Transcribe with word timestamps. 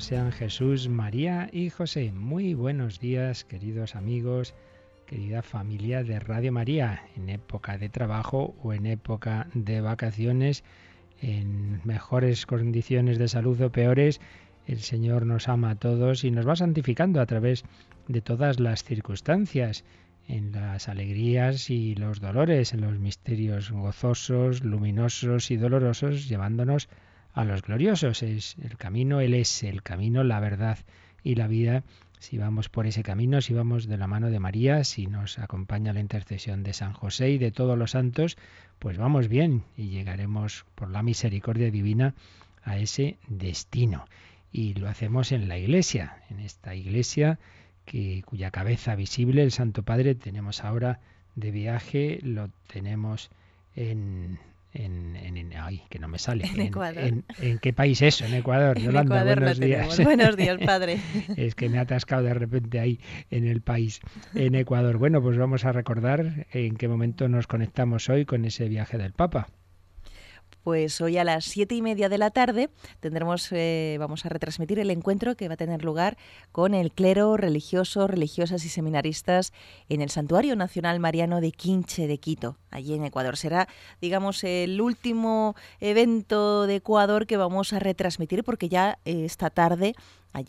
Sean 0.00 0.30
Jesús, 0.30 0.88
María 0.88 1.48
y 1.52 1.70
José. 1.70 2.12
Muy 2.12 2.54
buenos 2.54 3.00
días, 3.00 3.44
queridos 3.44 3.96
amigos, 3.96 4.54
querida 5.06 5.42
familia 5.42 6.04
de 6.04 6.20
Radio 6.20 6.52
María, 6.52 7.02
en 7.16 7.28
época 7.28 7.78
de 7.78 7.88
trabajo 7.88 8.54
o 8.62 8.72
en 8.72 8.86
época 8.86 9.48
de 9.54 9.80
vacaciones, 9.80 10.62
en 11.20 11.80
mejores 11.84 12.46
condiciones 12.46 13.18
de 13.18 13.26
salud 13.26 13.60
o 13.60 13.72
peores. 13.72 14.20
El 14.66 14.80
Señor 14.80 15.26
nos 15.26 15.48
ama 15.48 15.70
a 15.70 15.74
todos 15.74 16.22
y 16.22 16.30
nos 16.30 16.46
va 16.46 16.54
santificando 16.54 17.20
a 17.20 17.26
través 17.26 17.64
de 18.06 18.20
todas 18.20 18.60
las 18.60 18.84
circunstancias, 18.84 19.84
en 20.28 20.52
las 20.52 20.88
alegrías 20.88 21.70
y 21.70 21.96
los 21.96 22.20
dolores, 22.20 22.72
en 22.72 22.82
los 22.82 22.98
misterios 22.98 23.72
gozosos, 23.72 24.62
luminosos 24.62 25.50
y 25.50 25.56
dolorosos, 25.56 26.28
llevándonos 26.28 26.86
a 26.86 27.07
los 27.34 27.62
gloriosos. 27.62 28.22
Es 28.22 28.56
el 28.62 28.76
camino, 28.76 29.20
Él 29.20 29.34
es 29.34 29.62
el 29.62 29.82
camino, 29.82 30.24
la 30.24 30.40
verdad 30.40 30.78
y 31.22 31.34
la 31.34 31.46
vida. 31.46 31.84
Si 32.18 32.36
vamos 32.36 32.68
por 32.68 32.86
ese 32.86 33.02
camino, 33.02 33.40
si 33.40 33.54
vamos 33.54 33.86
de 33.86 33.96
la 33.96 34.08
mano 34.08 34.28
de 34.28 34.40
María, 34.40 34.82
si 34.82 35.06
nos 35.06 35.38
acompaña 35.38 35.92
la 35.92 36.00
intercesión 36.00 36.64
de 36.64 36.72
San 36.72 36.92
José 36.92 37.30
y 37.30 37.38
de 37.38 37.52
todos 37.52 37.78
los 37.78 37.92
santos, 37.92 38.36
pues 38.80 38.98
vamos 38.98 39.28
bien 39.28 39.62
y 39.76 39.88
llegaremos 39.88 40.64
por 40.74 40.90
la 40.90 41.02
misericordia 41.02 41.70
divina 41.70 42.14
a 42.64 42.78
ese 42.78 43.18
destino. 43.28 44.06
Y 44.50 44.74
lo 44.74 44.88
hacemos 44.88 45.30
en 45.30 45.48
la 45.48 45.58
iglesia, 45.58 46.22
en 46.30 46.40
esta 46.40 46.74
iglesia 46.74 47.38
que, 47.84 48.22
cuya 48.26 48.50
cabeza 48.50 48.96
visible, 48.96 49.42
el 49.42 49.52
Santo 49.52 49.82
Padre, 49.82 50.14
tenemos 50.14 50.64
ahora 50.64 51.00
de 51.36 51.50
viaje, 51.52 52.18
lo 52.22 52.50
tenemos 52.66 53.30
en, 53.76 54.38
en, 54.74 55.16
en, 55.16 55.52
ay, 55.56 55.82
que 55.88 55.98
no 55.98 56.08
me 56.08 56.18
sale. 56.18 56.44
En, 56.54 56.60
Ecuador. 56.60 57.04
En, 57.40 57.58
qué 57.58 57.72
país 57.72 58.02
es? 58.02 58.20
En 58.20 58.34
Ecuador. 58.34 58.78
En 58.78 58.96
Ecuador 58.96 59.40
buenos 59.40 59.60
días. 59.60 59.98
Buenos 60.04 60.36
días, 60.36 60.58
padre. 60.64 60.98
es 61.36 61.54
que 61.54 61.68
me 61.68 61.78
ha 61.78 61.82
atascado 61.82 62.22
de 62.22 62.34
repente 62.34 62.80
ahí 62.80 63.00
en 63.30 63.46
el 63.46 63.60
país, 63.60 64.00
en 64.34 64.54
Ecuador. 64.54 64.98
Bueno, 64.98 65.22
pues 65.22 65.36
vamos 65.36 65.64
a 65.64 65.72
recordar 65.72 66.46
en 66.52 66.76
qué 66.76 66.88
momento 66.88 67.28
nos 67.28 67.46
conectamos 67.46 68.08
hoy 68.08 68.24
con 68.24 68.44
ese 68.44 68.68
viaje 68.68 68.98
del 68.98 69.12
Papa 69.12 69.48
pues 70.62 71.00
hoy 71.00 71.18
a 71.18 71.24
las 71.24 71.44
siete 71.44 71.74
y 71.74 71.82
media 71.82 72.08
de 72.08 72.18
la 72.18 72.30
tarde 72.30 72.70
tendremos, 73.00 73.48
eh, 73.52 73.96
vamos 73.98 74.24
a 74.26 74.28
retransmitir 74.28 74.78
el 74.78 74.90
encuentro 74.90 75.36
que 75.36 75.48
va 75.48 75.54
a 75.54 75.56
tener 75.56 75.84
lugar 75.84 76.16
con 76.52 76.74
el 76.74 76.92
clero 76.92 77.36
religioso, 77.36 78.06
religiosas 78.06 78.64
y 78.64 78.68
seminaristas 78.68 79.52
en 79.88 80.00
el 80.00 80.10
Santuario 80.10 80.56
Nacional 80.56 81.00
Mariano 81.00 81.40
de 81.40 81.52
Quinche 81.52 82.06
de 82.06 82.18
Quito, 82.18 82.56
allí 82.70 82.94
en 82.94 83.04
Ecuador. 83.04 83.36
Será, 83.36 83.68
digamos, 84.00 84.44
el 84.44 84.80
último 84.80 85.54
evento 85.80 86.66
de 86.66 86.76
Ecuador 86.76 87.26
que 87.26 87.36
vamos 87.36 87.72
a 87.72 87.78
retransmitir 87.78 88.44
porque 88.44 88.68
ya 88.68 88.98
eh, 89.04 89.24
esta 89.24 89.50
tarde, 89.50 89.94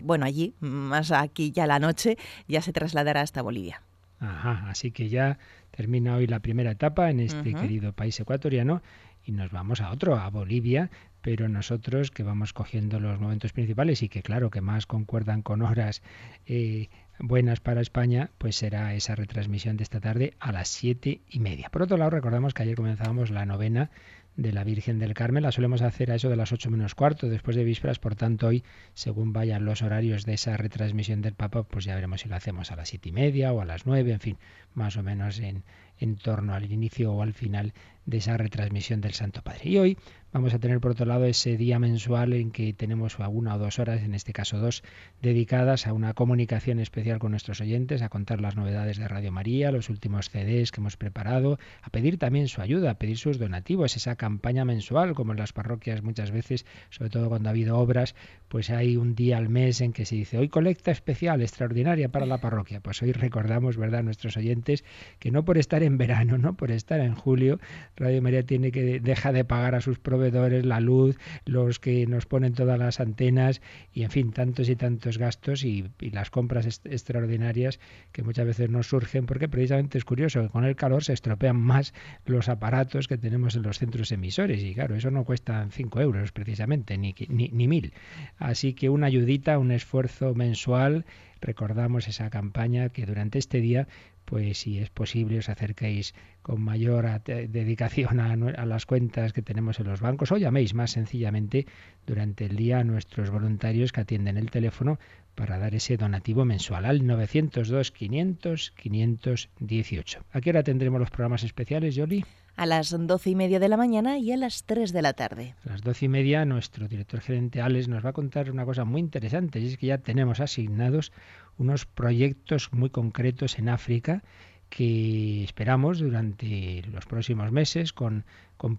bueno, 0.04 0.26
allí, 0.26 0.54
más 0.60 1.12
aquí 1.12 1.52
ya 1.52 1.68
la 1.68 1.80
noche, 1.80 2.18
ya 2.48 2.62
se 2.62 2.74
trasladará 2.74 3.22
hasta 3.22 3.42
Bolivia. 3.42 3.82
Ajá, 4.20 4.66
así 4.70 4.92
que 4.92 5.08
ya 5.08 5.40
termina 5.72 6.16
hoy 6.16 6.28
la 6.28 6.42
primera 6.42 6.72
etapa 6.72 7.10
en 7.10 7.22
este 7.22 7.54
querido 7.54 7.94
país 7.94 8.20
ecuatoriano 8.20 8.82
y 9.30 9.32
nos 9.32 9.52
vamos 9.52 9.80
a 9.80 9.92
otro, 9.92 10.18
a 10.18 10.28
Bolivia, 10.32 10.90
pero 11.22 11.50
nosotros 11.50 12.10
que 12.10 12.24
vamos 12.24 12.52
cogiendo 12.52 13.00
los 13.00 13.20
momentos 13.20 13.54
principales 13.54 14.02
y 14.02 14.10
que 14.10 14.24
claro 14.24 14.50
que 14.50 14.60
más 14.60 14.88
concuerdan 14.88 15.44
con 15.44 15.62
horas 15.62 16.02
eh, 16.48 16.90
buenas 17.20 17.60
para 17.60 17.80
España, 17.80 18.32
pues 18.40 18.56
será 18.56 18.96
esa 18.96 19.14
retransmisión 19.14 19.78
de 19.78 19.84
esta 19.84 20.00
tarde 20.00 20.34
a 20.40 20.52
las 20.52 20.68
siete 20.68 21.22
y 21.30 21.42
media. 21.42 21.70
Por 21.70 21.84
otro 21.84 21.96
lado, 21.98 22.10
recordamos 22.10 22.56
que 22.56 22.64
ayer 22.64 22.76
comenzábamos 22.76 23.30
la 23.30 23.46
novena 23.46 23.92
de 24.36 24.52
la 24.52 24.64
Virgen 24.64 24.98
del 24.98 25.14
Carmen. 25.14 25.44
La 25.44 25.52
solemos 25.52 25.84
hacer 25.84 26.12
a 26.12 26.16
eso 26.16 26.30
de 26.30 26.36
las 26.36 26.52
ocho 26.52 26.72
menos 26.72 26.96
cuarto, 26.96 27.30
después 27.30 27.56
de 27.56 27.64
vísperas. 27.64 28.00
Por 28.00 28.16
tanto, 28.16 28.48
hoy, 28.48 28.64
según 28.96 29.32
vayan 29.32 29.64
los 29.64 29.84
horarios 29.84 30.26
de 30.26 30.34
esa 30.34 30.58
retransmisión 30.58 31.22
del 31.22 31.36
Papa, 31.36 31.64
pues 31.64 31.86
ya 31.86 31.94
veremos 31.94 32.22
si 32.22 32.30
lo 32.30 32.36
hacemos 32.36 32.72
a 32.72 32.76
las 32.76 32.90
siete 32.90 33.10
y 33.10 33.12
media 33.12 33.54
o 33.54 33.62
a 33.62 33.66
las 33.66 33.86
nueve, 33.86 34.12
en 34.12 34.20
fin, 34.22 34.38
más 34.74 34.98
o 34.98 35.04
menos 35.04 35.40
en, 35.40 35.64
en 36.00 36.16
torno 36.16 36.54
al 36.54 36.72
inicio 36.72 37.12
o 37.12 37.22
al 37.22 37.34
final 37.34 37.74
de 38.06 38.18
esa 38.18 38.38
retransmisión 38.38 39.02
del 39.02 39.14
Santo 39.14 39.42
Padre. 39.42 39.70
Y 39.70 39.78
hoy 39.78 39.98
vamos 40.32 40.54
a 40.54 40.60
tener 40.60 40.80
por 40.80 40.92
otro 40.92 41.06
lado 41.06 41.26
ese 41.26 41.58
día 41.58 41.80
mensual 41.80 42.34
en 42.34 42.52
que 42.52 42.74
tenemos 42.74 43.18
una 43.20 43.56
o 43.56 43.58
dos 43.58 43.80
horas, 43.80 44.02
en 44.04 44.14
este 44.14 44.34
caso 44.34 44.60
dos, 44.60 44.84
dedicadas 45.22 45.88
a 45.88 45.94
una 45.94 46.14
comunicación 46.14 46.80
especial 46.80 47.20
con 47.20 47.32
nuestros 47.32 47.62
oyentes, 47.62 48.02
a 48.02 48.10
contar 48.10 48.40
las 48.40 48.56
novedades 48.56 48.98
de 48.98 49.08
Radio 49.08 49.32
María, 49.32 49.72
los 49.72 49.90
últimos 49.90 50.30
CDs 50.30 50.72
que 50.72 50.82
hemos 50.82 50.98
preparado, 50.98 51.58
a 51.82 51.90
pedir 51.90 52.18
también 52.18 52.48
su 52.48 52.62
ayuda, 52.62 52.92
a 52.92 52.96
pedir 52.96 53.18
sus 53.18 53.40
donativos, 53.40 53.96
esa 53.96 54.16
campaña 54.16 54.66
mensual, 54.66 55.16
como 55.16 55.32
en 55.32 55.40
las 55.40 55.54
parroquias 55.54 56.04
muchas 56.04 56.32
veces, 56.32 56.66
sobre 56.90 57.10
todo 57.10 57.30
cuando 57.30 57.50
ha 57.50 57.52
habido 57.52 57.78
obras, 57.78 58.16
pues 58.50 58.70
hay 58.70 58.98
un 58.98 59.16
día 59.16 59.38
al 59.38 59.50
mes 59.50 59.82
en 59.82 59.94
que 59.94 60.06
se 60.06 60.16
dice, 60.16 60.38
hoy 60.38 60.50
colecta 60.50 60.92
especial, 60.92 61.42
extraordinaria 61.42 62.10
para 62.10 62.26
la 62.26 62.40
parroquia. 62.40 62.82
Pues 62.82 63.02
hoy 63.02 63.12
recordamos, 63.14 63.78
¿verdad?, 63.78 64.04
nuestros 64.04 64.38
oyentes 64.38 64.84
que 65.20 65.32
no 65.32 65.44
por 65.44 65.58
estar 65.58 65.84
en 65.84 65.98
verano, 65.98 66.38
no 66.38 66.56
por 66.56 66.72
estar 66.72 67.00
en 67.00 67.16
julio, 67.16 67.60
Radio 67.96 68.22
María 68.22 68.44
tiene 68.44 68.72
que 68.72 69.00
dejar 69.00 69.34
de 69.34 69.44
pagar 69.44 69.76
a 69.76 69.82
sus 69.82 70.00
la 70.20 70.80
luz, 70.80 71.18
los 71.46 71.80
que 71.80 72.06
nos 72.08 72.26
ponen 72.26 72.54
todas 72.54 72.78
las 72.78 73.00
antenas 73.00 73.62
y 73.94 74.04
en 74.04 74.12
fin, 74.12 74.32
tantos 74.32 74.70
y 74.70 74.76
tantos 74.76 75.18
gastos 75.18 75.64
y, 75.64 75.90
las 76.12 76.30
compras 76.30 76.82
extraordinarias 76.86 77.80
que 78.12 78.24
muchas 78.24 78.46
veces 78.46 78.70
nos 78.70 78.88
surgen 78.88 79.26
porque 79.26 79.48
precisamente 79.48 79.98
es 79.98 80.06
curioso 80.06 80.42
que 80.42 80.50
con 80.50 80.66
el 80.66 80.76
calor 80.76 81.04
se 81.04 81.14
estropean 81.14 81.58
más 81.58 81.94
los 82.26 82.50
aparatos 82.50 83.08
que 83.08 83.18
tenemos 83.18 83.56
en 83.56 83.64
los 83.64 83.80
centros 83.80 84.12
emisores 84.12 84.64
y 84.64 84.74
claro, 84.74 84.96
eso 84.96 85.12
no 85.12 85.24
cuesta 85.24 85.68
5 85.70 86.02
euros 86.02 86.32
precisamente, 86.32 86.98
ni, 86.98 87.16
ni, 87.28 87.50
ni 87.50 87.68
mil. 87.68 87.94
Así 88.38 88.74
que 88.74 88.90
una 88.90 89.08
ayudita, 89.08 89.60
un 89.60 89.72
esfuerzo 89.72 90.34
mensual 90.34 91.06
recordamos 91.42 92.08
esa 92.08 92.30
campaña 92.30 92.90
que 92.90 93.06
durante 93.06 93.40
este 93.40 93.62
día 93.62 93.88
pues 94.30 94.60
si 94.60 94.78
es 94.78 94.92
posible 94.92 95.40
os 95.40 95.50
acerquéis 95.50 96.14
con 96.44 96.62
mayor 96.62 97.10
dedicación 97.24 98.20
a, 98.20 98.36
las 98.68 98.86
cuentas 98.86 99.34
que 99.34 99.42
tenemos 99.42 99.80
en 99.80 99.88
los 99.88 100.02
bancos 100.02 100.32
o 100.32 100.38
llaméis 100.38 100.76
más 100.76 100.92
sencillamente 100.92 101.66
durante 102.06 102.46
el 102.46 102.56
día 102.56 102.78
a 102.78 102.84
nuestros 102.84 103.32
voluntarios 103.32 103.92
que 103.92 104.02
atienden 104.02 104.38
el 104.38 104.52
teléfono 104.52 105.00
para 105.34 105.58
dar 105.58 105.74
ese 105.74 105.98
donativo 105.98 106.46
mensual 106.46 106.86
al 106.86 107.08
902 107.08 107.92
500 107.92 108.72
518. 108.78 110.26
¿A 110.32 110.42
qué 110.42 110.52
hora 110.52 110.62
tendremos 110.62 111.00
los 111.00 111.10
programas 111.10 111.44
especiales, 111.44 111.96
Yoli? 111.96 112.24
A 112.60 112.66
las 112.66 112.90
doce 112.90 113.30
y 113.30 113.36
media 113.36 113.58
de 113.58 113.70
la 113.70 113.78
mañana 113.78 114.18
y 114.18 114.34
a 114.34 114.36
las 114.36 114.66
tres 114.66 114.92
de 114.92 115.02
la 115.02 115.14
tarde. 115.14 115.56
A 115.66 115.70
las 115.70 115.82
doce 115.82 116.08
y 116.08 116.10
media 116.10 116.44
nuestro 116.44 116.90
director 116.90 117.22
gerente 117.22 117.62
Alex 117.62 117.88
nos 117.88 118.04
va 118.04 118.10
a 118.10 118.14
contar 118.14 118.52
una 118.52 118.66
cosa 118.66 118.84
muy 118.84 119.00
interesante 119.00 119.62
y 119.62 119.68
es 119.68 119.78
que 119.78 119.88
ya 119.88 120.00
tenemos 120.00 120.42
asignados 120.42 121.14
unos 121.58 121.86
proyectos 121.86 122.74
muy 122.74 122.90
concretos 122.90 123.60
en 123.60 123.70
África 123.70 124.24
que 124.70 125.44
esperamos 125.44 126.00
durante 126.00 126.84
los 126.92 127.06
próximos 127.06 127.52
meses 127.52 127.92
con, 127.92 128.26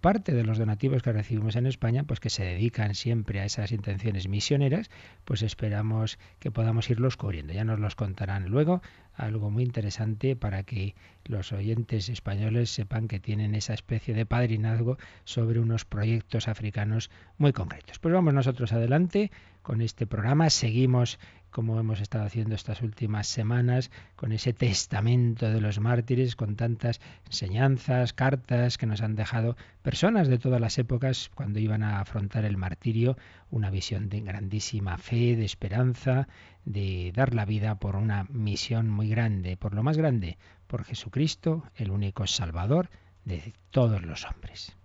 parte 0.01 0.33
de 0.33 0.45
los 0.45 0.59
donativos 0.59 1.03
que 1.03 1.13
recibimos 1.13 1.57
en 1.57 1.67
España, 1.67 2.05
pues 2.05 2.21
que 2.21 2.31
se 2.31 2.45
dedican 2.45 2.95
siempre 2.95 3.41
a 3.41 3.45
esas 3.45 3.73
intenciones 3.73 4.29
misioneras, 4.29 4.91
pues 5.25 5.43
esperamos 5.43 6.19
que 6.39 6.51
podamos 6.51 6.91
irlos 6.91 7.17
cubriendo. 7.17 7.53
Ya 7.53 7.65
nos 7.65 7.81
los 7.81 7.97
contarán 7.97 8.51
luego, 8.51 8.83
algo 9.15 9.51
muy 9.51 9.63
interesante 9.63 10.37
para 10.37 10.63
que 10.63 10.95
los 11.25 11.53
oyentes 11.53 12.09
españoles 12.09 12.71
sepan 12.71 13.09
que 13.09 13.21
tienen 13.21 13.55
esa 13.55 13.75
especie 13.75 14.15
de 14.15 14.27
padrinazgo 14.27 14.99
sobre 15.25 15.61
unos 15.61 15.85
proyectos 15.85 16.47
africanos 16.47 17.11
muy 17.39 17.53
concretos. 17.53 17.99
Pues 17.99 18.15
vamos 18.15 18.35
nosotros 18.35 18.73
adelante 18.73 19.31
con 19.63 19.81
este 19.81 20.07
programa, 20.07 20.51
seguimos 20.51 21.19
como 21.51 21.79
hemos 21.79 22.01
estado 22.01 22.25
haciendo 22.25 22.55
estas 22.55 22.83
últimas 22.83 23.27
semanas, 23.27 23.91
con 24.17 24.33
ese 24.33 24.53
testamento 24.53 25.51
de 25.51 25.61
los 25.61 25.81
mártires, 25.81 26.37
con 26.37 26.57
tantas 26.57 27.01
enseñanzas, 27.27 28.13
cartas 28.13 28.79
que 28.79 28.87
nos 28.87 29.03
han 29.03 29.17
dejado 29.17 29.57
personas 29.83 30.29
de 30.29 30.39
todas 30.39 30.61
las 30.61 30.79
épocas 30.79 31.31
cuando 31.35 31.59
iban 31.59 31.83
a 31.83 32.01
afrontar 32.01 32.45
el 32.45 32.57
martirio, 32.57 33.17
una 33.51 33.71
visión 33.71 34.09
de 34.09 34.21
grandísima 34.21 34.97
fe, 34.99 35.37
de 35.37 35.45
esperanza, 35.45 36.29
de 36.65 37.13
dar 37.15 37.35
la 37.35 37.45
vida 37.45 37.77
por 37.77 37.97
una 37.97 38.25
misión 38.31 38.89
muy 38.89 39.09
grande, 39.09 39.57
por 39.57 39.75
lo 39.75 39.83
más 39.83 39.97
grande, 39.97 40.39
por 40.67 40.85
Jesucristo, 40.85 41.65
el 41.77 41.91
único 41.91 42.27
Salvador 42.27 42.91
de 43.25 43.55
todos 43.71 44.03
los 44.03 44.25
hombres. 44.25 44.80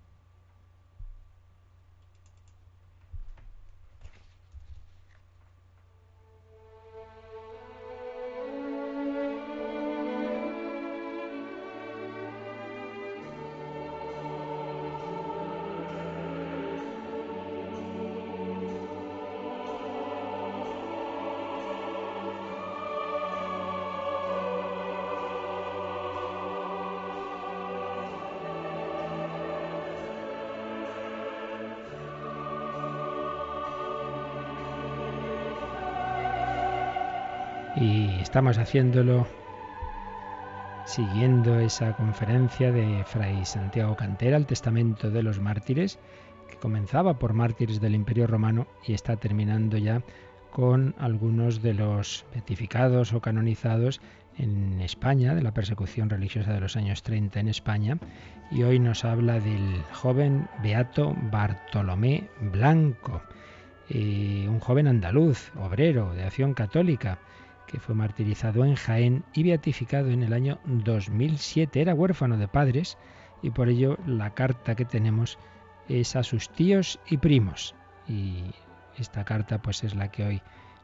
Y 37.75 38.07
estamos 38.21 38.57
haciéndolo 38.57 39.27
siguiendo 40.85 41.59
esa 41.59 41.93
conferencia 41.93 42.71
de 42.71 43.03
Fray 43.05 43.43
Santiago 43.43 43.95
Cantera, 43.97 44.37
el 44.37 44.45
Testamento 44.45 45.09
de 45.09 45.23
los 45.23 45.39
Mártires, 45.39 45.99
que 46.47 46.55
comenzaba 46.57 47.19
por 47.19 47.33
mártires 47.33 47.81
del 47.81 47.95
Imperio 47.95 48.27
Romano 48.27 48.67
y 48.85 48.93
está 48.93 49.17
terminando 49.17 49.77
ya 49.77 50.03
con 50.51 50.95
algunos 50.99 51.61
de 51.61 51.73
los 51.73 52.25
beatificados 52.31 53.11
o 53.11 53.19
canonizados 53.19 53.99
en 54.37 54.79
España, 54.81 55.35
de 55.35 55.41
la 55.41 55.53
persecución 55.53 56.09
religiosa 56.09 56.53
de 56.53 56.61
los 56.61 56.77
años 56.77 57.03
30 57.03 57.41
en 57.41 57.47
España, 57.49 57.97
y 58.51 58.63
hoy 58.63 58.79
nos 58.79 59.03
habla 59.03 59.39
del 59.39 59.81
joven 59.91 60.47
beato 60.61 61.13
Bartolomé 61.29 62.29
Blanco, 62.39 63.21
eh, 63.89 64.45
un 64.47 64.59
joven 64.59 64.87
andaluz, 64.87 65.51
obrero 65.57 66.13
de 66.13 66.23
acción 66.23 66.53
católica, 66.53 67.19
fue 67.79 67.95
martirizado 67.95 68.65
en 68.65 68.75
Jaén 68.75 69.23
y 69.33 69.43
beatificado 69.43 70.09
en 70.09 70.23
el 70.23 70.33
año 70.33 70.59
2007. 70.65 71.81
Era 71.81 71.93
huérfano 71.93 72.37
de 72.37 72.47
padres 72.47 72.97
y 73.41 73.51
por 73.51 73.69
ello 73.69 73.97
la 74.05 74.33
carta 74.33 74.75
que 74.75 74.85
tenemos 74.85 75.37
es 75.87 76.15
a 76.15 76.23
sus 76.23 76.49
tíos 76.49 76.99
y 77.07 77.17
primos. 77.17 77.75
Y 78.07 78.43
esta 78.97 79.23
carta 79.23 79.61
pues 79.61 79.83
es 79.83 79.95
la 79.95 80.09
que 80.09 80.25
hoy 80.25 80.41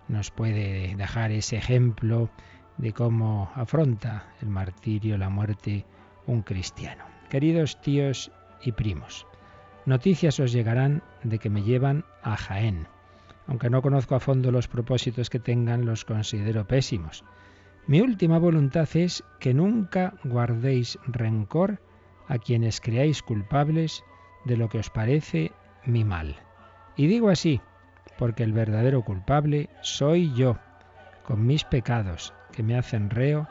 nos 0.07 0.31
puede 0.31 0.95
dejar 0.95 1.31
ese 1.31 1.57
ejemplo 1.57 2.29
de 2.77 2.93
cómo 2.93 3.51
afronta 3.55 4.25
el 4.41 4.49
martirio, 4.49 5.17
la 5.17 5.29
muerte, 5.29 5.85
un 6.25 6.41
cristiano. 6.41 7.05
Queridos 7.29 7.79
tíos 7.81 8.31
y 8.63 8.71
primos, 8.71 9.25
noticias 9.85 10.39
os 10.39 10.51
llegarán 10.51 11.03
de 11.23 11.39
que 11.39 11.49
me 11.49 11.63
llevan 11.63 12.05
a 12.23 12.35
Jaén. 12.35 12.87
Aunque 13.47 13.69
no 13.69 13.81
conozco 13.81 14.15
a 14.15 14.19
fondo 14.19 14.51
los 14.51 14.67
propósitos 14.67 15.29
que 15.29 15.39
tengan, 15.39 15.85
los 15.85 16.05
considero 16.05 16.67
pésimos. 16.67 17.23
Mi 17.87 18.01
última 18.01 18.37
voluntad 18.37 18.87
es 18.93 19.23
que 19.39 19.53
nunca 19.53 20.13
guardéis 20.23 20.99
rencor 21.07 21.81
a 22.27 22.37
quienes 22.37 22.79
creáis 22.79 23.21
culpables 23.21 24.03
de 24.45 24.57
lo 24.57 24.69
que 24.69 24.79
os 24.79 24.89
parece 24.89 25.51
mi 25.85 26.03
mal. 26.03 26.35
Y 26.95 27.07
digo 27.07 27.29
así, 27.29 27.61
porque 28.17 28.43
el 28.43 28.53
verdadero 28.53 29.03
culpable 29.03 29.69
soy 29.81 30.33
yo, 30.33 30.57
con 31.23 31.45
mis 31.45 31.63
pecados 31.63 32.33
que 32.51 32.63
me 32.63 32.77
hacen 32.77 33.09
reo 33.09 33.47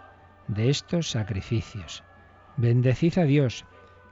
de 0.48 0.70
estos 0.70 1.10
sacrificios. 1.10 2.04
Bendecid 2.56 3.18
a 3.18 3.24
Dios, 3.24 3.64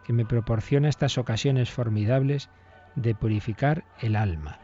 que 0.05 0.13
me 0.13 0.25
proporciona 0.25 0.89
estas 0.89 1.19
ocasiones 1.19 1.71
formidables 1.71 2.51
de 2.97 3.15
purificar 3.15 3.85
el 4.01 4.17
alma. 4.17 4.59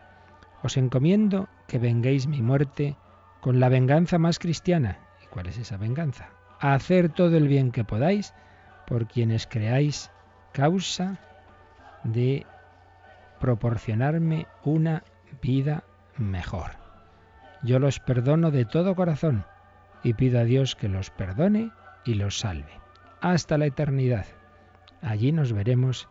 Os 0.64 0.78
encomiendo 0.78 1.46
que 1.69 1.78
venguéis 1.78 2.26
mi 2.26 2.40
muerte 2.40 2.96
con 3.43 3.61
la 3.61 3.69
venganza 3.69 4.16
más 4.19 4.38
cristiana. 4.38 4.99
¿Y 5.22 5.26
cuál 5.26 5.46
es 5.46 5.58
esa 5.58 5.76
venganza? 5.76 6.31
A 6.58 6.72
hacer 6.72 7.11
todo 7.11 7.37
el 7.37 7.49
bien 7.49 7.70
que 7.70 7.84
podáis 7.84 8.32
por 8.87 9.06
quienes 9.06 9.46
creáis 9.46 10.11
causa 10.52 11.19
de 12.02 12.46
proporcionarme 13.40 14.46
una 14.64 15.02
vida 15.43 15.84
mejor. 16.16 16.70
Yo 17.62 17.78
los 17.78 18.00
perdono 18.00 18.50
de 18.50 18.64
todo 18.64 18.94
corazón 18.94 19.44
y 20.02 20.14
pido 20.14 20.40
a 20.40 20.44
Dios 20.44 20.76
que 20.76 20.88
los 20.88 21.11
perdone 21.11 21.72
y 22.06 22.14
los 22.14 22.38
salve. 22.38 22.72
Hasta 23.20 23.58
la 23.58 23.66
eternidad. 23.66 24.25
Allí 25.02 25.31
nos 25.31 25.52
veremos 25.52 26.08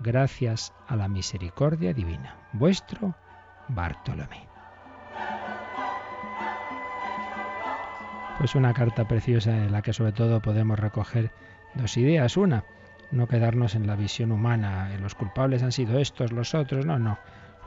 gracias 0.00 0.72
a 0.88 0.96
la 0.96 1.08
misericordia 1.08 1.92
divina. 1.92 2.36
Vuestro 2.54 3.14
Bartolomé. 3.74 4.48
Pues 8.38 8.54
una 8.54 8.72
carta 8.72 9.06
preciosa 9.06 9.50
en 9.50 9.72
la 9.72 9.82
que 9.82 9.92
sobre 9.92 10.12
todo 10.12 10.40
podemos 10.40 10.78
recoger 10.78 11.30
dos 11.74 11.96
ideas. 11.96 12.36
Una, 12.36 12.64
no 13.10 13.26
quedarnos 13.26 13.74
en 13.74 13.86
la 13.86 13.96
visión 13.96 14.32
humana, 14.32 14.88
los 15.00 15.14
culpables 15.14 15.62
han 15.62 15.72
sido 15.72 15.98
estos, 15.98 16.32
los 16.32 16.54
otros, 16.54 16.86
no, 16.86 16.98
no 16.98 17.18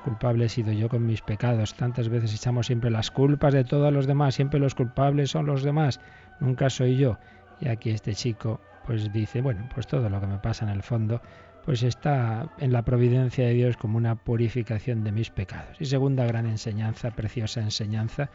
culpable 0.04 0.46
he 0.46 0.50
sido 0.50 0.72
yo 0.72 0.90
con 0.90 1.06
mis 1.06 1.22
pecados. 1.22 1.74
Tantas 1.74 2.10
veces 2.10 2.36
echamos 2.36 2.68
siempre 2.68 2.92
las 2.92 3.10
culpas 3.10 3.54
de 3.54 3.64
todos 3.64 3.92
los 3.92 4.06
demás, 4.06 4.36
siempre 4.36 4.60
los 4.60 4.76
culpables 4.76 5.32
son 5.32 5.46
los 5.46 5.64
demás, 5.64 6.00
nunca 6.40 6.70
soy 6.70 6.98
yo. 6.98 7.18
Y 7.60 7.70
aquí 7.70 7.90
este 7.90 8.14
chico 8.14 8.62
pues 8.86 9.12
dice, 9.14 9.42
bueno, 9.42 9.68
pues 9.74 9.88
todo 9.88 10.10
lo 10.10 10.20
que 10.20 10.28
me 10.28 10.38
pasa 10.38 10.66
en 10.66 10.72
el 10.72 10.84
fondo 10.84 11.22
pues 11.66 11.84
está 11.84 12.50
en 12.60 12.74
la 12.74 12.84
providencia 12.84 13.46
de 13.46 13.54
Dios 13.54 13.78
como 13.78 13.98
una 13.98 14.16
purificación 14.16 15.04
de 15.04 15.12
mis 15.12 15.30
pecados. 15.30 15.80
Y 15.80 15.86
segunda 15.86 16.26
gran 16.26 16.46
enseñanza, 16.46 17.12
preciosa 17.12 17.62
enseñanza, 17.62 18.30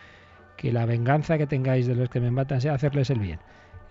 que 0.56 0.72
la 0.72 0.86
venganza 0.86 1.38
que 1.38 1.46
tengáis 1.46 1.86
de 1.86 1.94
los 1.94 2.08
que 2.08 2.20
me 2.20 2.30
matan 2.30 2.60
sea 2.60 2.75
hacerles 2.75 3.10
el 3.10 3.20
bien. 3.20 3.38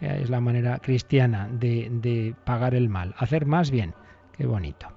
Es 0.02 0.30
la 0.30 0.42
manera 0.42 0.80
cristiana 0.80 1.48
de, 1.52 1.90
de 1.92 2.36
pagar 2.44 2.76
el 2.76 2.90
mal, 2.90 3.16
hacer 3.18 3.46
más 3.46 3.72
bien. 3.72 3.94
Qué 4.34 4.46
bonito. 4.46 4.88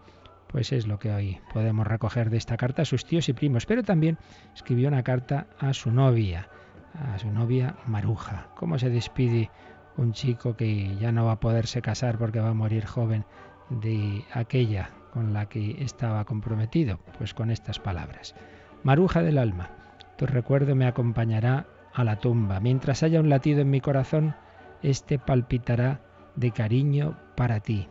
Pues 0.49 0.73
es 0.73 0.87
lo 0.87 0.99
que 0.99 1.13
hoy 1.13 1.39
podemos 1.53 1.87
recoger 1.87 2.29
de 2.29 2.37
esta 2.37 2.57
carta 2.57 2.83
a 2.83 2.85
sus 2.85 3.05
tíos 3.05 3.29
y 3.29 3.33
primos. 3.33 3.67
Pero 3.67 3.83
también 3.83 4.19
escribió 4.55 4.89
una 4.89 5.03
carta 5.03 5.47
a 5.59 5.73
su 5.73 5.91
novia, 5.91 6.49
a 6.95 7.19
su 7.19 7.31
novia 7.31 7.77
Maruja. 7.87 8.49
¿Cómo 8.57 8.79
se 8.79 8.91
despide 8.91 9.51
un 9.97 10.13
chico 10.13 10.57
que 10.57 10.97
ya 10.97 11.13
no 11.13 11.27
va 11.27 11.33
a 11.33 11.41
poderse 11.41 11.83
casar 11.83 12.19
porque 12.19 12.41
va 12.41 12.51
a 12.51 12.55
morir 12.55 12.85
joven 12.85 13.25
de 13.71 14.25
aquella 14.33 14.91
con 15.13 15.33
la 15.33 15.49
que 15.49 15.83
estaba 15.83 16.25
comprometido? 16.25 16.99
Pues 17.19 17.35
con 17.35 17.51
estas 17.51 17.79
palabras. 17.79 18.35
Maruja 18.83 19.23
del 19.23 19.39
alma, 19.39 19.71
tu 20.17 20.27
recuerdo 20.27 20.75
me 20.75 20.87
acompañará 20.87 21.67
a 21.93 22.05
la 22.05 22.19
tumba. 22.19 22.61
Mientras 22.61 23.03
haya 23.03 23.21
un 23.21 23.29
latido 23.29 23.61
en 23.61 23.71
mi 23.71 23.81
corazón, 23.81 24.35
este 24.83 25.19
palpitará 25.19 26.01
de 26.37 26.51
cariño 26.51 27.17
para 27.37 27.61
ti. 27.61 27.89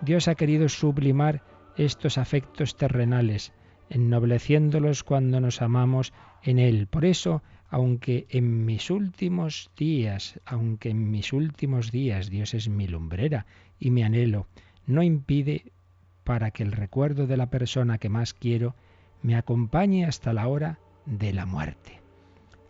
Dios 0.00 0.28
ha 0.28 0.34
querido 0.34 0.68
sublimar 0.68 1.42
estos 1.76 2.18
afectos 2.18 2.76
terrenales, 2.76 3.52
ennobleciéndolos 3.90 5.04
cuando 5.04 5.40
nos 5.40 5.62
amamos 5.62 6.12
en 6.42 6.58
Él. 6.58 6.86
Por 6.86 7.04
eso, 7.04 7.42
aunque 7.68 8.26
en 8.30 8.64
mis 8.64 8.90
últimos 8.90 9.70
días, 9.76 10.40
aunque 10.44 10.90
en 10.90 11.10
mis 11.10 11.32
últimos 11.32 11.90
días 11.90 12.30
Dios 12.30 12.54
es 12.54 12.68
mi 12.68 12.86
lumbrera 12.86 13.46
y 13.78 13.90
mi 13.90 14.02
anhelo, 14.02 14.46
no 14.88 15.02
impide 15.02 15.70
para 16.24 16.50
que 16.50 16.64
el 16.64 16.72
recuerdo 16.72 17.26
de 17.26 17.36
la 17.36 17.50
persona 17.50 17.98
que 17.98 18.08
más 18.08 18.34
quiero 18.34 18.74
me 19.22 19.36
acompañe 19.36 20.06
hasta 20.06 20.32
la 20.32 20.48
hora 20.48 20.78
de 21.06 21.32
la 21.32 21.46
muerte. 21.46 22.00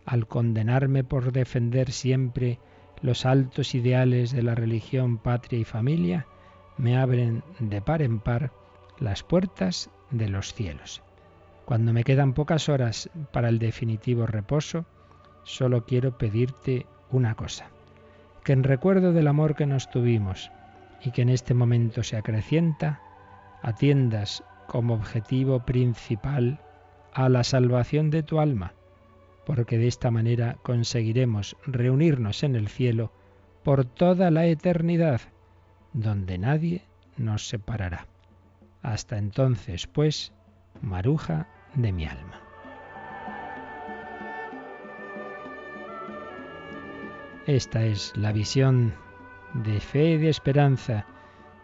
Al 0.05 0.27
condenarme 0.27 1.03
por 1.03 1.31
defender 1.31 1.91
siempre 1.91 2.59
los 3.01 3.25
altos 3.25 3.73
ideales 3.73 4.31
de 4.31 4.43
la 4.43 4.53
religión, 4.53 5.17
patria 5.17 5.59
y 5.59 5.63
familia, 5.63 6.27
me 6.77 6.97
abren 6.97 7.41
de 7.59 7.81
par 7.81 8.01
en 8.01 8.19
par 8.19 8.51
las 8.99 9.23
puertas 9.23 9.89
de 10.11 10.27
los 10.27 10.53
cielos. 10.53 11.01
Cuando 11.65 11.93
me 11.93 12.03
quedan 12.03 12.33
pocas 12.33 12.67
horas 12.67 13.09
para 13.31 13.47
el 13.47 13.59
definitivo 13.59 14.25
reposo, 14.25 14.85
solo 15.43 15.85
quiero 15.85 16.17
pedirte 16.17 16.85
una 17.11 17.35
cosa, 17.35 17.67
que 18.43 18.51
en 18.51 18.63
recuerdo 18.63 19.13
del 19.13 19.27
amor 19.27 19.55
que 19.55 19.65
nos 19.65 19.89
tuvimos 19.89 20.51
y 21.03 21.11
que 21.11 21.21
en 21.21 21.29
este 21.29 21.53
momento 21.53 22.03
se 22.03 22.17
acrecienta, 22.17 23.01
atiendas 23.61 24.43
como 24.67 24.93
objetivo 24.93 25.65
principal 25.65 26.59
a 27.13 27.29
la 27.29 27.43
salvación 27.43 28.09
de 28.09 28.23
tu 28.23 28.39
alma, 28.39 28.73
porque 29.45 29.77
de 29.77 29.87
esta 29.87 30.11
manera 30.11 30.57
conseguiremos 30.61 31.57
reunirnos 31.65 32.43
en 32.43 32.55
el 32.55 32.67
cielo 32.67 33.11
por 33.63 33.85
toda 33.85 34.31
la 34.31 34.45
eternidad, 34.45 35.21
donde 35.93 36.37
nadie 36.37 36.83
nos 37.17 37.47
separará. 37.47 38.07
Hasta 38.81 39.17
entonces, 39.17 39.87
pues, 39.87 40.33
maruja 40.81 41.47
de 41.75 41.91
mi 41.91 42.05
alma. 42.05 42.41
Esta 47.45 47.83
es 47.83 48.13
la 48.15 48.31
visión 48.31 48.93
de 49.53 49.79
fe 49.79 50.11
y 50.11 50.17
de 50.17 50.29
esperanza 50.29 51.05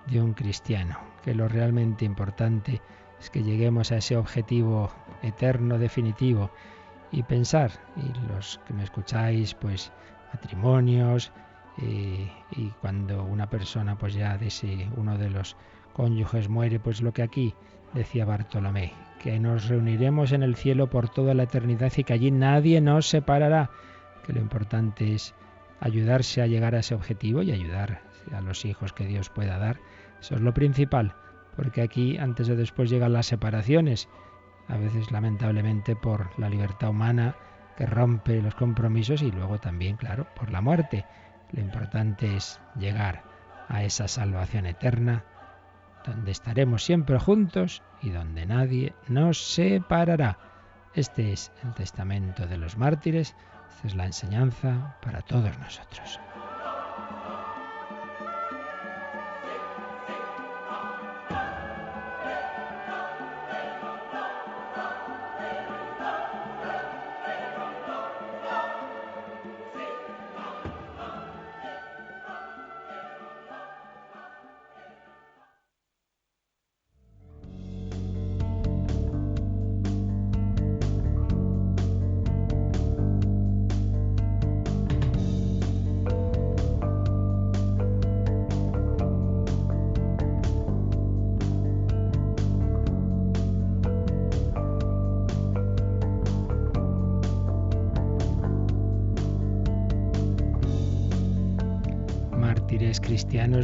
de 0.07 0.21
un 0.21 0.33
cristiano, 0.33 0.97
que 1.23 1.33
lo 1.33 1.47
realmente 1.47 2.05
importante 2.05 2.81
es 3.19 3.29
que 3.29 3.43
lleguemos 3.43 3.91
a 3.91 3.97
ese 3.97 4.17
objetivo 4.17 4.91
eterno, 5.21 5.77
definitivo, 5.77 6.51
y 7.11 7.23
pensar, 7.23 7.71
y 7.95 8.27
los 8.27 8.59
que 8.65 8.73
me 8.73 8.83
escucháis, 8.83 9.53
pues 9.53 9.91
matrimonios, 10.33 11.31
eh, 11.81 12.29
y 12.51 12.69
cuando 12.81 13.23
una 13.23 13.49
persona, 13.49 13.97
pues 13.97 14.13
ya 14.13 14.37
de 14.37 14.47
ese, 14.47 14.89
uno 14.95 15.17
de 15.17 15.29
los 15.29 15.55
cónyuges 15.93 16.49
muere, 16.49 16.79
pues 16.79 17.01
lo 17.01 17.13
que 17.13 17.23
aquí 17.23 17.53
decía 17.93 18.25
Bartolomé, 18.25 18.93
que 19.19 19.39
nos 19.39 19.67
reuniremos 19.67 20.31
en 20.31 20.43
el 20.43 20.55
cielo 20.55 20.89
por 20.89 21.09
toda 21.09 21.33
la 21.33 21.43
eternidad 21.43 21.91
y 21.95 22.03
que 22.03 22.13
allí 22.13 22.31
nadie 22.31 22.81
nos 22.81 23.07
separará, 23.07 23.69
que 24.25 24.33
lo 24.33 24.41
importante 24.41 25.13
es 25.13 25.33
ayudarse 25.79 26.41
a 26.41 26.47
llegar 26.47 26.75
a 26.75 26.79
ese 26.79 26.95
objetivo 26.95 27.41
y 27.41 27.51
ayudar 27.51 28.01
a 28.33 28.41
los 28.41 28.65
hijos 28.65 28.93
que 28.93 29.05
Dios 29.05 29.29
pueda 29.29 29.57
dar. 29.57 29.79
Eso 30.19 30.35
es 30.35 30.41
lo 30.41 30.53
principal, 30.53 31.15
porque 31.55 31.81
aquí 31.81 32.17
antes 32.17 32.49
o 32.49 32.55
después 32.55 32.89
llegan 32.89 33.13
las 33.13 33.27
separaciones, 33.27 34.09
a 34.67 34.77
veces 34.77 35.11
lamentablemente 35.11 35.95
por 35.95 36.37
la 36.39 36.49
libertad 36.49 36.89
humana 36.89 37.35
que 37.77 37.85
rompe 37.85 38.41
los 38.41 38.55
compromisos 38.55 39.21
y 39.21 39.31
luego 39.31 39.59
también, 39.59 39.97
claro, 39.97 40.27
por 40.35 40.49
la 40.51 40.61
muerte. 40.61 41.05
Lo 41.51 41.61
importante 41.61 42.35
es 42.35 42.59
llegar 42.79 43.23
a 43.67 43.83
esa 43.83 44.07
salvación 44.07 44.65
eterna, 44.65 45.23
donde 46.05 46.31
estaremos 46.31 46.83
siempre 46.83 47.19
juntos 47.19 47.83
y 48.01 48.09
donde 48.09 48.45
nadie 48.45 48.93
nos 49.07 49.53
separará. 49.53 50.37
Este 50.93 51.33
es 51.33 51.51
el 51.63 51.73
testamento 51.73 52.47
de 52.47 52.57
los 52.57 52.77
mártires, 52.77 53.35
esta 53.69 53.87
es 53.87 53.95
la 53.95 54.05
enseñanza 54.05 54.95
para 55.01 55.21
todos 55.21 55.57
nosotros. 55.59 56.19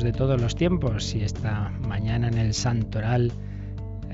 De 0.03 0.11
todos 0.11 0.41
los 0.41 0.55
tiempos. 0.55 1.13
Y 1.15 1.21
esta 1.21 1.69
mañana 1.87 2.27
en 2.27 2.37
el 2.37 2.53
Santoral, 2.53 3.31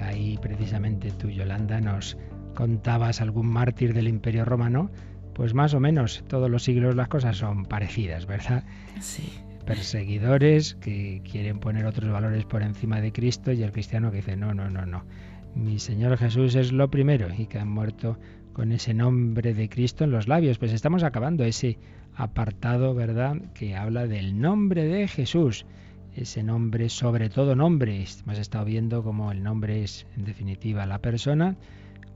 ahí 0.01 0.38
precisamente 0.41 1.12
tú, 1.12 1.29
Yolanda, 1.29 1.79
nos 1.82 2.17
contabas 2.56 3.22
algún 3.22 3.48
mártir 3.48 3.94
del 3.94 4.08
Imperio 4.08 4.46
Romano, 4.46 4.89
pues 5.34 5.53
más 5.53 5.74
o 5.74 5.79
menos 5.79 6.24
todos 6.27 6.50
los 6.50 6.63
siglos 6.63 6.96
las 6.96 7.08
cosas 7.08 7.38
son 7.38 7.65
parecidas, 7.65 8.25
¿verdad? 8.25 8.63
Sí. 9.00 9.32
Perseguidores 9.65 10.75
que 10.75 11.22
quieren 11.29 11.60
poner 11.60 11.86
otros 11.86 12.12
valores 12.12 12.46
por 12.46 12.63
encima 12.63 13.01
de 13.01 13.12
Cristo 13.12 13.51
y 13.51 13.62
el 13.63 13.72
cristiano 13.72 14.10
que 14.10 14.17
dice, 14.17 14.36
no, 14.36 14.53
no, 14.53 14.70
no, 14.70 14.86
no. 14.86 15.03
Mi 15.56 15.79
Señor 15.79 16.17
Jesús 16.17 16.56
es 16.56 16.72
lo 16.72 16.89
primero 16.89 17.27
y 17.38 17.48
que 17.48 17.60
han 17.60 17.70
muerto 17.70 18.17
con 18.57 18.71
ese 18.71 18.95
nombre 18.95 19.53
de 19.53 19.69
Cristo 19.69 20.03
en 20.03 20.09
los 20.09 20.27
labios. 20.27 20.57
Pues 20.57 20.73
estamos 20.73 21.03
acabando 21.03 21.43
ese 21.43 21.77
apartado, 22.15 22.95
¿verdad?, 22.95 23.37
que 23.53 23.75
habla 23.75 24.07
del 24.07 24.41
nombre 24.41 24.85
de 24.85 25.07
Jesús. 25.07 25.67
Ese 26.15 26.41
nombre, 26.41 26.89
sobre 26.89 27.29
todo 27.29 27.55
nombre. 27.55 28.03
Hemos 28.23 28.39
estado 28.39 28.65
viendo 28.65 29.03
cómo 29.03 29.31
el 29.31 29.43
nombre 29.43 29.83
es, 29.83 30.07
en 30.17 30.25
definitiva, 30.25 30.87
la 30.87 30.97
persona, 30.97 31.55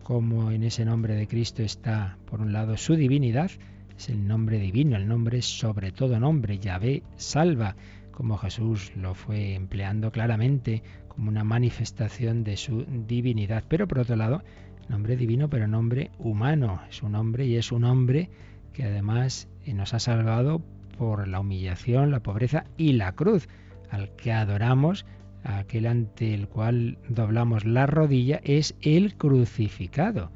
cómo 0.02 0.50
en 0.50 0.64
ese 0.64 0.84
nombre 0.84 1.14
de 1.14 1.28
Cristo 1.28 1.62
está, 1.62 2.18
por 2.26 2.42
un 2.42 2.54
lado, 2.54 2.76
su 2.76 2.96
divinidad, 2.96 3.52
es 3.96 4.10
el 4.10 4.28
nombre 4.28 4.58
divino, 4.58 4.98
el 4.98 5.08
nombre 5.08 5.44
sobre 5.44 5.92
todo 5.92 6.20
nombre, 6.20 6.58
Yahvé 6.58 7.04
salva, 7.18 7.76
como 8.10 8.40
Jesús 8.40 8.92
lo 8.96 9.14
fue 9.14 9.54
empleando 9.54 10.12
claramente 10.12 10.82
como 11.08 11.30
una 11.30 11.44
manifestación 11.44 12.44
de 12.44 12.58
su 12.58 12.84
divinidad. 13.06 13.64
Pero 13.68 13.88
por 13.88 14.00
otro 14.00 14.16
lado, 14.16 14.44
nombre 14.90 15.16
divino, 15.16 15.50
pero 15.50 15.68
nombre 15.68 16.12
humano, 16.20 16.82
es 16.90 17.04
un 17.04 17.16
hombre 17.16 17.46
y 17.46 17.56
es 17.56 17.72
un 17.72 17.84
hombre 17.84 18.30
que 18.74 18.84
además 18.84 19.48
y 19.66 19.74
nos 19.74 19.94
ha 19.94 20.00
salvado 20.00 20.62
por 20.98 21.28
la 21.28 21.40
humillación, 21.40 22.12
la 22.12 22.22
pobreza 22.22 22.66
y 22.78 22.94
la 22.94 23.14
cruz, 23.14 23.48
al 23.90 24.16
que 24.16 24.32
adoramos, 24.32 25.06
aquel 25.44 25.88
ante 25.88 26.34
el 26.34 26.48
cual 26.48 26.98
doblamos 27.10 27.66
la 27.66 27.86
rodilla, 27.88 28.40
es 28.44 28.76
el 28.82 29.16
crucificado. 29.16 30.32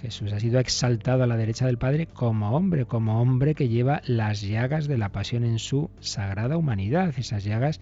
Jesús 0.00 0.32
ha 0.32 0.40
sido 0.40 0.60
exaltado 0.60 1.24
a 1.24 1.26
la 1.26 1.36
derecha 1.36 1.66
del 1.66 1.78
Padre 1.78 2.06
como 2.06 2.54
hombre, 2.54 2.84
como 2.84 3.20
hombre 3.20 3.54
que 3.54 3.68
lleva 3.68 4.02
las 4.06 4.42
llagas 4.42 4.86
de 4.86 4.98
la 4.98 5.10
pasión 5.10 5.44
en 5.44 5.58
su 5.58 5.90
sagrada 6.00 6.56
humanidad, 6.56 7.14
esas 7.16 7.42
llagas 7.42 7.80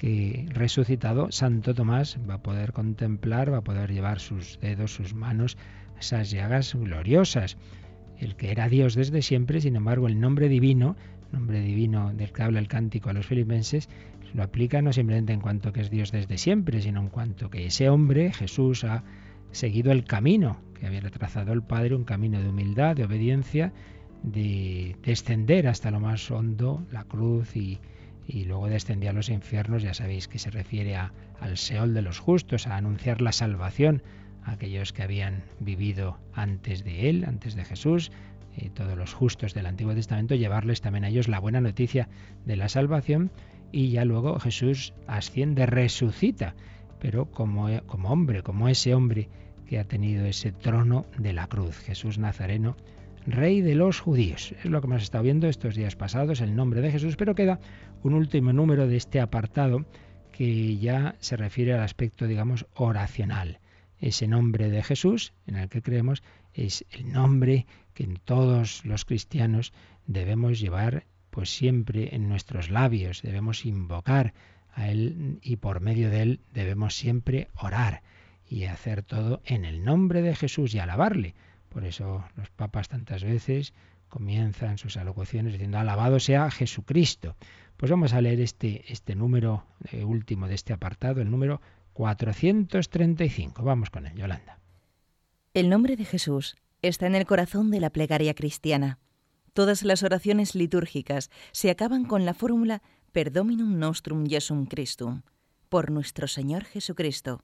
que 0.00 0.46
resucitado 0.48 1.30
Santo 1.30 1.74
Tomás 1.74 2.16
va 2.28 2.36
a 2.36 2.42
poder 2.42 2.72
contemplar, 2.72 3.52
va 3.52 3.58
a 3.58 3.64
poder 3.64 3.92
llevar 3.92 4.18
sus 4.18 4.58
dedos, 4.58 4.94
sus 4.94 5.12
manos, 5.12 5.58
esas 6.00 6.30
llagas 6.30 6.74
gloriosas. 6.74 7.58
El 8.18 8.34
que 8.34 8.50
era 8.50 8.70
Dios 8.70 8.94
desde 8.94 9.20
siempre, 9.20 9.60
sin 9.60 9.76
embargo 9.76 10.06
el 10.06 10.18
nombre 10.18 10.48
divino, 10.48 10.96
nombre 11.32 11.60
divino 11.60 12.14
del 12.14 12.32
que 12.32 12.42
habla 12.42 12.60
el 12.60 12.66
cántico 12.66 13.10
a 13.10 13.12
los 13.12 13.26
filipenses, 13.26 13.90
lo 14.32 14.42
aplica 14.42 14.80
no 14.80 14.94
simplemente 14.94 15.34
en 15.34 15.42
cuanto 15.42 15.70
que 15.74 15.82
es 15.82 15.90
Dios 15.90 16.12
desde 16.12 16.38
siempre, 16.38 16.80
sino 16.80 17.00
en 17.00 17.08
cuanto 17.10 17.50
que 17.50 17.66
ese 17.66 17.90
hombre, 17.90 18.32
Jesús, 18.32 18.84
ha 18.84 19.04
seguido 19.50 19.92
el 19.92 20.04
camino 20.04 20.62
que 20.78 20.86
había 20.86 21.02
trazado 21.10 21.52
el 21.52 21.62
Padre, 21.62 21.94
un 21.94 22.04
camino 22.04 22.40
de 22.40 22.48
humildad, 22.48 22.96
de 22.96 23.04
obediencia, 23.04 23.74
de 24.22 24.96
descender 25.02 25.68
hasta 25.68 25.90
lo 25.90 26.00
más 26.00 26.30
hondo, 26.30 26.86
la 26.90 27.04
cruz 27.04 27.54
y, 27.54 27.80
y 28.26 28.44
luego 28.44 28.68
descendía 28.68 29.10
a 29.10 29.14
los 29.14 29.28
infiernos, 29.28 29.82
ya 29.82 29.94
sabéis 29.94 30.28
que 30.28 30.38
se 30.38 30.50
refiere 30.50 30.96
a, 30.96 31.12
al 31.40 31.56
Seol 31.56 31.94
de 31.94 32.02
los 32.02 32.18
justos, 32.18 32.66
a 32.66 32.76
anunciar 32.76 33.20
la 33.20 33.32
salvación 33.32 34.02
aquellos 34.44 34.92
que 34.92 35.02
habían 35.02 35.42
vivido 35.58 36.18
antes 36.32 36.84
de 36.84 37.10
él, 37.10 37.24
antes 37.24 37.54
de 37.54 37.64
Jesús, 37.64 38.10
y 38.56 38.70
todos 38.70 38.96
los 38.96 39.14
justos 39.14 39.54
del 39.54 39.66
Antiguo 39.66 39.94
Testamento, 39.94 40.34
llevarles 40.34 40.80
también 40.80 41.04
a 41.04 41.08
ellos 41.08 41.28
la 41.28 41.38
buena 41.38 41.60
noticia 41.60 42.08
de 42.44 42.56
la 42.56 42.68
salvación 42.68 43.30
y 43.72 43.90
ya 43.90 44.04
luego 44.04 44.38
Jesús 44.40 44.92
asciende, 45.06 45.66
resucita, 45.66 46.54
pero 46.98 47.30
como, 47.30 47.68
como 47.86 48.10
hombre, 48.10 48.42
como 48.42 48.68
ese 48.68 48.94
hombre 48.94 49.28
que 49.66 49.78
ha 49.78 49.84
tenido 49.84 50.26
ese 50.26 50.50
trono 50.50 51.06
de 51.18 51.32
la 51.32 51.46
cruz, 51.46 51.78
Jesús 51.78 52.18
Nazareno, 52.18 52.76
Rey 53.26 53.60
de 53.60 53.74
los 53.74 54.00
judíos. 54.00 54.54
Es 54.58 54.64
lo 54.64 54.80
que 54.80 54.86
hemos 54.86 55.02
estado 55.02 55.22
viendo 55.24 55.46
estos 55.46 55.76
días 55.76 55.94
pasados, 55.94 56.40
el 56.40 56.56
nombre 56.56 56.80
de 56.80 56.90
Jesús, 56.90 57.16
pero 57.16 57.34
queda 57.34 57.60
un 58.02 58.14
último 58.14 58.52
número 58.52 58.86
de 58.86 58.96
este 58.96 59.20
apartado 59.20 59.86
que 60.32 60.76
ya 60.78 61.16
se 61.20 61.36
refiere 61.36 61.74
al 61.74 61.80
aspecto, 61.80 62.26
digamos, 62.26 62.66
oracional. 62.74 63.60
Ese 63.98 64.26
nombre 64.26 64.70
de 64.70 64.82
Jesús 64.82 65.34
en 65.46 65.56
el 65.56 65.68
que 65.68 65.82
creemos 65.82 66.22
es 66.54 66.84
el 66.90 67.12
nombre 67.12 67.66
que 67.94 68.04
en 68.04 68.16
todos 68.16 68.84
los 68.84 69.04
cristianos 69.04 69.72
debemos 70.06 70.58
llevar 70.58 71.04
pues 71.30 71.50
siempre 71.50 72.14
en 72.14 72.28
nuestros 72.28 72.70
labios, 72.70 73.22
debemos 73.22 73.64
invocar 73.64 74.34
a 74.72 74.88
Él 74.88 75.38
y 75.42 75.56
por 75.56 75.80
medio 75.80 76.10
de 76.10 76.22
Él 76.22 76.40
debemos 76.52 76.94
siempre 76.94 77.48
orar 77.56 78.02
y 78.48 78.64
hacer 78.64 79.02
todo 79.02 79.40
en 79.44 79.64
el 79.64 79.84
nombre 79.84 80.22
de 80.22 80.34
Jesús 80.34 80.74
y 80.74 80.78
alabarle. 80.80 81.34
Por 81.68 81.84
eso 81.84 82.24
los 82.36 82.50
papas 82.50 82.88
tantas 82.88 83.22
veces 83.22 83.72
comienzan 84.08 84.76
sus 84.76 84.96
alocuciones 84.96 85.52
diciendo 85.52 85.78
alabado 85.78 86.18
sea 86.18 86.50
Jesucristo. 86.50 87.36
Pues 87.80 87.88
vamos 87.88 88.12
a 88.12 88.20
leer 88.20 88.42
este, 88.42 88.84
este 88.92 89.14
número 89.14 89.64
eh, 89.90 90.04
último 90.04 90.46
de 90.48 90.54
este 90.54 90.74
apartado, 90.74 91.22
el 91.22 91.30
número 91.30 91.62
435. 91.94 93.62
Vamos 93.62 93.88
con 93.88 94.06
él, 94.06 94.14
Yolanda. 94.14 94.58
El 95.54 95.70
nombre 95.70 95.96
de 95.96 96.04
Jesús 96.04 96.56
está 96.82 97.06
en 97.06 97.14
el 97.14 97.24
corazón 97.24 97.70
de 97.70 97.80
la 97.80 97.88
plegaria 97.88 98.34
cristiana. 98.34 98.98
Todas 99.54 99.82
las 99.82 100.02
oraciones 100.02 100.54
litúrgicas 100.54 101.30
se 101.52 101.70
acaban 101.70 102.04
con 102.04 102.26
la 102.26 102.34
fórmula 102.34 102.82
Per 103.12 103.32
Dominum 103.32 103.78
Nostrum 103.78 104.26
Jesum 104.26 104.66
Christum, 104.66 105.22
por 105.70 105.90
nuestro 105.90 106.28
Señor 106.28 106.64
Jesucristo. 106.64 107.40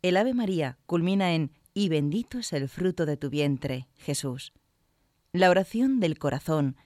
El 0.00 0.16
Ave 0.16 0.32
María 0.32 0.78
culmina 0.86 1.34
en 1.34 1.52
Y 1.74 1.90
bendito 1.90 2.38
es 2.38 2.54
el 2.54 2.70
fruto 2.70 3.04
de 3.04 3.18
tu 3.18 3.28
vientre, 3.28 3.88
Jesús. 3.98 4.54
La 5.32 5.50
oración 5.50 6.00
del 6.00 6.18
corazón, 6.18 6.76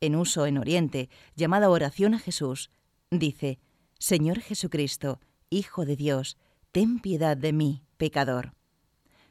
en 0.00 0.16
uso 0.16 0.46
en 0.46 0.58
Oriente, 0.58 1.08
llamada 1.36 1.70
oración 1.70 2.14
a 2.14 2.18
Jesús, 2.18 2.70
dice, 3.10 3.58
Señor 3.98 4.40
Jesucristo, 4.40 5.20
Hijo 5.50 5.84
de 5.84 5.96
Dios, 5.96 6.38
ten 6.72 7.00
piedad 7.00 7.36
de 7.36 7.52
mí, 7.52 7.82
pecador. 7.96 8.54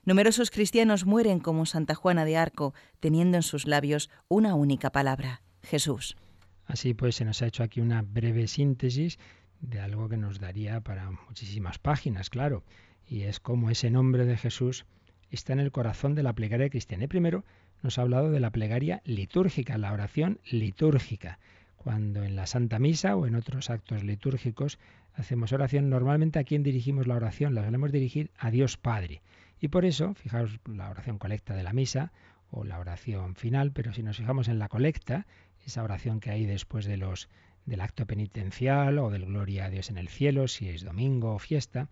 Numerosos 0.06 0.52
cristianos 0.52 1.06
mueren 1.06 1.40
como 1.40 1.66
Santa 1.66 1.96
Juana 1.96 2.26
de 2.26 2.38
Arco, 2.38 2.74
teniendo 3.00 3.38
en 3.38 3.44
sus 3.44 3.68
labios 3.68 4.10
una 4.28 4.56
única 4.56 4.92
palabra, 4.92 5.42
Jesús. 5.62 6.18
Así 6.66 6.94
pues, 6.94 7.16
se 7.16 7.26
nos 7.26 7.42
ha 7.42 7.48
hecho 7.48 7.64
aquí 7.64 7.82
una 7.82 8.02
breve 8.02 8.48
síntesis 8.48 9.18
de 9.60 9.80
algo 9.80 10.10
que 10.10 10.18
nos 10.18 10.40
daría 10.40 10.82
para 10.82 11.12
muchísimas 11.12 11.80
páginas, 11.80 12.30
claro, 12.30 12.64
y 13.06 13.24
es 13.24 13.40
como 13.40 13.70
ese 13.70 13.90
nombre 13.90 14.26
de 14.26 14.38
Jesús 14.38 14.86
está 15.30 15.54
en 15.54 15.60
el 15.60 15.72
corazón 15.72 16.16
de 16.16 16.24
la 16.24 16.34
plegaria 16.34 16.70
cristiana. 16.70 17.08
Primero 17.08 17.44
nos 17.82 17.98
ha 17.98 18.02
hablado 18.02 18.32
de 18.32 18.40
la 18.40 18.52
plegaria 18.52 19.02
litúrgica, 19.06 19.78
la 19.78 19.94
oración 19.94 20.40
litúrgica. 20.50 21.40
Cuando 21.78 22.24
en 22.24 22.36
la 22.36 22.46
Santa 22.46 22.80
Misa 22.80 23.16
o 23.16 23.26
en 23.26 23.36
otros 23.36 23.70
actos 23.70 24.04
litúrgicos 24.04 24.80
hacemos 25.14 25.54
oración, 25.54 25.90
normalmente 25.90 26.40
a 26.40 26.44
quién 26.44 26.64
dirigimos 26.64 27.08
la 27.08 27.16
oración, 27.16 27.56
la 27.56 27.64
solemos 27.64 27.92
dirigir 27.92 28.32
a 28.38 28.52
Dios 28.52 28.78
Padre. 28.78 29.22
Y 29.62 29.70
por 29.70 29.86
eso, 29.86 30.14
fijaos 30.14 30.60
la 30.66 30.90
oración 30.90 31.18
colecta 31.18 31.56
de 31.56 31.64
la 31.64 31.74
misa 31.74 32.12
o 32.52 32.64
la 32.64 32.80
oración 32.80 33.36
final, 33.36 33.72
pero 33.72 33.94
si 33.94 34.04
nos 34.04 34.18
fijamos 34.18 34.48
en 34.48 34.60
la 34.60 34.70
colecta, 34.70 35.26
esa 35.66 35.84
oración 35.84 36.20
que 36.20 36.32
hay 36.32 36.46
después 36.46 36.86
de 36.86 36.98
los 36.98 37.30
del 37.66 37.82
acto 37.82 38.06
penitencial 38.08 38.98
o 38.98 39.10
del 39.10 39.26
gloria 39.26 39.66
a 39.66 39.70
Dios 39.70 39.90
en 39.90 39.98
el 39.98 40.08
cielo, 40.08 40.48
si 40.48 40.70
es 40.70 40.84
domingo 40.84 41.36
o 41.36 41.40
fiesta, 41.40 41.88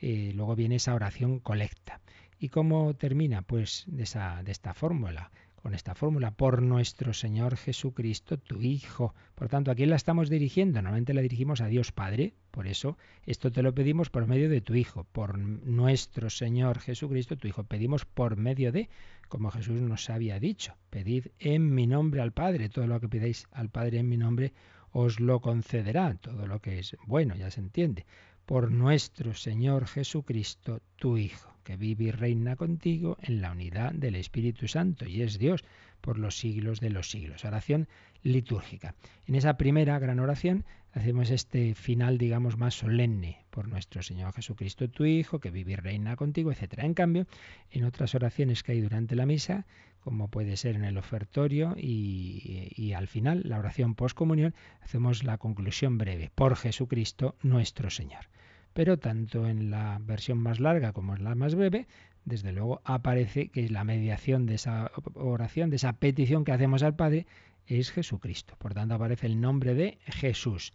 eh, 0.00 0.32
luego 0.34 0.56
viene 0.56 0.76
esa 0.76 0.94
oración 0.94 1.38
colecta. 1.38 2.00
¿Y 2.42 2.48
cómo 2.48 2.92
termina? 2.94 3.42
Pues 3.42 3.84
de, 3.86 4.02
esta 4.02 4.74
fórmula, 4.74 5.30
con 5.62 5.76
esta 5.76 5.94
fórmula, 5.94 6.32
por 6.32 6.60
nuestro 6.60 7.14
Señor 7.14 7.56
Jesucristo, 7.56 8.36
tu 8.36 8.60
Hijo. 8.62 9.14
Por 9.36 9.48
tanto, 9.48 9.70
¿a 9.70 9.76
quién 9.76 9.90
la 9.90 9.94
estamos 9.94 10.28
dirigiendo? 10.28 10.82
Normalmente 10.82 11.14
la 11.14 11.20
dirigimos 11.20 11.60
a 11.60 11.68
Dios 11.68 11.92
Padre, 11.92 12.34
por 12.50 12.66
eso 12.66 12.98
esto 13.26 13.52
te 13.52 13.62
lo 13.62 13.76
pedimos 13.76 14.10
por 14.10 14.26
medio 14.26 14.48
de 14.50 14.60
tu 14.60 14.74
Hijo, 14.74 15.04
por 15.12 15.38
nuestro 15.38 16.30
Señor 16.30 16.80
Jesucristo, 16.80 17.36
tu 17.36 17.46
Hijo. 17.46 17.62
Pedimos 17.62 18.06
por 18.06 18.34
medio 18.34 18.72
de, 18.72 18.88
como 19.28 19.52
Jesús 19.52 19.80
nos 19.80 20.10
había 20.10 20.40
dicho, 20.40 20.74
pedid 20.90 21.28
en 21.38 21.72
mi 21.72 21.86
nombre 21.86 22.22
al 22.22 22.32
Padre, 22.32 22.70
todo 22.70 22.88
lo 22.88 22.98
que 22.98 23.08
pidáis 23.08 23.46
al 23.52 23.68
Padre 23.68 24.00
en 24.00 24.08
mi 24.08 24.16
nombre 24.16 24.52
os 24.90 25.20
lo 25.20 25.38
concederá, 25.40 26.16
todo 26.16 26.48
lo 26.48 26.60
que 26.60 26.80
es 26.80 26.96
bueno, 27.06 27.36
ya 27.36 27.52
se 27.52 27.60
entiende, 27.60 28.04
por 28.46 28.72
nuestro 28.72 29.32
Señor 29.32 29.86
Jesucristo, 29.86 30.80
tu 30.96 31.16
Hijo 31.18 31.51
que 31.64 31.76
vive 31.76 32.04
y 32.04 32.10
reina 32.10 32.56
contigo 32.56 33.16
en 33.22 33.40
la 33.40 33.52
unidad 33.52 33.92
del 33.92 34.16
Espíritu 34.16 34.68
Santo 34.68 35.06
y 35.06 35.22
es 35.22 35.38
Dios 35.38 35.64
por 36.00 36.18
los 36.18 36.38
siglos 36.38 36.80
de 36.80 36.90
los 36.90 37.10
siglos. 37.10 37.44
Oración 37.44 37.88
litúrgica. 38.22 38.94
En 39.26 39.34
esa 39.34 39.56
primera 39.56 39.98
gran 39.98 40.20
oración 40.20 40.64
hacemos 40.92 41.30
este 41.30 41.74
final, 41.74 42.18
digamos, 42.18 42.58
más 42.58 42.74
solemne 42.74 43.44
por 43.50 43.68
nuestro 43.68 44.02
Señor 44.02 44.34
Jesucristo, 44.34 44.88
tu 44.88 45.04
Hijo, 45.04 45.40
que 45.40 45.50
vive 45.50 45.72
y 45.72 45.76
reina 45.76 46.16
contigo, 46.16 46.52
etc. 46.52 46.78
En 46.78 46.94
cambio, 46.94 47.26
en 47.70 47.84
otras 47.84 48.14
oraciones 48.14 48.62
que 48.62 48.72
hay 48.72 48.80
durante 48.80 49.16
la 49.16 49.26
misa, 49.26 49.64
como 50.00 50.28
puede 50.28 50.56
ser 50.56 50.74
en 50.76 50.84
el 50.84 50.98
ofertorio 50.98 51.74
y, 51.76 52.72
y 52.76 52.92
al 52.92 53.06
final, 53.06 53.42
la 53.44 53.58
oración 53.58 53.94
postcomunión, 53.94 54.54
hacemos 54.82 55.24
la 55.24 55.38
conclusión 55.38 55.96
breve, 55.96 56.30
por 56.34 56.56
Jesucristo 56.56 57.36
nuestro 57.42 57.88
Señor 57.88 58.26
pero 58.72 58.98
tanto 58.98 59.46
en 59.46 59.70
la 59.70 59.98
versión 60.00 60.38
más 60.38 60.60
larga 60.60 60.92
como 60.92 61.14
en 61.14 61.24
la 61.24 61.34
más 61.34 61.54
breve, 61.54 61.86
desde 62.24 62.52
luego 62.52 62.80
aparece 62.84 63.48
que 63.48 63.68
la 63.68 63.84
mediación 63.84 64.46
de 64.46 64.54
esa 64.54 64.90
oración, 65.14 65.70
de 65.70 65.76
esa 65.76 65.94
petición 65.94 66.44
que 66.44 66.52
hacemos 66.52 66.82
al 66.82 66.94
Padre, 66.94 67.26
es 67.66 67.90
Jesucristo. 67.90 68.56
Por 68.58 68.74
tanto, 68.74 68.94
aparece 68.94 69.26
el 69.26 69.40
nombre 69.40 69.74
de 69.74 69.98
Jesús, 70.06 70.72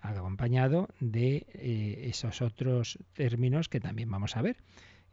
acompañado 0.00 0.88
de 1.00 1.46
eh, 1.54 2.08
esos 2.08 2.42
otros 2.42 2.98
términos 3.14 3.68
que 3.68 3.80
también 3.80 4.10
vamos 4.10 4.36
a 4.36 4.42
ver, 4.42 4.56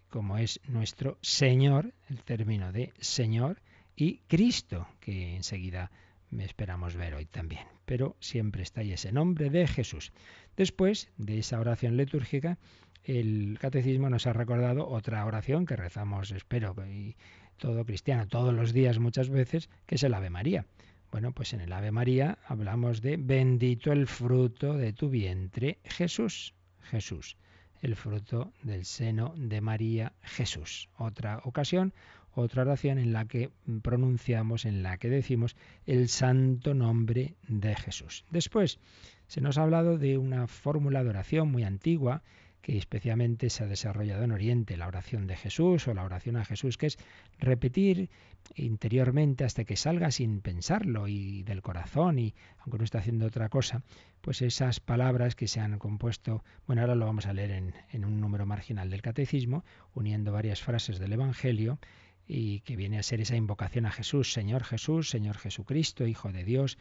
como 0.09 0.37
es 0.37 0.59
nuestro 0.67 1.17
Señor, 1.21 1.93
el 2.09 2.23
término 2.23 2.71
de 2.71 2.93
Señor, 2.99 3.61
y 3.95 4.19
Cristo, 4.27 4.87
que 4.99 5.35
enseguida 5.35 5.91
esperamos 6.39 6.95
ver 6.95 7.15
hoy 7.15 7.25
también. 7.25 7.65
Pero 7.85 8.15
siempre 8.19 8.63
está 8.63 8.81
ahí 8.81 8.93
ese 8.93 9.11
nombre 9.11 9.49
de 9.49 9.67
Jesús. 9.67 10.11
Después 10.55 11.09
de 11.17 11.39
esa 11.39 11.59
oración 11.59 11.97
litúrgica, 11.97 12.57
el 13.03 13.57
catecismo 13.59 14.09
nos 14.09 14.27
ha 14.27 14.33
recordado 14.33 14.87
otra 14.87 15.25
oración 15.25 15.65
que 15.65 15.75
rezamos, 15.75 16.31
espero, 16.31 16.75
y 16.89 17.15
todo 17.57 17.85
cristiano, 17.85 18.27
todos 18.27 18.53
los 18.53 18.73
días 18.73 18.99
muchas 18.99 19.29
veces, 19.29 19.69
que 19.85 19.95
es 19.95 20.03
el 20.03 20.13
Ave 20.13 20.29
María. 20.29 20.65
Bueno, 21.11 21.31
pues 21.31 21.53
en 21.53 21.61
el 21.61 21.71
Ave 21.71 21.91
María 21.91 22.37
hablamos 22.45 23.01
de 23.01 23.17
bendito 23.17 23.93
el 23.93 24.07
fruto 24.07 24.73
de 24.73 24.91
tu 24.93 25.09
vientre, 25.09 25.79
Jesús. 25.85 26.53
Jesús, 26.81 27.37
el 27.81 27.95
fruto 27.95 28.53
del 28.63 28.85
seno 28.85 29.33
de 29.37 29.61
María, 29.61 30.13
Jesús. 30.21 30.89
Otra 30.97 31.41
ocasión, 31.43 31.93
otra 32.41 32.61
oración 32.61 32.99
en 32.99 33.13
la 33.13 33.25
que 33.25 33.49
pronunciamos, 33.81 34.65
en 34.65 34.83
la 34.83 34.97
que 34.97 35.09
decimos 35.09 35.55
el 35.85 36.07
santo 36.07 36.73
nombre 36.73 37.35
de 37.47 37.75
Jesús. 37.75 38.25
Después 38.29 38.79
se 39.27 39.41
nos 39.41 39.57
ha 39.57 39.63
hablado 39.63 39.97
de 39.97 40.17
una 40.17 40.47
fórmula 40.47 41.03
de 41.03 41.09
oración 41.09 41.51
muy 41.51 41.63
antigua 41.63 42.21
que 42.61 42.77
especialmente 42.77 43.49
se 43.49 43.63
ha 43.63 43.67
desarrollado 43.67 44.23
en 44.23 44.33
Oriente, 44.33 44.75
la 44.75 44.87
oración 44.87 45.25
de 45.25 45.37
Jesús 45.37 45.87
o 45.87 45.93
la 45.93 46.03
oración 46.03 46.35
a 46.35 46.43
Jesús, 46.43 46.77
que 46.77 46.87
es 46.87 46.97
repetir 47.39 48.09
interiormente 48.55 49.45
hasta 49.45 49.63
que 49.63 49.77
salga 49.77 50.11
sin 50.11 50.41
pensarlo 50.41 51.07
y 51.07 51.43
del 51.43 51.61
corazón 51.61 52.19
y 52.19 52.35
aunque 52.59 52.77
no 52.77 52.83
está 52.83 52.99
haciendo 52.99 53.25
otra 53.25 53.47
cosa, 53.47 53.83
pues 54.19 54.41
esas 54.41 54.81
palabras 54.81 55.35
que 55.35 55.47
se 55.47 55.61
han 55.61 55.79
compuesto, 55.79 56.43
bueno, 56.65 56.81
ahora 56.81 56.95
lo 56.95 57.05
vamos 57.05 57.25
a 57.25 57.31
leer 57.33 57.51
en, 57.51 57.73
en 57.89 58.03
un 58.03 58.19
número 58.19 58.45
marginal 58.45 58.89
del 58.89 59.01
catecismo, 59.01 59.63
uniendo 59.93 60.33
varias 60.33 60.61
frases 60.61 60.99
del 60.99 61.13
Evangelio, 61.13 61.79
y 62.27 62.59
que 62.61 62.75
viene 62.75 62.99
a 62.99 63.03
ser 63.03 63.21
esa 63.21 63.35
invocación 63.35 63.85
a 63.85 63.91
Jesús, 63.91 64.33
Señor 64.33 64.63
Jesús, 64.63 65.09
Señor 65.09 65.37
Jesucristo, 65.37 66.05
Hijo 66.05 66.31
de 66.31 66.43
Dios, 66.43 66.77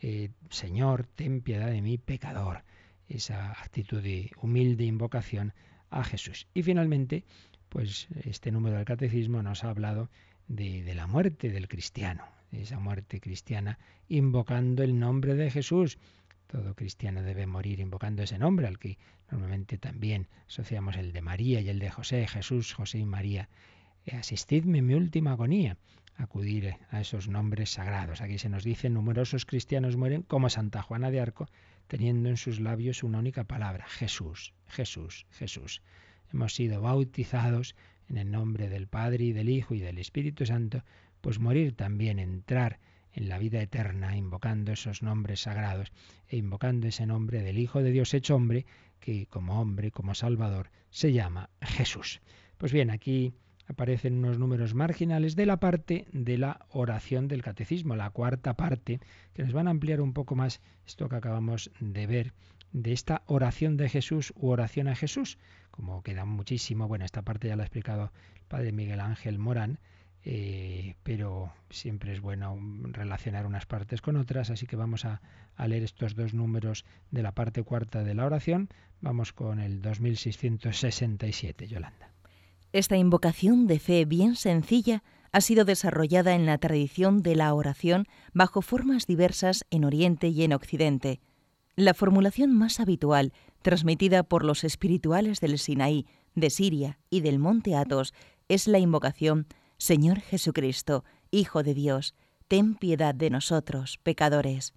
eh, 0.00 0.30
Señor, 0.50 1.06
ten 1.06 1.40
piedad 1.40 1.70
de 1.70 1.82
mí, 1.82 1.98
pecador. 1.98 2.64
Esa 3.08 3.52
actitud 3.52 4.02
de 4.02 4.30
humilde 4.42 4.84
invocación 4.84 5.54
a 5.90 6.04
Jesús. 6.04 6.46
Y 6.52 6.62
finalmente, 6.62 7.24
pues 7.68 8.08
este 8.24 8.52
número 8.52 8.76
del 8.76 8.84
catecismo 8.84 9.42
nos 9.42 9.64
ha 9.64 9.70
hablado 9.70 10.10
de, 10.46 10.94
la 10.94 11.06
muerte 11.06 11.50
del 11.50 11.68
cristiano, 11.68 12.24
esa 12.52 12.78
muerte 12.78 13.20
cristiana, 13.20 13.78
invocando 14.08 14.82
el 14.82 14.98
nombre 14.98 15.34
de 15.34 15.50
Jesús. 15.50 15.98
Todo 16.46 16.74
cristiano 16.74 17.22
debe 17.22 17.46
morir 17.46 17.80
invocando 17.80 18.22
ese 18.22 18.38
nombre, 18.38 18.66
al 18.66 18.78
que 18.78 18.98
normalmente 19.30 19.78
también 19.78 20.28
asociamos 20.46 20.96
el 20.96 21.12
de 21.12 21.22
María 21.22 21.60
y 21.60 21.68
el 21.68 21.78
de 21.78 21.90
José, 21.90 22.26
Jesús, 22.26 22.72
José 22.72 22.98
y 22.98 23.04
María 23.04 23.48
asistidme 24.16 24.78
en 24.78 24.86
mi 24.86 24.94
última 24.94 25.32
agonía, 25.32 25.76
acudir 26.16 26.76
a 26.90 27.00
esos 27.00 27.28
nombres 27.28 27.70
sagrados. 27.70 28.20
Aquí 28.20 28.38
se 28.38 28.48
nos 28.48 28.64
dice, 28.64 28.90
numerosos 28.90 29.46
cristianos 29.46 29.96
mueren 29.96 30.22
como 30.22 30.50
Santa 30.50 30.82
Juana 30.82 31.10
de 31.10 31.20
Arco, 31.20 31.48
teniendo 31.86 32.28
en 32.28 32.36
sus 32.36 32.60
labios 32.60 33.02
una 33.02 33.18
única 33.18 33.44
palabra, 33.44 33.86
Jesús, 33.88 34.52
Jesús, 34.66 35.26
Jesús. 35.30 35.82
Hemos 36.32 36.54
sido 36.54 36.82
bautizados 36.82 37.74
en 38.08 38.18
el 38.18 38.30
nombre 38.30 38.68
del 38.68 38.88
Padre 38.88 39.24
y 39.24 39.32
del 39.32 39.48
Hijo 39.48 39.74
y 39.74 39.80
del 39.80 39.98
Espíritu 39.98 40.44
Santo, 40.44 40.84
pues 41.20 41.38
morir 41.38 41.74
también, 41.74 42.18
entrar 42.18 42.78
en 43.12 43.28
la 43.28 43.38
vida 43.38 43.60
eterna, 43.60 44.16
invocando 44.16 44.72
esos 44.72 45.02
nombres 45.02 45.40
sagrados 45.40 45.92
e 46.28 46.36
invocando 46.36 46.86
ese 46.86 47.06
nombre 47.06 47.42
del 47.42 47.58
Hijo 47.58 47.82
de 47.82 47.90
Dios 47.90 48.14
hecho 48.14 48.34
hombre, 48.36 48.66
que 49.00 49.26
como 49.26 49.60
hombre, 49.60 49.90
como 49.90 50.14
Salvador, 50.14 50.70
se 50.90 51.12
llama 51.12 51.50
Jesús. 51.60 52.20
Pues 52.58 52.72
bien, 52.72 52.90
aquí 52.90 53.32
aparecen 53.68 54.18
unos 54.18 54.38
números 54.38 54.74
marginales 54.74 55.36
de 55.36 55.46
la 55.46 55.60
parte 55.60 56.06
de 56.12 56.38
la 56.38 56.66
oración 56.70 57.28
del 57.28 57.42
catecismo, 57.42 57.96
la 57.96 58.10
cuarta 58.10 58.54
parte, 58.54 59.00
que 59.34 59.44
nos 59.44 59.52
van 59.52 59.68
a 59.68 59.70
ampliar 59.70 60.00
un 60.00 60.14
poco 60.14 60.34
más 60.34 60.60
esto 60.86 61.08
que 61.08 61.16
acabamos 61.16 61.70
de 61.78 62.06
ver 62.06 62.32
de 62.72 62.92
esta 62.92 63.22
oración 63.26 63.76
de 63.76 63.88
Jesús 63.88 64.32
u 64.36 64.48
oración 64.48 64.88
a 64.88 64.94
Jesús, 64.94 65.38
como 65.70 66.02
queda 66.02 66.24
muchísimo, 66.24 66.88
bueno, 66.88 67.04
esta 67.04 67.22
parte 67.22 67.48
ya 67.48 67.56
la 67.56 67.62
ha 67.62 67.66
explicado 67.66 68.12
el 68.36 68.44
padre 68.48 68.72
Miguel 68.72 69.00
Ángel 69.00 69.38
Morán, 69.38 69.78
eh, 70.24 70.96
pero 71.02 71.52
siempre 71.70 72.12
es 72.12 72.20
bueno 72.20 72.58
relacionar 72.82 73.46
unas 73.46 73.66
partes 73.66 74.02
con 74.02 74.16
otras, 74.16 74.50
así 74.50 74.66
que 74.66 74.76
vamos 74.76 75.04
a, 75.04 75.22
a, 75.56 75.68
leer 75.68 75.84
estos 75.84 76.14
dos 76.14 76.34
números 76.34 76.84
de 77.10 77.22
la 77.22 77.32
parte 77.32 77.62
cuarta 77.62 78.02
de 78.02 78.14
la 78.14 78.26
oración. 78.26 78.68
Vamos 79.00 79.32
con 79.32 79.60
el 79.60 79.80
2667, 79.80 81.68
Yolanda. 81.68 82.17
Esta 82.72 82.96
invocación 82.98 83.66
de 83.66 83.78
fe 83.78 84.04
bien 84.04 84.36
sencilla 84.36 85.02
ha 85.32 85.40
sido 85.40 85.64
desarrollada 85.64 86.34
en 86.34 86.44
la 86.44 86.58
tradición 86.58 87.22
de 87.22 87.34
la 87.34 87.54
oración 87.54 88.06
bajo 88.32 88.60
formas 88.60 89.06
diversas 89.06 89.64
en 89.70 89.84
Oriente 89.84 90.28
y 90.28 90.42
en 90.42 90.52
Occidente. 90.52 91.20
La 91.76 91.94
formulación 91.94 92.52
más 92.52 92.80
habitual, 92.80 93.32
transmitida 93.62 94.22
por 94.22 94.44
los 94.44 94.64
espirituales 94.64 95.40
del 95.40 95.58
Sinaí, 95.58 96.06
de 96.34 96.50
Siria 96.50 96.98
y 97.08 97.20
del 97.20 97.38
monte 97.38 97.74
Athos, 97.74 98.12
es 98.48 98.66
la 98.66 98.78
invocación 98.78 99.46
Señor 99.78 100.20
Jesucristo, 100.20 101.04
Hijo 101.30 101.62
de 101.62 101.74
Dios, 101.74 102.14
ten 102.48 102.74
piedad 102.74 103.14
de 103.14 103.30
nosotros, 103.30 103.98
pecadores. 104.02 104.74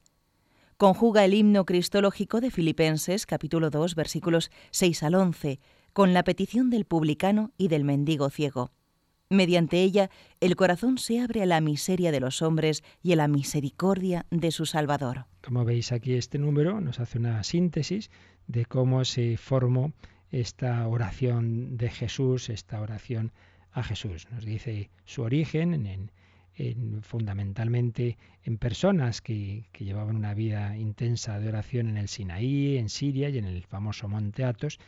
Conjuga 0.78 1.26
el 1.26 1.34
himno 1.34 1.66
cristológico 1.66 2.42
de 2.42 2.52
Filipenses 2.52 3.26
capítulo 3.26 3.70
2 3.70 3.96
versículos 3.96 4.50
6 4.72 5.04
al 5.04 5.16
11, 5.16 5.60
con 5.94 6.14
la 6.14 6.24
petición 6.24 6.70
del 6.70 6.86
publicano 6.86 7.52
y 7.58 7.68
del 7.68 7.84
mendigo 7.84 8.30
ciego. 8.30 8.72
Mediante 9.30 9.82
ella, 9.82 10.10
el 10.42 10.58
corazón 10.58 10.98
se 10.98 11.22
abre 11.22 11.42
a 11.42 11.46
la 11.46 11.62
miseria 11.62 12.12
de 12.12 12.20
los 12.20 12.42
hombres 12.42 12.84
y 13.02 13.14
a 13.14 13.16
la 13.16 13.30
misericordia 13.30 14.26
de 14.30 14.52
su 14.52 14.66
Salvador. 14.66 15.26
Como 15.42 15.64
veis 15.64 15.94
aquí 15.94 16.16
este 16.16 16.38
número 16.38 16.82
nos 16.82 17.00
hace 17.00 17.18
una 17.18 17.42
síntesis 17.44 18.12
de 18.48 18.66
cómo 18.66 19.06
se 19.06 19.38
formó 19.38 19.94
esta 20.32 20.86
oración 20.88 21.78
de 21.78 21.90
Jesús, 21.90 22.50
esta 22.50 22.82
oración 22.82 23.32
a 23.72 23.84
Jesús. 23.84 24.28
Nos 24.32 24.46
dice 24.46 24.90
su 25.06 25.22
origen 25.22 25.86
en, 25.86 26.12
fundamentalmente 27.02 28.18
en 28.44 28.58
personas 28.58 29.22
que, 29.22 29.66
llevaban 29.80 30.16
una 30.16 30.34
vida 30.34 30.78
intensa 30.78 31.40
de 31.40 31.48
oración 31.48 31.88
en 31.88 31.98
el 31.98 32.08
Sinaí, 32.08 32.78
en 32.78 32.90
Siria 32.90 33.30
y 33.30 33.38
en 33.38 33.46
el 33.46 33.64
famoso 33.64 34.08
Monte 34.08 34.44
Athos, 34.44 34.80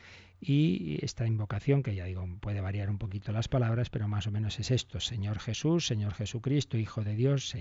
Y 0.45 0.99
esta 1.01 1.25
invocación, 1.25 1.83
que 1.83 1.95
ya 1.95 2.03
digo, 2.03 2.27
puede 2.41 2.59
variar 2.59 2.89
un 2.89 2.97
poquito 2.97 3.31
las 3.31 3.47
palabras, 3.47 3.89
pero 3.89 4.09
más 4.09 4.27
o 4.27 4.31
menos 4.31 4.59
es 4.59 4.71
esto, 4.71 4.99
Señor 4.99 5.39
Jesús, 5.39 5.87
Señor 5.87 6.13
Jesucristo, 6.13 6.77
Hijo 6.77 7.01
de 7.01 7.15
Dios, 7.15 7.55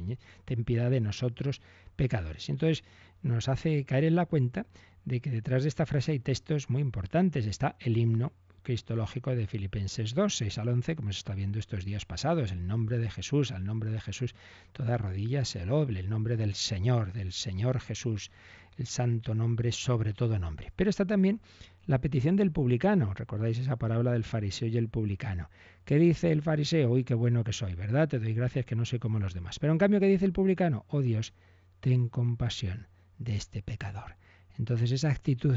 ten 0.45 0.65
piedad 0.65 0.91
de 0.91 1.01
nosotros 1.01 1.61
pecadores. 1.95 2.49
Entonces 2.49 2.83
nos 3.23 3.49
hace 3.49 3.85
caer 3.85 4.03
en 4.03 4.17
la 4.17 4.27
cuenta 4.27 4.67
de 5.05 5.21
que 5.21 5.31
detrás 5.31 5.63
de 5.63 5.69
esta 5.69 5.87
frase 5.87 6.11
hay 6.11 6.19
textos 6.19 6.71
muy 6.71 6.83
importantes. 6.83 7.47
Está 7.47 7.77
el 7.79 7.97
himno 7.97 8.33
cristológico 8.63 9.35
de 9.35 9.47
Filipenses 9.47 10.15
2, 10.15 10.37
6 10.37 10.59
al 10.59 10.69
11, 10.69 10.97
como 10.97 11.13
se 11.13 11.19
está 11.19 11.35
viendo 11.35 11.61
estos 11.61 11.85
días 11.85 12.05
pasados. 12.05 12.51
El 12.51 12.67
nombre 12.67 12.99
de 12.99 13.11
Jesús, 13.11 13.53
al 13.53 13.65
nombre 13.65 13.91
de 13.91 14.01
Jesús, 14.01 14.35
toda 14.73 14.99
rodilla 14.99 15.45
se 15.45 15.65
doble. 15.65 16.01
El 16.01 16.09
nombre 16.09 16.37
del 16.37 16.55
Señor, 16.55 17.13
del 17.13 17.33
Señor 17.33 17.81
Jesús, 17.81 18.33
el 18.79 18.87
santo 18.87 19.35
nombre 19.35 19.73
sobre 19.73 20.15
todo 20.15 20.39
nombre. 20.39 20.73
Pero 20.77 20.91
está 20.91 21.05
también 21.05 21.41
la 21.87 22.01
petición 22.01 22.37
del 22.37 22.53
publicano. 22.53 23.13
¿Recordáis 23.15 23.59
esa 23.59 23.77
parábola 23.77 24.13
del 24.13 24.25
fariseo 24.25 24.69
y 24.69 24.77
el 24.77 24.89
publicano? 24.89 25.51
¿Qué 25.85 25.97
dice 25.99 26.31
el 26.31 26.43
fariseo? 26.43 26.91
Uy, 26.91 27.05
qué 27.05 27.15
bueno 27.15 27.45
que 27.45 27.53
soy, 27.53 27.75
¿verdad? 27.75 28.09
Te 28.09 28.19
doy 28.19 28.35
gracias 28.35 28.65
que 28.65 28.77
no 28.77 28.85
soy 28.85 28.99
como 28.99 29.19
los 29.19 29.35
demás. 29.35 29.59
Pero 29.59 29.73
en 29.73 29.79
cambio, 29.79 30.01
¿qué 30.01 30.07
dice 30.07 30.25
el 30.25 30.33
publicano? 30.33 30.85
Oh 30.89 31.01
Dios, 31.01 31.33
ten 31.81 32.09
compasión 32.09 32.87
de 33.19 33.37
este 33.37 33.63
pecador. 33.63 34.17
Entonces 34.59 34.93
esa 34.93 35.11
actitud 35.11 35.57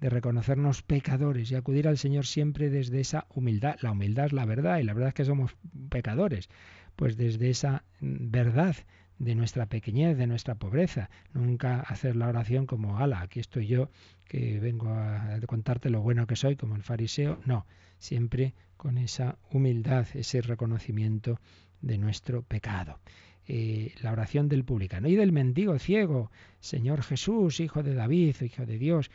de 0.00 0.10
reconocernos 0.10 0.82
pecadores 0.82 1.50
y 1.50 1.54
acudir 1.54 1.86
al 1.86 1.96
Señor 1.96 2.26
siempre 2.26 2.70
desde 2.70 3.00
esa 3.00 3.26
humildad. 3.30 3.76
La 3.82 3.92
humildad 3.92 4.26
es 4.26 4.32
la 4.32 4.44
verdad 4.44 4.78
y 4.78 4.82
la 4.82 4.94
verdad 4.94 5.08
es 5.08 5.14
que 5.14 5.24
somos 5.24 5.56
pecadores. 5.88 6.48
Pues 6.96 7.16
desde 7.16 7.50
esa 7.50 7.84
verdad 8.00 8.76
de 9.18 9.34
nuestra 9.34 9.66
pequeñez, 9.66 10.16
de 10.16 10.26
nuestra 10.26 10.54
pobreza. 10.54 11.10
Nunca 11.32 11.80
hacer 11.80 12.16
la 12.16 12.28
oración 12.28 12.66
como, 12.66 12.98
ala, 12.98 13.20
aquí 13.20 13.40
estoy 13.40 13.66
yo, 13.66 13.90
que 14.24 14.58
vengo 14.60 14.88
a 14.88 15.38
contarte 15.46 15.90
lo 15.90 16.00
bueno 16.00 16.26
que 16.26 16.36
soy, 16.36 16.56
como 16.56 16.76
el 16.76 16.82
fariseo. 16.82 17.38
No, 17.44 17.66
siempre 17.98 18.54
con 18.76 18.98
esa 18.98 19.38
humildad, 19.50 20.06
ese 20.14 20.42
reconocimiento 20.42 21.38
de 21.80 21.98
nuestro 21.98 22.42
pecado. 22.42 22.98
Eh, 23.46 23.94
la 24.02 24.12
oración 24.12 24.48
del 24.48 24.64
publicano 24.64 25.08
y 25.08 25.16
del 25.16 25.32
mendigo 25.32 25.78
ciego, 25.78 26.30
Señor 26.60 27.02
Jesús, 27.02 27.60
Hijo 27.60 27.82
de 27.82 27.94
David, 27.94 28.36
Hijo 28.40 28.66
de 28.66 28.78
Dios, 28.78 29.10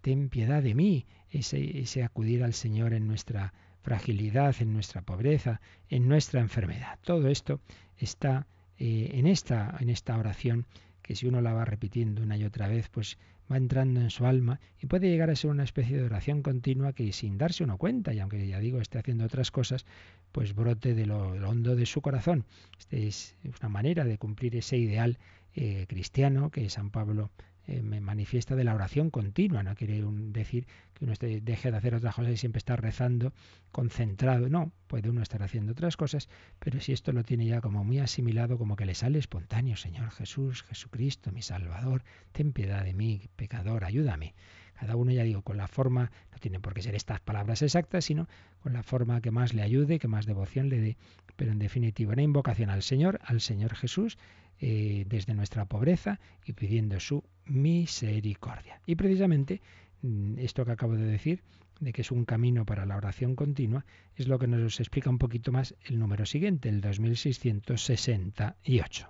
ten 0.00 0.28
piedad 0.28 0.62
de 0.62 0.74
mí, 0.74 1.06
ese, 1.30 1.80
ese 1.80 2.02
acudir 2.02 2.44
al 2.44 2.52
Señor 2.54 2.94
en 2.94 3.06
nuestra 3.06 3.52
fragilidad, 3.82 4.54
en 4.60 4.72
nuestra 4.72 5.02
pobreza, 5.02 5.60
en 5.88 6.08
nuestra 6.08 6.40
enfermedad. 6.40 6.98
Todo 7.02 7.28
esto 7.28 7.60
está 7.98 8.46
eh, 8.84 9.16
en, 9.16 9.28
esta, 9.28 9.76
en 9.78 9.90
esta 9.90 10.18
oración 10.18 10.66
que 11.02 11.14
si 11.14 11.28
uno 11.28 11.40
la 11.40 11.52
va 11.52 11.64
repitiendo 11.64 12.20
una 12.20 12.36
y 12.36 12.42
otra 12.42 12.66
vez, 12.66 12.88
pues 12.88 13.16
va 13.50 13.56
entrando 13.56 14.00
en 14.00 14.10
su 14.10 14.26
alma 14.26 14.58
y 14.80 14.86
puede 14.86 15.08
llegar 15.08 15.30
a 15.30 15.36
ser 15.36 15.50
una 15.52 15.62
especie 15.62 15.96
de 15.96 16.02
oración 16.02 16.42
continua 16.42 16.92
que 16.92 17.12
sin 17.12 17.38
darse 17.38 17.62
uno 17.62 17.78
cuenta, 17.78 18.12
y 18.12 18.18
aunque 18.18 18.44
ya 18.44 18.58
digo 18.58 18.80
esté 18.80 18.98
haciendo 18.98 19.24
otras 19.24 19.52
cosas, 19.52 19.86
pues 20.32 20.56
brote 20.56 20.94
de 20.94 21.06
lo, 21.06 21.28
hondo 21.48 21.76
de 21.76 21.86
su 21.86 22.00
corazón. 22.00 22.44
Esta 22.76 22.96
es 22.96 23.36
una 23.60 23.68
manera 23.68 24.04
de 24.04 24.18
cumplir 24.18 24.56
ese 24.56 24.78
ideal 24.78 25.16
eh, 25.54 25.86
cristiano 25.88 26.50
que 26.50 26.68
San 26.68 26.90
Pablo 26.90 27.30
eh, 27.66 27.82
me 27.82 28.00
manifiesta 28.00 28.56
de 28.56 28.64
la 28.64 28.74
oración 28.74 29.10
continua. 29.10 29.62
No 29.62 29.74
quiere 29.74 30.02
decir 30.32 30.66
que 30.94 31.04
uno 31.04 31.14
deje 31.18 31.70
de 31.70 31.76
hacer 31.76 31.94
otras 31.94 32.14
cosas 32.14 32.32
y 32.32 32.36
siempre 32.36 32.58
estar 32.58 32.80
rezando 32.80 33.32
concentrado. 33.70 34.48
No, 34.48 34.72
puede 34.86 35.10
uno 35.10 35.22
estar 35.22 35.42
haciendo 35.42 35.72
otras 35.72 35.96
cosas, 35.96 36.28
pero 36.58 36.80
si 36.80 36.92
esto 36.92 37.12
lo 37.12 37.22
tiene 37.22 37.46
ya 37.46 37.60
como 37.60 37.84
muy 37.84 37.98
asimilado, 37.98 38.58
como 38.58 38.76
que 38.76 38.86
le 38.86 38.94
sale 38.94 39.18
espontáneo, 39.18 39.76
Señor 39.76 40.10
Jesús, 40.10 40.62
Jesucristo, 40.64 41.30
mi 41.32 41.42
Salvador, 41.42 42.02
ten 42.32 42.52
piedad 42.52 42.84
de 42.84 42.94
mí, 42.94 43.28
pecador, 43.36 43.84
ayúdame. 43.84 44.34
Cada 44.74 44.96
uno, 44.96 45.12
ya 45.12 45.22
digo, 45.22 45.42
con 45.42 45.56
la 45.56 45.68
forma, 45.68 46.10
no 46.32 46.38
tiene 46.38 46.58
por 46.58 46.74
qué 46.74 46.82
ser 46.82 46.96
estas 46.96 47.20
palabras 47.20 47.62
exactas, 47.62 48.04
sino 48.04 48.26
con 48.62 48.72
la 48.72 48.82
forma 48.82 49.20
que 49.20 49.30
más 49.30 49.54
le 49.54 49.62
ayude, 49.62 50.00
que 50.00 50.08
más 50.08 50.26
devoción 50.26 50.68
le 50.68 50.80
dé, 50.80 50.96
pero 51.36 51.52
en 51.52 51.60
definitiva, 51.60 52.12
una 52.12 52.22
invocación 52.22 52.68
al 52.68 52.82
Señor, 52.82 53.20
al 53.22 53.40
Señor 53.40 53.76
Jesús, 53.76 54.18
eh, 54.64 55.06
desde 55.08 55.34
nuestra 55.34 55.64
pobreza 55.64 56.20
y 56.44 56.52
pidiendo 56.52 57.00
su 57.00 57.24
misericordia. 57.46 58.80
Y 58.86 58.94
precisamente 58.94 59.60
mm, 60.02 60.38
esto 60.38 60.64
que 60.64 60.70
acabo 60.70 60.94
de 60.94 61.04
decir, 61.04 61.42
de 61.80 61.92
que 61.92 62.02
es 62.02 62.12
un 62.12 62.24
camino 62.24 62.64
para 62.64 62.86
la 62.86 62.96
oración 62.96 63.34
continua, 63.34 63.84
es 64.14 64.28
lo 64.28 64.38
que 64.38 64.46
nos 64.46 64.78
explica 64.78 65.10
un 65.10 65.18
poquito 65.18 65.50
más 65.50 65.74
el 65.82 65.98
número 65.98 66.26
siguiente, 66.26 66.68
el 66.68 66.80
2668. 66.80 69.08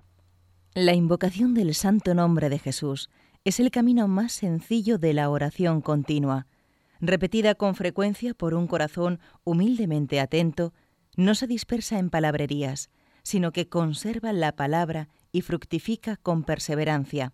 La 0.73 0.95
invocación 0.95 1.53
del 1.53 1.75
santo 1.75 2.15
nombre 2.15 2.49
de 2.49 2.59
Jesús 2.59 3.11
es 3.45 3.61
el 3.61 3.71
camino 3.71 4.09
más 4.09 4.33
sencillo 4.33 4.97
de 4.97 5.12
la 5.12 5.29
oración 5.29 5.83
continua. 5.83 6.47
Repetida 6.99 7.57
con 7.57 7.75
frecuencia 7.75 8.33
por 8.33 8.55
un 8.55 8.67
corazón 8.67 9.21
humildemente 9.45 10.19
atento, 10.19 10.73
no 11.15 11.35
se 11.35 11.47
dispersa 11.47 11.99
en 11.99 12.09
palabrerías, 12.09 12.88
sino 13.23 13.53
que 13.53 13.69
conserva 13.69 14.33
la 14.33 14.57
palabra 14.57 15.09
y 15.33 15.43
fructifica 15.43 16.17
con 16.17 16.45
perseverancia. 16.45 17.33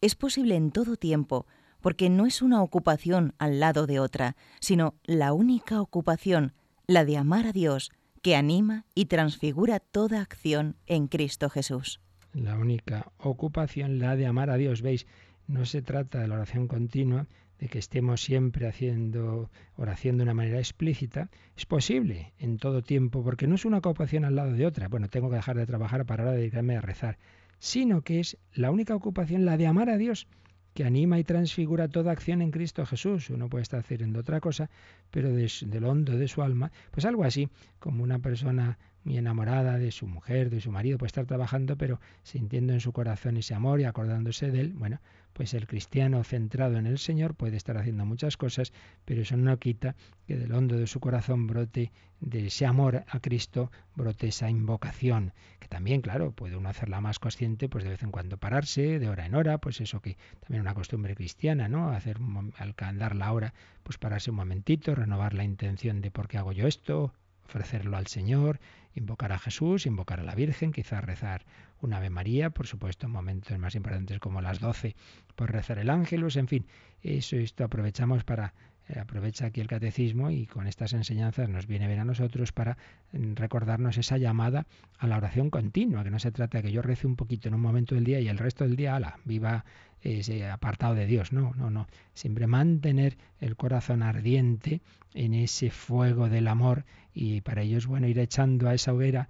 Es 0.00 0.14
posible 0.14 0.56
en 0.56 0.70
todo 0.70 0.96
tiempo, 0.96 1.46
porque 1.80 2.10
no 2.10 2.26
es 2.26 2.42
una 2.42 2.62
ocupación 2.62 3.34
al 3.38 3.60
lado 3.60 3.86
de 3.86 4.00
otra, 4.00 4.36
sino 4.60 4.94
la 5.04 5.32
única 5.32 5.80
ocupación, 5.80 6.54
la 6.86 7.04
de 7.04 7.16
amar 7.16 7.46
a 7.46 7.52
Dios, 7.52 7.90
que 8.22 8.36
anima 8.36 8.84
y 8.94 9.06
transfigura 9.06 9.80
toda 9.80 10.20
acción 10.20 10.76
en 10.86 11.08
Cristo 11.08 11.50
Jesús. 11.50 12.00
La 12.32 12.56
única 12.56 13.12
ocupación, 13.18 13.98
la 13.98 14.16
de 14.16 14.26
amar 14.26 14.48
a 14.48 14.56
Dios. 14.56 14.80
Veis, 14.80 15.06
no 15.48 15.66
se 15.66 15.82
trata 15.82 16.20
de 16.20 16.28
la 16.28 16.36
oración 16.36 16.68
continua, 16.68 17.26
de 17.62 17.68
que 17.68 17.78
estemos 17.78 18.20
siempre 18.20 18.66
haciendo 18.66 19.48
oración 19.76 20.16
de 20.16 20.24
una 20.24 20.34
manera 20.34 20.58
explícita, 20.58 21.30
es 21.56 21.64
posible 21.64 22.32
en 22.40 22.58
todo 22.58 22.82
tiempo, 22.82 23.22
porque 23.22 23.46
no 23.46 23.54
es 23.54 23.64
una 23.64 23.78
ocupación 23.78 24.24
al 24.24 24.34
lado 24.34 24.52
de 24.52 24.66
otra. 24.66 24.88
Bueno, 24.88 25.06
tengo 25.06 25.30
que 25.30 25.36
dejar 25.36 25.56
de 25.56 25.64
trabajar 25.64 26.04
para 26.04 26.24
ahora 26.24 26.34
dedicarme 26.34 26.76
a 26.76 26.80
rezar, 26.80 27.18
sino 27.60 28.02
que 28.02 28.18
es 28.18 28.36
la 28.52 28.72
única 28.72 28.96
ocupación, 28.96 29.44
la 29.44 29.56
de 29.56 29.68
amar 29.68 29.90
a 29.90 29.96
Dios, 29.96 30.26
que 30.74 30.82
anima 30.82 31.20
y 31.20 31.24
transfigura 31.24 31.86
toda 31.86 32.10
acción 32.10 32.42
en 32.42 32.50
Cristo 32.50 32.84
Jesús. 32.84 33.30
Uno 33.30 33.48
puede 33.48 33.62
estar 33.62 33.78
haciendo 33.78 34.18
otra 34.18 34.40
cosa, 34.40 34.68
pero 35.12 35.32
desde 35.32 35.68
del 35.68 35.84
hondo 35.84 36.18
de 36.18 36.26
su 36.26 36.42
alma, 36.42 36.72
pues 36.90 37.06
algo 37.06 37.22
así, 37.22 37.48
como 37.78 38.02
una 38.02 38.18
persona 38.18 38.76
muy 39.04 39.18
enamorada 39.18 39.78
de 39.78 39.92
su 39.92 40.08
mujer, 40.08 40.50
de 40.50 40.60
su 40.60 40.72
marido, 40.72 40.98
puede 40.98 41.08
estar 41.08 41.26
trabajando, 41.26 41.76
pero 41.76 42.00
sintiendo 42.24 42.72
en 42.72 42.80
su 42.80 42.92
corazón 42.92 43.36
ese 43.36 43.54
amor 43.54 43.80
y 43.80 43.84
acordándose 43.84 44.50
de 44.50 44.62
él, 44.62 44.72
bueno, 44.72 44.98
pues 45.32 45.54
el 45.54 45.66
cristiano 45.66 46.22
centrado 46.24 46.76
en 46.76 46.86
el 46.86 46.98
Señor 46.98 47.34
puede 47.34 47.56
estar 47.56 47.76
haciendo 47.76 48.04
muchas 48.04 48.36
cosas, 48.36 48.72
pero 49.04 49.22
eso 49.22 49.36
no 49.36 49.58
quita 49.58 49.94
que 50.26 50.36
del 50.36 50.52
hondo 50.52 50.76
de 50.76 50.86
su 50.86 51.00
corazón 51.00 51.46
brote 51.46 51.92
de 52.20 52.46
ese 52.46 52.66
amor 52.66 53.04
a 53.08 53.20
Cristo, 53.20 53.70
brote 53.96 54.28
esa 54.28 54.48
invocación, 54.48 55.32
que 55.58 55.68
también, 55.68 56.00
claro, 56.02 56.32
puede 56.32 56.56
uno 56.56 56.68
hacerla 56.68 57.00
más 57.00 57.18
consciente, 57.18 57.68
pues 57.68 57.84
de 57.84 57.90
vez 57.90 58.02
en 58.02 58.12
cuando 58.12 58.36
pararse, 58.36 58.98
de 58.98 59.08
hora 59.08 59.26
en 59.26 59.34
hora, 59.34 59.58
pues 59.58 59.80
eso 59.80 60.00
que 60.00 60.16
también 60.40 60.60
una 60.60 60.74
costumbre 60.74 61.14
cristiana, 61.14 61.68
¿no? 61.68 61.90
Hacer 61.90 62.18
al 62.58 62.74
andar 62.78 63.16
la 63.16 63.32
hora, 63.32 63.54
pues 63.82 63.98
pararse 63.98 64.30
un 64.30 64.36
momentito, 64.36 64.94
renovar 64.94 65.34
la 65.34 65.44
intención 65.44 66.00
de 66.00 66.10
por 66.10 66.28
qué 66.28 66.38
hago 66.38 66.52
yo 66.52 66.66
esto, 66.66 67.12
ofrecerlo 67.52 67.96
al 67.98 68.06
Señor, 68.06 68.60
invocar 68.94 69.32
a 69.32 69.38
Jesús, 69.38 69.84
invocar 69.86 70.20
a 70.20 70.24
la 70.24 70.34
Virgen, 70.34 70.72
quizás 70.72 71.04
rezar 71.04 71.44
una 71.82 71.98
Ave 71.98 72.08
María, 72.08 72.50
por 72.50 72.66
supuesto, 72.66 73.06
en 73.06 73.12
momentos 73.12 73.58
más 73.58 73.74
importantes 73.74 74.18
como 74.20 74.40
las 74.40 74.58
12, 74.58 74.96
por 75.36 75.52
rezar 75.52 75.78
el 75.78 75.90
ángelus, 75.90 76.36
en 76.36 76.48
fin, 76.48 76.66
eso 77.02 77.36
esto 77.36 77.64
aprovechamos 77.64 78.24
para 78.24 78.54
eh, 78.88 78.98
aprovecha 78.98 79.46
aquí 79.46 79.60
el 79.60 79.68
catecismo 79.68 80.30
y 80.30 80.46
con 80.46 80.66
estas 80.66 80.92
enseñanzas 80.92 81.48
nos 81.48 81.66
viene 81.66 81.86
bien 81.86 82.00
a 82.00 82.04
nosotros 82.04 82.52
para 82.52 82.76
mm, 83.12 83.34
recordarnos 83.34 83.96
esa 83.98 84.18
llamada 84.18 84.66
a 84.98 85.06
la 85.06 85.18
oración 85.18 85.50
continua, 85.50 86.02
que 86.02 86.10
no 86.10 86.18
se 86.18 86.32
trata 86.32 86.58
de 86.58 86.64
que 86.64 86.72
yo 86.72 86.82
rece 86.82 87.06
un 87.06 87.16
poquito 87.16 87.48
en 87.48 87.54
un 87.54 87.60
momento 87.60 87.94
del 87.94 88.04
día 88.04 88.20
y 88.20 88.28
el 88.28 88.38
resto 88.38 88.64
del 88.64 88.76
día, 88.76 88.96
ala, 88.96 89.18
viva 89.24 89.64
ese 90.02 90.48
apartado 90.48 90.94
de 90.94 91.06
Dios, 91.06 91.32
no, 91.32 91.52
no, 91.54 91.70
no, 91.70 91.86
siempre 92.14 92.46
mantener 92.46 93.16
el 93.40 93.56
corazón 93.56 94.02
ardiente 94.02 94.80
en 95.14 95.34
ese 95.34 95.70
fuego 95.70 96.28
del 96.28 96.48
amor 96.48 96.84
y 97.14 97.40
para 97.42 97.62
ello 97.62 97.78
es 97.78 97.86
bueno 97.86 98.06
ir 98.08 98.18
echando 98.18 98.68
a 98.68 98.74
esa 98.74 98.92
hoguera, 98.92 99.28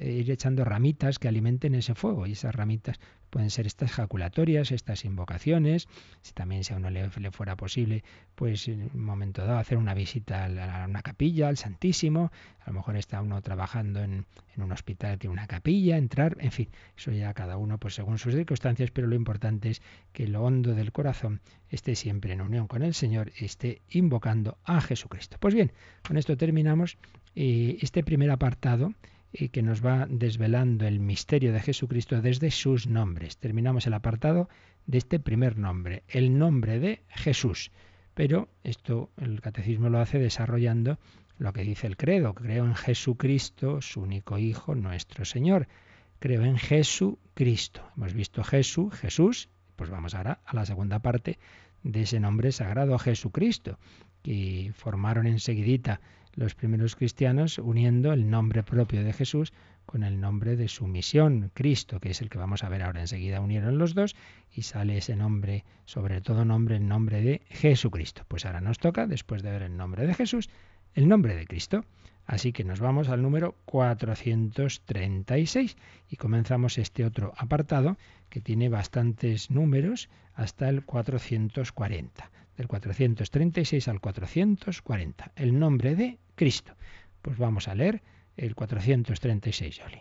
ir 0.00 0.30
echando 0.30 0.64
ramitas 0.64 1.18
que 1.18 1.28
alimenten 1.28 1.74
ese 1.74 1.94
fuego 1.94 2.26
y 2.26 2.32
esas 2.32 2.54
ramitas 2.54 2.98
pueden 3.30 3.50
ser 3.50 3.66
estas 3.66 3.92
jaculatorias, 3.92 4.72
estas 4.72 5.04
invocaciones, 5.04 5.88
si 6.22 6.32
también 6.32 6.64
si 6.64 6.72
a 6.72 6.76
uno 6.76 6.90
le, 6.90 7.08
fuera 7.30 7.56
posible, 7.56 8.04
pues 8.34 8.68
en 8.68 8.90
un 8.94 9.04
momento 9.04 9.46
dado 9.46 9.58
hacer 9.58 9.78
una 9.78 9.94
visita 9.94 10.44
a, 10.44 10.86
una 10.86 11.02
capilla, 11.02 11.48
al 11.48 11.56
Santísimo, 11.56 12.30
a 12.60 12.70
lo 12.70 12.74
mejor 12.74 12.96
está 12.96 13.22
uno 13.22 13.40
trabajando 13.40 14.02
en, 14.02 14.26
en 14.56 14.62
un 14.62 14.72
hospital 14.72 15.18
tiene 15.18 15.32
una 15.32 15.46
capilla, 15.46 15.96
entrar, 15.96 16.36
en 16.40 16.50
fin, 16.50 16.68
eso 16.96 17.12
ya 17.12 17.32
cada 17.34 17.56
uno 17.56 17.78
pues 17.78 17.94
según 17.94 18.18
sus 18.18 18.34
circunstancias, 18.34 18.90
pero 18.90 19.06
lo 19.06 19.14
importante 19.14 19.70
es 19.70 19.82
que 20.12 20.26
lo 20.26 20.42
hondo 20.42 20.74
del 20.74 20.92
corazón 20.92 21.40
esté 21.68 21.94
siempre 21.94 22.32
en 22.32 22.40
unión 22.40 22.66
con 22.66 22.82
el 22.82 22.94
Señor 22.94 23.32
esté 23.38 23.82
invocando 23.90 24.58
a 24.64 24.80
Jesucristo. 24.80 25.36
Pues 25.40 25.54
bien, 25.54 25.72
con 26.06 26.16
esto 26.16 26.36
terminamos 26.36 26.98
eh, 27.34 27.78
este 27.80 28.02
primer 28.02 28.30
apartado 28.30 28.92
y 29.32 29.50
que 29.50 29.62
nos 29.62 29.84
va 29.84 30.06
desvelando 30.08 30.86
el 30.86 31.00
misterio 31.00 31.52
de 31.52 31.60
Jesucristo 31.60 32.20
desde 32.20 32.50
sus 32.50 32.86
nombres. 32.86 33.36
Terminamos 33.38 33.86
el 33.86 33.94
apartado 33.94 34.48
de 34.86 34.98
este 34.98 35.20
primer 35.20 35.56
nombre, 35.56 36.02
el 36.08 36.38
nombre 36.38 36.78
de 36.80 37.02
Jesús. 37.08 37.70
Pero 38.14 38.48
esto 38.64 39.10
el 39.16 39.40
catecismo 39.40 39.88
lo 39.88 40.00
hace 40.00 40.18
desarrollando 40.18 40.98
lo 41.38 41.52
que 41.52 41.62
dice 41.62 41.86
el 41.86 41.96
credo. 41.96 42.34
Creo 42.34 42.64
en 42.64 42.74
Jesucristo, 42.74 43.80
su 43.80 44.02
único 44.02 44.38
Hijo, 44.38 44.74
nuestro 44.74 45.24
Señor. 45.24 45.68
Creo 46.18 46.44
en 46.44 46.58
Jesucristo. 46.58 47.82
Hemos 47.96 48.12
visto 48.12 48.44
Jesús, 48.44 48.92
Jesús, 48.94 49.48
pues 49.76 49.88
vamos 49.88 50.14
ahora 50.14 50.40
a 50.44 50.54
la 50.54 50.66
segunda 50.66 50.98
parte 50.98 51.38
de 51.82 52.02
ese 52.02 52.20
nombre 52.20 52.52
sagrado, 52.52 52.98
Jesucristo, 52.98 53.78
que 54.22 54.72
formaron 54.74 55.26
enseguidita 55.26 56.00
los 56.40 56.54
primeros 56.54 56.96
cristianos 56.96 57.58
uniendo 57.58 58.14
el 58.14 58.30
nombre 58.30 58.62
propio 58.62 59.04
de 59.04 59.12
Jesús 59.12 59.52
con 59.84 60.04
el 60.04 60.20
nombre 60.20 60.56
de 60.56 60.68
su 60.68 60.86
misión, 60.86 61.50
Cristo, 61.52 62.00
que 62.00 62.08
es 62.10 62.22
el 62.22 62.30
que 62.30 62.38
vamos 62.38 62.64
a 62.64 62.70
ver 62.70 62.82
ahora 62.82 63.00
enseguida. 63.00 63.42
Unieron 63.42 63.76
los 63.76 63.92
dos 63.94 64.16
y 64.50 64.62
sale 64.62 64.96
ese 64.96 65.16
nombre, 65.16 65.66
sobre 65.84 66.22
todo 66.22 66.46
nombre, 66.46 66.76
el 66.76 66.88
nombre 66.88 67.20
de 67.20 67.42
Jesucristo. 67.50 68.24
Pues 68.26 68.46
ahora 68.46 68.62
nos 68.62 68.78
toca, 68.78 69.06
después 69.06 69.42
de 69.42 69.50
ver 69.50 69.60
el 69.62 69.76
nombre 69.76 70.06
de 70.06 70.14
Jesús, 70.14 70.48
el 70.94 71.08
nombre 71.08 71.36
de 71.36 71.46
Cristo. 71.46 71.84
Así 72.24 72.52
que 72.52 72.64
nos 72.64 72.80
vamos 72.80 73.10
al 73.10 73.20
número 73.20 73.54
436 73.66 75.76
y 76.08 76.16
comenzamos 76.16 76.78
este 76.78 77.04
otro 77.04 77.34
apartado 77.36 77.98
que 78.30 78.40
tiene 78.40 78.70
bastantes 78.70 79.50
números 79.50 80.08
hasta 80.34 80.70
el 80.70 80.84
440. 80.84 82.30
Del 82.56 82.68
436 82.68 83.88
al 83.88 84.00
440. 84.00 85.32
El 85.34 85.58
nombre 85.58 85.96
de 85.96 86.18
Cristo. 86.40 86.74
Pues 87.20 87.36
vamos 87.36 87.68
a 87.68 87.74
leer 87.74 88.02
el 88.38 88.54
436, 88.54 89.82
Oli. 89.84 90.00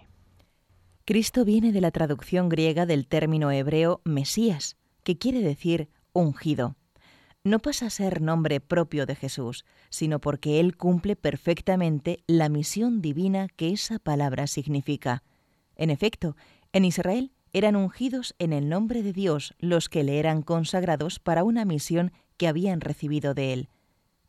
Cristo 1.03 1.43
viene 1.43 1.73
de 1.73 1.81
la 1.81 1.91
traducción 1.91 2.47
griega 2.47 2.85
del 2.85 3.07
término 3.07 3.51
hebreo 3.51 3.99
Mesías, 4.05 4.77
que 5.03 5.17
quiere 5.17 5.41
decir 5.41 5.89
ungido. 6.13 6.77
No 7.43 7.59
pasa 7.59 7.87
a 7.87 7.89
ser 7.89 8.21
nombre 8.21 8.61
propio 8.61 9.05
de 9.05 9.15
Jesús, 9.15 9.65
sino 9.89 10.21
porque 10.21 10.61
Él 10.61 10.77
cumple 10.77 11.17
perfectamente 11.17 12.23
la 12.25 12.47
misión 12.47 13.01
divina 13.01 13.49
que 13.49 13.73
esa 13.73 13.99
palabra 13.99 14.47
significa. 14.47 15.23
En 15.75 15.89
efecto, 15.89 16.37
en 16.71 16.85
Israel 16.85 17.33
eran 17.51 17.75
ungidos 17.75 18.33
en 18.39 18.53
el 18.53 18.69
nombre 18.69 19.03
de 19.03 19.11
Dios 19.11 19.55
los 19.59 19.89
que 19.89 20.05
le 20.05 20.19
eran 20.19 20.41
consagrados 20.41 21.19
para 21.19 21.43
una 21.43 21.65
misión 21.65 22.13
que 22.37 22.47
habían 22.47 22.79
recibido 22.79 23.33
de 23.33 23.51
Él. 23.51 23.69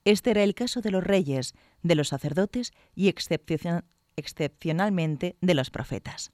Este 0.05 0.31
era 0.31 0.43
el 0.43 0.55
caso 0.55 0.81
de 0.81 0.91
los 0.91 1.05
reyes, 1.05 1.55
de 1.83 1.95
los 1.95 2.09
sacerdotes 2.09 2.73
y 2.95 3.13
excepcionalmente 4.17 5.37
de 5.41 5.55
los 5.55 5.71
profetas. 5.71 6.33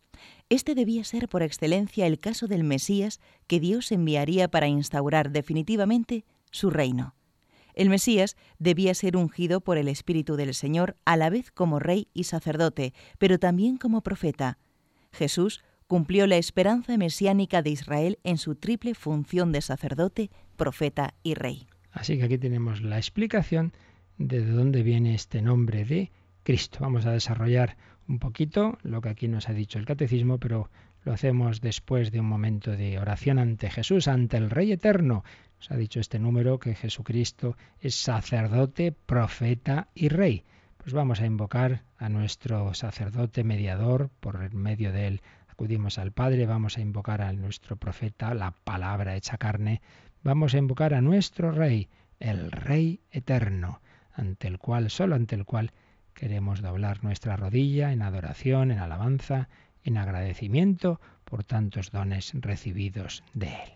Este 0.49 0.75
debía 0.75 1.05
ser 1.05 1.29
por 1.29 1.43
excelencia 1.43 2.07
el 2.07 2.21
caso 2.21 2.47
del 2.47 2.65
Mesías 2.65 3.21
que 3.47 3.61
Dios 3.61 3.91
enviaría 3.93 4.49
para 4.49 4.69
instaurar 4.69 5.31
definitivamente 5.31 6.25
su 6.51 6.71
reino. 6.71 7.15
El 7.75 7.91
Mesías 7.91 8.37
debía 8.59 8.95
ser 8.95 9.17
ungido 9.17 9.61
por 9.61 9.77
el 9.77 9.89
Espíritu 9.89 10.37
del 10.37 10.55
Señor 10.55 10.97
a 11.05 11.17
la 11.17 11.29
vez 11.29 11.51
como 11.51 11.79
rey 11.79 12.09
y 12.15 12.25
sacerdote, 12.25 12.95
pero 13.19 13.39
también 13.39 13.77
como 13.77 14.03
profeta. 14.03 14.59
Jesús 15.13 15.63
cumplió 15.87 16.27
la 16.27 16.37
esperanza 16.37 16.97
mesiánica 16.97 17.63
de 17.63 17.71
Israel 17.71 18.19
en 18.25 18.39
su 18.39 18.55
triple 18.55 18.95
función 18.95 19.53
de 19.53 19.61
sacerdote, 19.61 20.31
profeta 20.57 21.15
y 21.23 21.35
rey. 21.35 21.67
Así 21.97 22.19
que 22.19 22.25
aquí 22.25 22.37
tenemos 22.37 22.83
la 22.83 22.99
explicación 22.99 23.73
de 24.19 24.45
dónde 24.45 24.83
viene 24.83 25.15
este 25.15 25.41
nombre 25.41 25.87
de 25.87 26.13
Cristo. 26.43 26.81
Vamos 26.83 27.07
a 27.07 27.13
desarrollar 27.13 27.79
un 28.07 28.19
poquito 28.19 28.77
lo 28.83 29.01
que 29.01 29.09
aquí 29.09 29.29
nos 29.29 29.49
ha 29.49 29.55
dicho 29.55 29.79
el 29.79 29.87
catecismo, 29.87 30.39
pero 30.39 30.71
lo 31.05 31.15
hacemos 31.15 31.63
después 31.63 32.13
de 32.13 32.21
un 32.21 32.27
momento 32.27 32.73
de 32.73 32.99
oración 32.99 33.39
ante 33.39 33.71
Jesús, 33.71 34.09
ante 34.09 34.37
el 34.37 34.51
Rey 34.51 34.73
Eterno. 34.73 35.25
Nos 35.57 35.71
ha 35.71 35.77
dicho 35.77 35.99
este 35.99 36.19
número 36.19 36.59
que 36.59 36.75
Jesucristo 36.75 37.57
es 37.81 37.95
sacerdote, 37.95 38.93
profeta 38.93 39.89
y 39.95 40.11
rey. 40.11 40.45
Pues 40.77 40.93
vamos 40.93 41.23
a 41.23 41.27
invocar 41.27 41.83
a 41.97 42.11
nuestro 42.11 42.75
sacerdote 42.75 43.43
mediador, 43.43 44.11
por 44.21 44.53
medio 44.53 44.93
de 44.93 45.07
él 45.07 45.23
acudimos 45.57 45.97
al 45.97 46.13
Padre, 46.13 46.45
vamos 46.45 46.77
a 46.77 46.83
invocar 46.83 47.23
a 47.23 47.33
nuestro 47.33 47.77
profeta, 47.77 48.35
la 48.35 48.51
palabra 48.51 49.17
hecha 49.17 49.39
carne, 49.39 49.81
vamos 50.27 50.55
a 50.55 50.59
invocar 50.59 50.93
a 50.93 51.01
nuestro 51.01 51.53
Rey, 51.53 51.89
el 52.19 52.51
Rey 52.51 53.01
eterno, 53.13 53.81
ante 54.13 54.49
el 54.49 54.59
cual, 54.59 54.91
solo 54.91 55.15
ante 55.15 55.37
el 55.37 55.45
cual, 55.45 55.71
queremos 56.15 56.63
doblar 56.63 57.05
nuestra 57.05 57.37
rodilla 57.37 57.93
en 57.93 58.03
adoración, 58.03 58.73
en 58.73 58.81
alabanza, 58.81 59.49
en 59.85 59.99
agradecimiento 59.99 61.01
por 61.25 61.45
tantos 61.45 61.93
dones 61.93 62.33
recibidos 62.35 63.23
de 63.35 63.47
Él. 63.47 63.76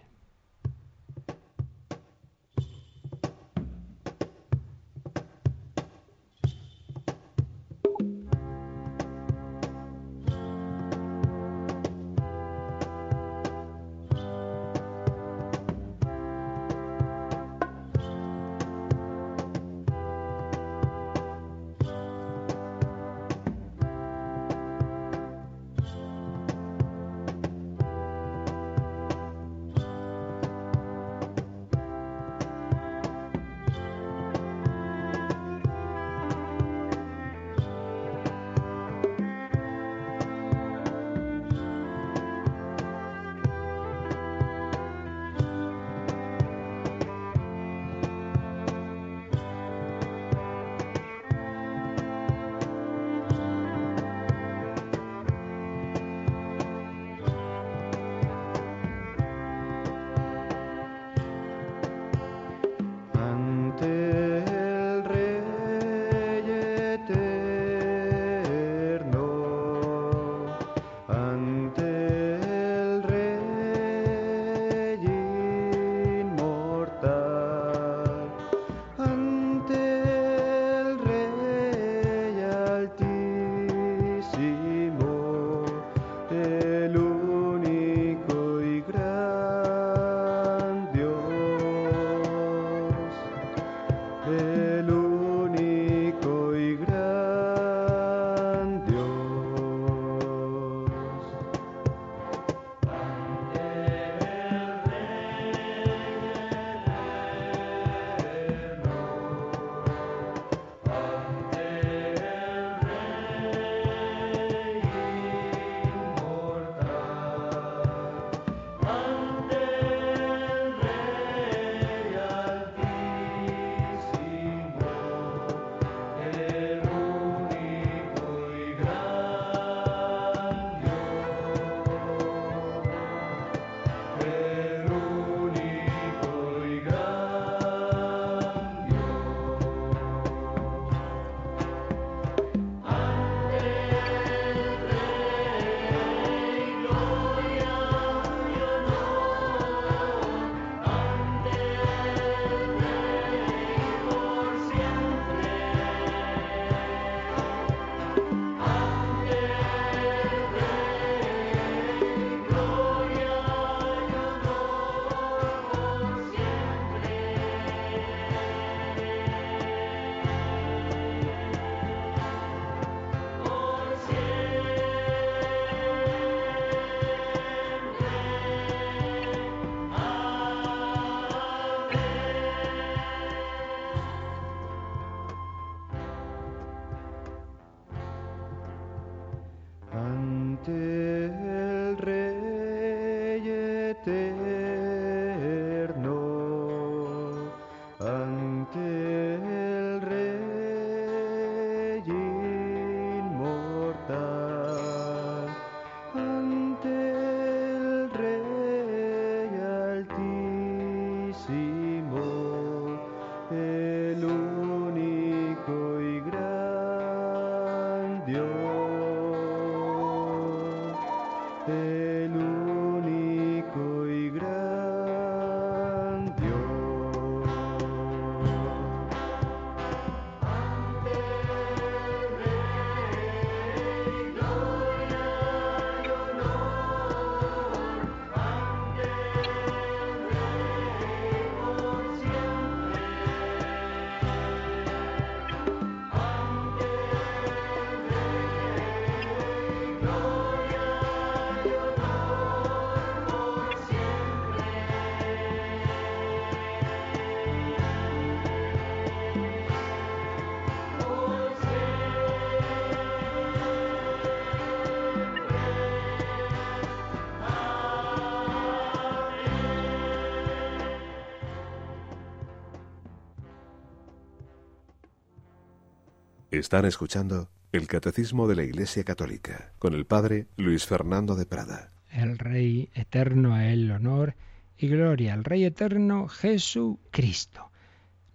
Están 276.61 276.85
escuchando 276.85 277.49
el 277.73 277.87
Catecismo 277.87 278.47
de 278.47 278.55
la 278.55 278.63
Iglesia 278.63 279.03
Católica 279.03 279.73
con 279.79 279.95
el 279.95 280.05
Padre 280.05 280.47
Luis 280.59 280.85
Fernando 280.85 281.35
de 281.35 281.47
Prada. 281.47 281.91
El 282.13 282.37
Rey 282.37 282.91
eterno 282.95 283.55
a 283.55 283.67
él 283.69 283.91
honor 283.91 284.35
y 284.77 284.89
gloria 284.89 285.33
al 285.33 285.45
Rey 285.45 285.65
eterno 285.65 286.29
Jesucristo. 286.29 287.71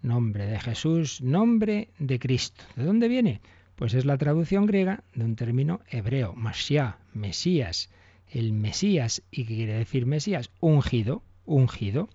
Nombre 0.02 0.48
de 0.48 0.60
Jesús, 0.60 1.22
nombre 1.22 1.90
de 2.00 2.18
Cristo. 2.18 2.64
¿De 2.76 2.84
dónde 2.84 3.10
viene? 3.10 3.42
Pues 3.76 3.94
es 3.94 4.06
la 4.06 4.18
traducción 4.18 4.66
griega 4.66 5.04
de 5.14 5.24
un 5.24 5.36
término 5.36 5.82
hebreo, 5.88 6.34
Mashiach, 6.34 6.96
Mesías. 7.14 7.92
El 8.28 8.54
Mesías, 8.54 9.22
¿y 9.30 9.46
qué 9.46 9.56
quiere 9.56 9.74
decir 9.74 10.08
Mesías? 10.08 10.50
Ungido, 10.62 11.22
ungido 11.46 12.10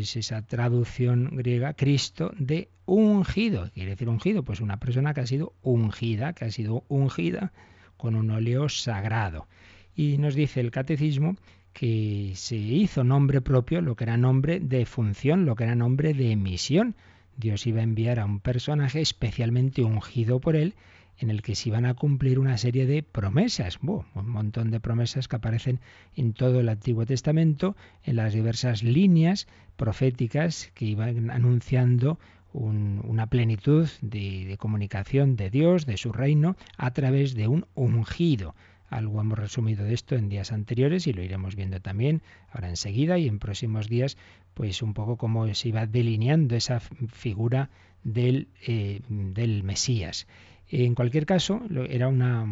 es 0.00 0.16
esa 0.16 0.42
traducción 0.42 1.30
griega 1.32 1.74
Cristo 1.74 2.32
de 2.38 2.68
ungido. 2.86 3.64
¿Qué 3.64 3.70
quiere 3.72 3.90
decir 3.90 4.08
ungido? 4.08 4.42
Pues 4.42 4.60
una 4.60 4.78
persona 4.78 5.14
que 5.14 5.20
ha 5.20 5.26
sido 5.26 5.54
ungida, 5.62 6.32
que 6.32 6.46
ha 6.46 6.50
sido 6.50 6.84
ungida 6.88 7.52
con 7.96 8.14
un 8.14 8.30
óleo 8.30 8.68
sagrado. 8.68 9.46
Y 9.94 10.18
nos 10.18 10.34
dice 10.34 10.60
el 10.60 10.70
catecismo 10.70 11.36
que 11.72 12.32
se 12.34 12.56
hizo 12.56 13.04
nombre 13.04 13.40
propio 13.40 13.80
lo 13.80 13.96
que 13.96 14.04
era 14.04 14.16
nombre 14.16 14.60
de 14.60 14.86
función, 14.86 15.44
lo 15.46 15.56
que 15.56 15.64
era 15.64 15.74
nombre 15.74 16.14
de 16.14 16.36
misión. 16.36 16.94
Dios 17.36 17.66
iba 17.66 17.80
a 17.80 17.84
enviar 17.84 18.18
a 18.18 18.24
un 18.24 18.40
personaje 18.40 19.00
especialmente 19.00 19.82
ungido 19.82 20.40
por 20.40 20.56
él 20.56 20.74
en 21.22 21.30
el 21.30 21.40
que 21.40 21.54
se 21.54 21.68
iban 21.68 21.86
a 21.86 21.94
cumplir 21.94 22.40
una 22.40 22.58
serie 22.58 22.84
de 22.84 23.04
promesas, 23.04 23.78
un 23.80 24.28
montón 24.28 24.72
de 24.72 24.80
promesas 24.80 25.28
que 25.28 25.36
aparecen 25.36 25.78
en 26.16 26.32
todo 26.32 26.58
el 26.58 26.68
Antiguo 26.68 27.06
Testamento, 27.06 27.76
en 28.02 28.16
las 28.16 28.34
diversas 28.34 28.82
líneas 28.82 29.46
proféticas 29.76 30.72
que 30.74 30.84
iban 30.84 31.30
anunciando 31.30 32.18
una 32.52 33.28
plenitud 33.28 33.88
de, 34.02 34.56
comunicación 34.58 35.36
de 35.36 35.48
Dios, 35.48 35.86
de 35.86 35.96
su 35.96 36.12
reino, 36.12 36.56
a 36.76 36.90
través 36.90 37.34
de 37.34 37.46
un 37.46 37.66
ungido. 37.74 38.54
Algo 38.90 39.20
hemos 39.20 39.38
resumido 39.38 39.84
de 39.84 39.94
esto 39.94 40.16
en 40.16 40.28
días 40.28 40.52
anteriores 40.52 41.06
y 41.06 41.12
lo 41.12 41.22
iremos 41.22 41.54
viendo 41.54 41.80
también 41.80 42.20
ahora 42.50 42.68
enseguida 42.68 43.16
y 43.16 43.28
en 43.28 43.38
próximos 43.38 43.88
días, 43.88 44.18
pues 44.54 44.82
un 44.82 44.92
poco 44.92 45.16
cómo 45.16 45.54
se 45.54 45.68
iba 45.68 45.86
delineando 45.86 46.56
esa 46.56 46.80
figura 46.80 47.70
del, 48.02 48.48
eh, 48.66 49.00
del 49.08 49.62
Mesías. 49.62 50.26
En 50.74 50.94
cualquier 50.94 51.26
caso, 51.26 51.60
era 51.90 52.08
una, 52.08 52.46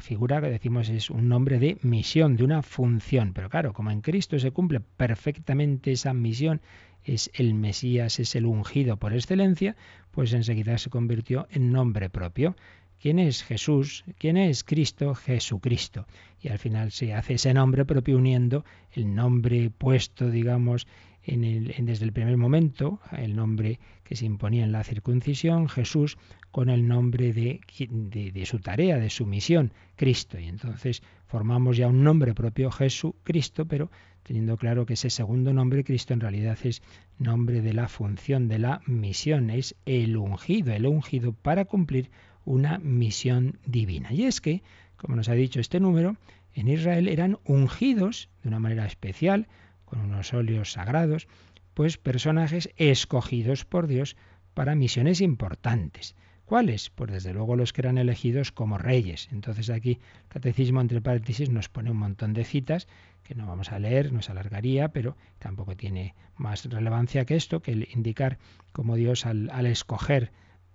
figura 0.00 0.40
que 0.40 0.50
decimos 0.50 0.88
es 0.88 1.10
un 1.10 1.28
nombre 1.28 1.60
de 1.60 1.78
misión, 1.82 2.34
de 2.34 2.42
una 2.42 2.60
función. 2.60 3.32
Pero 3.34 3.48
claro, 3.50 3.72
como 3.72 3.92
en 3.92 4.00
Cristo 4.00 4.36
se 4.40 4.50
cumple 4.50 4.80
perfectamente 4.80 5.92
esa 5.92 6.12
misión, 6.12 6.60
es 7.04 7.30
el 7.34 7.54
Mesías, 7.54 8.18
es 8.18 8.34
el 8.34 8.46
ungido 8.46 8.96
por 8.96 9.12
excelencia, 9.12 9.76
pues 10.10 10.32
enseguida 10.32 10.76
se 10.76 10.90
convirtió 10.90 11.46
en 11.52 11.70
nombre 11.70 12.10
propio. 12.10 12.56
¿Quién 13.00 13.20
es 13.20 13.44
Jesús? 13.44 14.04
¿Quién 14.18 14.36
es 14.36 14.64
Cristo? 14.64 15.14
Jesucristo. 15.14 16.08
Y 16.40 16.48
al 16.48 16.58
final 16.58 16.90
se 16.90 17.14
hace 17.14 17.34
ese 17.34 17.54
nombre 17.54 17.84
propio 17.84 18.16
uniendo 18.16 18.64
el 18.90 19.14
nombre 19.14 19.70
puesto, 19.70 20.30
digamos, 20.30 20.88
desde 21.24 22.04
el 22.04 22.12
primer 22.12 22.36
momento, 22.36 23.00
el 23.16 23.36
nombre 23.36 23.78
que 24.02 24.16
se 24.16 24.26
imponía 24.26 24.64
en 24.64 24.72
la 24.72 24.82
circuncisión, 24.82 25.68
Jesús, 25.68 26.18
con 26.50 26.68
el 26.68 26.86
nombre 26.88 27.32
de, 27.32 27.60
de, 27.88 28.46
su 28.46 28.58
tarea, 28.58 28.98
de 28.98 29.08
su 29.08 29.24
misión, 29.24 29.72
Cristo. 29.96 30.38
Y 30.38 30.48
entonces 30.48 31.02
formamos 31.26 31.76
ya 31.76 31.88
un 31.88 32.02
nombre 32.02 32.34
propio, 32.34 32.70
Jesucristo, 32.70 33.66
pero 33.66 33.90
teniendo 34.22 34.56
claro 34.56 34.84
que 34.84 34.94
ese 34.94 35.10
segundo 35.10 35.52
nombre, 35.52 35.84
Cristo, 35.84 36.12
en 36.12 36.20
realidad 36.20 36.58
es 36.64 36.82
nombre 37.18 37.62
de 37.62 37.72
la 37.72 37.88
función, 37.88 38.48
de 38.48 38.58
la 38.58 38.80
misión, 38.86 39.50
es 39.50 39.76
el 39.86 40.16
ungido, 40.16 40.72
el 40.72 40.86
ungido 40.86 41.32
para 41.32 41.64
cumplir 41.64 42.10
una 42.44 42.78
misión 42.78 43.58
divina. 43.64 44.12
Y 44.12 44.24
es 44.24 44.40
que, 44.40 44.62
como 44.96 45.16
nos 45.16 45.28
ha 45.28 45.34
dicho 45.34 45.60
este 45.60 45.80
número, 45.80 46.16
en 46.54 46.68
Israel 46.68 47.08
eran 47.08 47.38
ungidos 47.44 48.28
de 48.42 48.48
una 48.48 48.58
manera 48.58 48.86
especial, 48.86 49.46
con 49.92 50.00
unos 50.00 50.32
óleos 50.32 50.72
sagrados, 50.72 51.28
pues 51.74 51.98
personajes 51.98 52.70
escogidos 52.78 53.66
por 53.66 53.86
Dios 53.86 54.16
para 54.54 54.74
misiones 54.74 55.20
importantes. 55.20 56.16
¿Cuáles? 56.46 56.88
Pues 56.88 57.12
desde 57.12 57.34
luego 57.34 57.56
los 57.56 57.74
que 57.74 57.82
eran 57.82 57.98
elegidos 57.98 58.52
como 58.52 58.78
reyes. 58.78 59.28
Entonces 59.32 59.68
aquí 59.68 59.98
Catecismo 60.28 60.80
entre 60.80 61.02
paréntesis 61.02 61.50
nos 61.50 61.68
pone 61.68 61.90
un 61.90 61.98
montón 61.98 62.32
de 62.32 62.44
citas 62.44 62.88
que 63.22 63.34
no 63.34 63.46
vamos 63.46 63.70
a 63.70 63.78
leer, 63.78 64.14
nos 64.14 64.30
alargaría, 64.30 64.88
pero 64.88 65.18
tampoco 65.38 65.76
tiene 65.76 66.14
más 66.36 66.64
relevancia 66.64 67.26
que 67.26 67.36
esto, 67.36 67.60
que 67.60 67.72
el 67.72 67.88
indicar 67.92 68.38
cómo 68.72 68.96
Dios 68.96 69.26
al, 69.26 69.50
al 69.50 69.66
escoger 69.66 70.32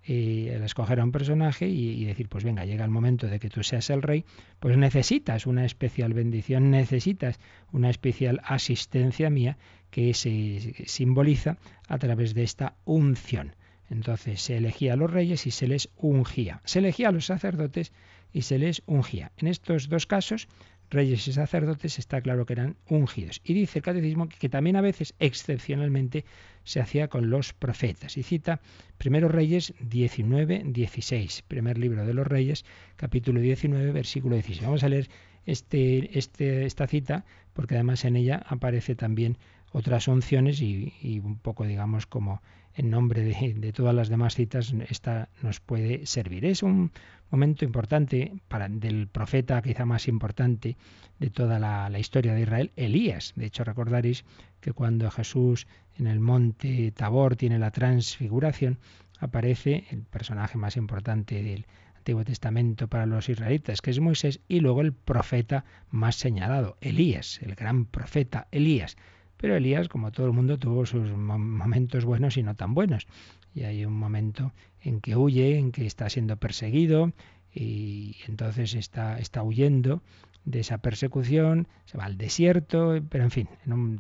y 0.08 0.48
el 0.48 0.64
escoger 0.64 1.02
a 1.02 1.04
un 1.04 1.12
personaje 1.12 1.68
y, 1.68 2.06
decir, 2.06 2.30
pues 2.30 2.46
venga, 2.46 2.64
llega 2.64 2.86
el 2.86 2.92
momento 2.92 3.28
de 3.28 3.40
que 3.40 3.50
tú 3.50 3.62
seas 3.62 3.90
el 3.90 4.02
rey, 4.02 4.24
pues 4.60 4.78
necesitas 4.78 5.46
una 5.46 5.66
especial 5.66 6.14
bendición, 6.14 6.72
necesitas 6.72 7.40
una 7.74 7.90
especial 7.90 8.40
asistencia 8.46 9.30
mía 9.30 9.58
que 9.92 10.14
se 10.14 10.86
simboliza 10.86 11.58
a 11.90 11.98
través 11.98 12.34
de 12.34 12.44
esta 12.44 12.76
unción. 12.86 13.56
Entonces 13.90 14.42
se 14.42 14.58
elegía 14.58 14.94
a 14.94 14.98
los 14.98 15.12
reyes 15.12 15.46
y 15.46 15.52
se 15.52 15.68
les 15.68 15.90
ungía. 15.98 16.62
Se 16.64 16.80
elegía 16.80 17.10
a 17.10 17.12
los 17.12 17.26
sacerdotes 17.26 17.92
y 18.32 18.44
se 18.44 18.60
les 18.60 18.84
ungía. 18.86 19.32
En 19.38 19.48
estos 19.48 19.90
dos 19.90 20.06
casos 20.06 20.48
reyes 20.90 21.28
y 21.28 21.34
sacerdotes 21.34 22.00
está 22.00 22.22
claro 22.22 22.46
que 22.46 22.54
eran 22.54 22.78
ungidos. 22.88 23.42
Y 23.44 23.54
dice 23.54 23.80
el 23.80 23.84
catecismo 23.84 24.30
que, 24.30 24.50
también 24.50 24.76
a 24.76 24.82
veces, 24.82 25.14
excepcionalmente, 25.20 26.26
se 26.64 26.80
hacía 26.80 27.08
con 27.08 27.30
los 27.30 27.54
profetas. 27.54 28.18
Y 28.18 28.24
cita 28.24 28.62
Primero 28.98 29.28
Reyes 29.28 29.74
19, 29.80 30.64
16, 30.66 31.44
primer 31.48 31.78
libro 31.78 32.06
de 32.06 32.14
los 32.14 32.28
Reyes, 32.28 32.66
capítulo 32.96 33.40
19, 33.40 33.92
versículo 33.92 34.36
16. 34.36 34.64
Vamos 34.64 34.84
a 34.84 34.90
leer 34.90 35.10
este, 35.46 36.18
este, 36.18 36.66
esta 36.66 36.88
cita 36.88 37.26
porque 37.54 37.76
además 37.76 38.06
en 38.06 38.16
ella 38.16 38.44
aparece 38.48 38.96
también 38.96 39.38
otras 39.72 40.08
unciones 40.08 40.62
y, 40.62 40.94
y 41.02 41.20
un 41.20 41.38
poco, 41.38 41.66
digamos, 41.66 42.06
como 42.06 42.42
en 42.78 42.92
nombre 42.92 43.24
de, 43.24 43.74
todas 43.74 43.96
las 43.96 44.08
demás 44.08 44.36
citas, 44.36 44.74
esta 44.88 45.30
nos 45.42 45.60
puede 45.60 46.06
servir. 46.06 46.46
Es 46.46 46.62
un 46.62 46.92
momento 47.32 47.66
importante 47.66 48.34
para, 48.48 48.70
del 48.70 49.08
profeta 49.08 49.62
quizá 49.64 49.84
más 49.84 50.08
importante 50.08 50.78
de 51.20 51.30
toda 51.32 51.58
la, 51.58 51.90
la, 51.90 51.98
historia 51.98 52.36
de 52.36 52.42
Israel, 52.42 52.72
Elías. 52.76 53.34
De 53.36 53.48
hecho, 53.48 53.64
recordaréis 53.64 54.26
que 54.62 54.74
cuando 54.74 55.10
Jesús 55.10 55.66
en 55.98 56.06
el 56.06 56.20
monte 56.20 56.92
Tabor 56.92 57.36
tiene 57.36 57.58
la 57.58 57.72
transfiguración, 57.72 58.78
aparece 59.20 59.86
el 59.90 60.04
personaje 60.04 60.60
más 60.60 60.78
importante 60.78 61.42
del 61.42 61.66
Antiguo 61.98 62.24
Testamento 62.24 62.88
para 62.88 63.08
los 63.08 63.28
israelitas, 63.28 63.82
que 63.82 63.90
es 63.90 64.00
Moisés, 64.00 64.40
y 64.48 64.60
luego 64.60 64.82
el 64.82 64.94
profeta 64.94 65.66
más 65.90 66.16
señalado, 66.16 66.78
Elías, 66.80 67.42
el 67.42 67.56
gran 67.56 67.86
profeta 67.86 68.48
Elías. 68.52 68.98
Pero 69.38 69.56
Elías, 69.56 69.88
como 69.88 70.12
todo 70.12 70.26
el 70.26 70.34
mundo, 70.34 70.58
tuvo 70.58 70.86
sus 70.86 71.12
momentos 71.12 72.06
buenos 72.06 72.38
y 72.38 72.44
no 72.44 72.56
tan 72.56 72.74
buenos. 72.74 73.08
Y 73.54 73.64
hay 73.64 73.86
un 73.86 73.94
momento 73.94 74.52
en 74.82 75.02
que 75.02 75.16
huye, 75.16 75.58
en 75.58 75.72
que 75.72 75.86
está 75.86 76.10
siendo 76.10 76.38
perseguido 76.38 77.14
y 77.54 78.18
entonces 78.28 78.74
está, 78.74 79.20
está 79.20 79.44
huyendo 79.44 80.02
de 80.46 80.62
esa 80.62 80.78
persecución, 80.78 81.68
se 81.86 81.98
va 81.98 82.06
al 82.06 82.18
desierto, 82.18 82.96
pero 83.10 83.26
en 83.26 83.32
fin, 83.32 83.50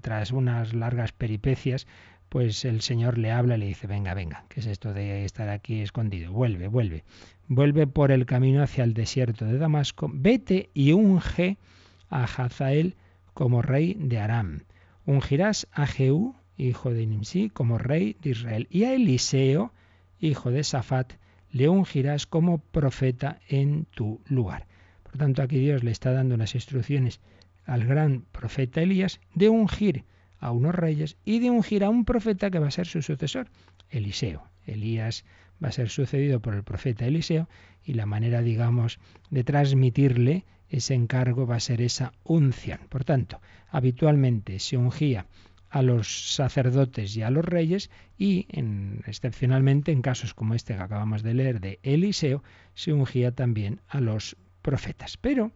tras 0.01 0.31
unas 0.31 0.73
largas 0.73 1.11
peripecias, 1.11 1.87
pues 2.29 2.65
el 2.65 2.81
Señor 2.81 3.17
le 3.17 3.31
habla 3.31 3.55
y 3.55 3.59
le 3.59 3.65
dice, 3.67 3.87
venga, 3.87 4.13
venga, 4.13 4.45
¿qué 4.49 4.61
es 4.61 4.65
esto 4.65 4.93
de 4.93 5.25
estar 5.25 5.49
aquí 5.49 5.81
escondido? 5.81 6.31
Vuelve, 6.31 6.67
vuelve. 6.67 7.03
Vuelve 7.47 7.87
por 7.87 8.11
el 8.11 8.25
camino 8.25 8.61
hacia 8.61 8.83
el 8.83 8.93
desierto 8.93 9.45
de 9.45 9.57
Damasco, 9.57 10.09
vete 10.13 10.69
y 10.73 10.93
unge 10.93 11.57
a 12.09 12.23
Hazael 12.23 12.95
como 13.33 13.61
rey 13.61 13.95
de 13.99 14.19
Aram. 14.19 14.61
Ungirás 15.07 15.67
a 15.71 15.87
Jehú, 15.87 16.35
hijo 16.57 16.93
de 16.93 17.07
Nimsi, 17.07 17.49
como 17.49 17.77
rey 17.77 18.17
de 18.21 18.31
Israel, 18.31 18.67
y 18.69 18.83
a 18.83 18.93
Eliseo, 18.93 19.71
hijo 20.19 20.51
de 20.51 20.65
Safat, 20.65 21.13
le 21.49 21.69
ungirás 21.69 22.27
como 22.27 22.57
profeta 22.57 23.39
en 23.47 23.85
tu 23.85 24.19
lugar. 24.25 24.67
Por 25.03 25.17
tanto, 25.17 25.41
aquí 25.41 25.59
Dios 25.59 25.81
le 25.85 25.91
está 25.91 26.11
dando 26.11 26.35
unas 26.35 26.55
instrucciones 26.55 27.21
al 27.65 27.85
gran 27.85 28.25
profeta 28.33 28.81
Elías 28.81 29.21
de 29.33 29.47
ungir 29.47 30.03
a 30.39 30.51
unos 30.51 30.75
reyes 30.75 31.15
y 31.23 31.39
de 31.39 31.51
ungir 31.51 31.85
a 31.85 31.89
un 31.89 32.03
profeta 32.03 32.51
que 32.51 32.59
va 32.59 32.67
a 32.67 32.71
ser 32.71 32.85
su 32.85 33.01
sucesor, 33.01 33.47
Eliseo. 33.89 34.43
Elías 34.65 35.23
va 35.63 35.69
a 35.69 35.71
ser 35.71 35.87
sucedido 35.87 36.41
por 36.41 36.53
el 36.53 36.63
profeta 36.63 37.05
Eliseo 37.05 37.47
y 37.81 37.93
la 37.93 38.05
manera, 38.05 38.41
digamos, 38.41 38.99
de 39.29 39.45
transmitirle 39.45 40.43
ese 40.69 40.93
encargo 40.93 41.45
va 41.47 41.55
a 41.55 41.61
ser 41.61 41.81
esa 41.81 42.13
unción. 42.23 42.79
Por 42.89 43.03
tanto, 43.03 43.41
habitualmente 43.69 44.59
se 44.59 44.77
ungía 44.77 45.25
a 45.69 45.81
los 45.81 46.33
sacerdotes 46.33 47.15
y 47.17 47.23
a 47.23 47.29
los 47.29 47.43
reyes 47.43 47.89
y 48.17 48.47
en, 48.49 49.03
excepcionalmente 49.05 49.91
en 49.91 50.01
casos 50.01 50.33
como 50.33 50.53
este 50.53 50.75
que 50.75 50.81
acabamos 50.81 51.23
de 51.23 51.33
leer 51.33 51.59
de 51.59 51.79
Eliseo 51.83 52.43
se 52.73 52.93
ungía 52.93 53.31
también 53.31 53.81
a 53.87 53.99
los 53.99 54.37
profetas. 54.61 55.17
Pero 55.17 55.51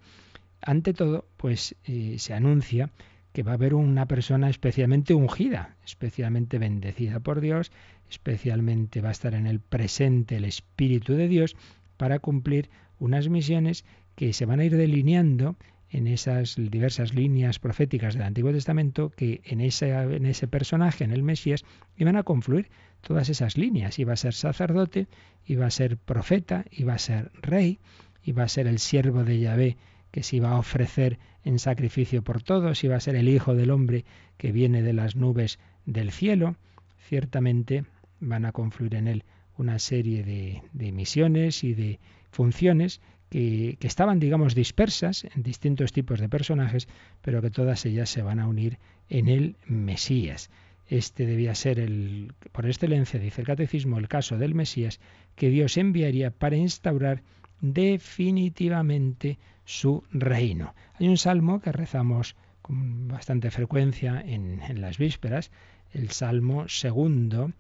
ante 0.61 0.93
todo, 0.93 1.25
pues 1.37 1.75
eh, 1.85 2.15
se 2.19 2.33
anuncia 2.33 2.89
que 3.33 3.43
va 3.43 3.51
a 3.51 3.55
haber 3.55 3.73
una 3.73 4.07
persona 4.07 4.49
especialmente 4.49 5.13
ungida, 5.13 5.75
especialmente 5.85 6.59
bendecida 6.59 7.19
por 7.21 7.39
Dios, 7.39 7.71
especialmente 8.09 8.99
va 9.01 9.09
a 9.09 9.13
estar 9.13 9.33
en 9.33 9.47
el 9.47 9.61
presente 9.61 10.35
el 10.35 10.45
Espíritu 10.45 11.13
de 11.13 11.29
Dios 11.29 11.55
para 12.01 12.17
cumplir 12.17 12.71
unas 12.97 13.29
misiones 13.29 13.85
que 14.15 14.33
se 14.33 14.47
van 14.47 14.59
a 14.59 14.65
ir 14.65 14.75
delineando 14.75 15.55
en 15.91 16.07
esas 16.07 16.55
diversas 16.57 17.13
líneas 17.13 17.59
proféticas 17.59 18.15
del 18.15 18.23
Antiguo 18.23 18.51
Testamento 18.51 19.11
que 19.11 19.41
en 19.45 19.61
ese, 19.61 19.91
en 19.91 20.25
ese 20.25 20.47
personaje, 20.47 21.03
en 21.03 21.11
el 21.11 21.21
Mesías, 21.21 21.63
iban 21.95 22.15
a 22.15 22.23
confluir 22.23 22.71
todas 23.01 23.29
esas 23.29 23.55
líneas. 23.55 23.99
Iba 23.99 24.13
a 24.13 24.15
ser 24.15 24.33
sacerdote, 24.33 25.09
iba 25.45 25.67
a 25.67 25.69
ser 25.69 25.95
profeta, 25.95 26.65
iba 26.71 26.95
a 26.95 26.97
ser 26.97 27.31
rey, 27.39 27.77
iba 28.23 28.41
a 28.41 28.47
ser 28.47 28.65
el 28.65 28.79
siervo 28.79 29.23
de 29.23 29.39
Yahvé 29.39 29.77
que 30.09 30.23
se 30.23 30.37
iba 30.37 30.49
a 30.49 30.57
ofrecer 30.57 31.19
en 31.43 31.59
sacrificio 31.59 32.23
por 32.23 32.41
todos, 32.41 32.83
iba 32.83 32.95
a 32.95 32.99
ser 32.99 33.15
el 33.15 33.29
Hijo 33.29 33.53
del 33.53 33.69
Hombre 33.69 34.05
que 34.37 34.51
viene 34.51 34.81
de 34.81 34.93
las 34.93 35.15
nubes 35.15 35.59
del 35.85 36.11
cielo. 36.11 36.55
Ciertamente 36.97 37.85
van 38.19 38.45
a 38.45 38.53
confluir 38.53 38.95
en 38.95 39.07
él 39.07 39.23
una 39.57 39.79
serie 39.79 40.23
de, 40.23 40.91
misiones 40.91 41.63
y 41.63 41.73
de 41.73 41.99
funciones 42.31 43.01
que, 43.29 43.77
estaban, 43.81 44.19
digamos, 44.19 44.55
dispersas 44.55 45.25
en 45.35 45.43
distintos 45.43 45.91
tipos 45.91 46.19
de 46.19 46.29
personajes, 46.29 46.87
pero 47.21 47.41
que 47.41 47.49
todas 47.51 47.85
ellas 47.85 48.09
se 48.09 48.21
van 48.21 48.39
a 48.39 48.47
unir 48.47 48.77
en 49.09 49.27
el 49.27 49.55
Mesías. 49.65 50.49
Este 50.87 51.25
debía 51.25 51.55
ser 51.55 51.79
el, 51.79 52.33
por 52.51 52.65
excelencia, 52.65 53.19
dice 53.19 53.41
el 53.41 53.47
catecismo, 53.47 53.97
el 53.97 54.09
caso 54.09 54.37
del 54.37 54.55
Mesías 54.55 54.99
que 55.35 55.49
Dios 55.49 55.77
enviaría 55.77 56.31
para 56.31 56.57
instaurar 56.57 57.23
definitivamente 57.61 59.37
su 59.63 60.03
reino. 60.11 60.73
Hay 60.95 61.07
un 61.07 61.17
salmo 61.17 61.61
que 61.61 61.71
rezamos 61.71 62.35
con 62.61 63.07
bastante 63.07 63.51
frecuencia 63.51 64.21
en, 64.25 64.61
en 64.61 64.81
las 64.81 64.97
vísperas, 64.97 65.51
el 65.93 66.11
Salmo 66.11 66.67
segundo, 66.67 67.51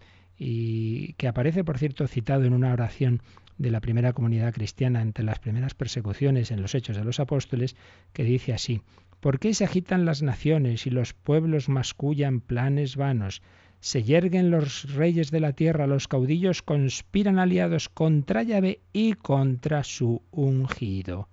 y 0.43 1.13
que 1.13 1.27
aparece, 1.27 1.63
por 1.63 1.77
cierto, 1.77 2.07
citado 2.07 2.45
en 2.45 2.53
una 2.53 2.73
oración 2.73 3.21
de 3.59 3.69
la 3.69 3.79
primera 3.79 4.11
comunidad 4.13 4.55
cristiana 4.55 4.99
ante 4.99 5.21
las 5.21 5.37
primeras 5.37 5.75
persecuciones 5.75 6.49
en 6.49 6.63
los 6.63 6.73
Hechos 6.73 6.97
de 6.97 7.03
los 7.03 7.19
Apóstoles, 7.19 7.75
que 8.11 8.23
dice 8.23 8.51
así, 8.51 8.81
¿Por 9.19 9.37
qué 9.37 9.53
se 9.53 9.65
agitan 9.65 10.03
las 10.03 10.23
naciones 10.23 10.87
y 10.87 10.89
los 10.89 11.13
pueblos 11.13 11.69
mascullan 11.69 12.41
planes 12.41 12.95
vanos? 12.95 13.43
Se 13.81 14.01
yerguen 14.01 14.49
los 14.49 14.95
reyes 14.95 15.29
de 15.29 15.41
la 15.41 15.53
tierra, 15.53 15.85
los 15.85 16.07
caudillos 16.07 16.63
conspiran 16.63 17.37
aliados 17.37 17.87
contra 17.87 18.41
Yahvé 18.41 18.79
y 18.93 19.13
contra 19.13 19.83
su 19.83 20.23
ungido. 20.31 21.29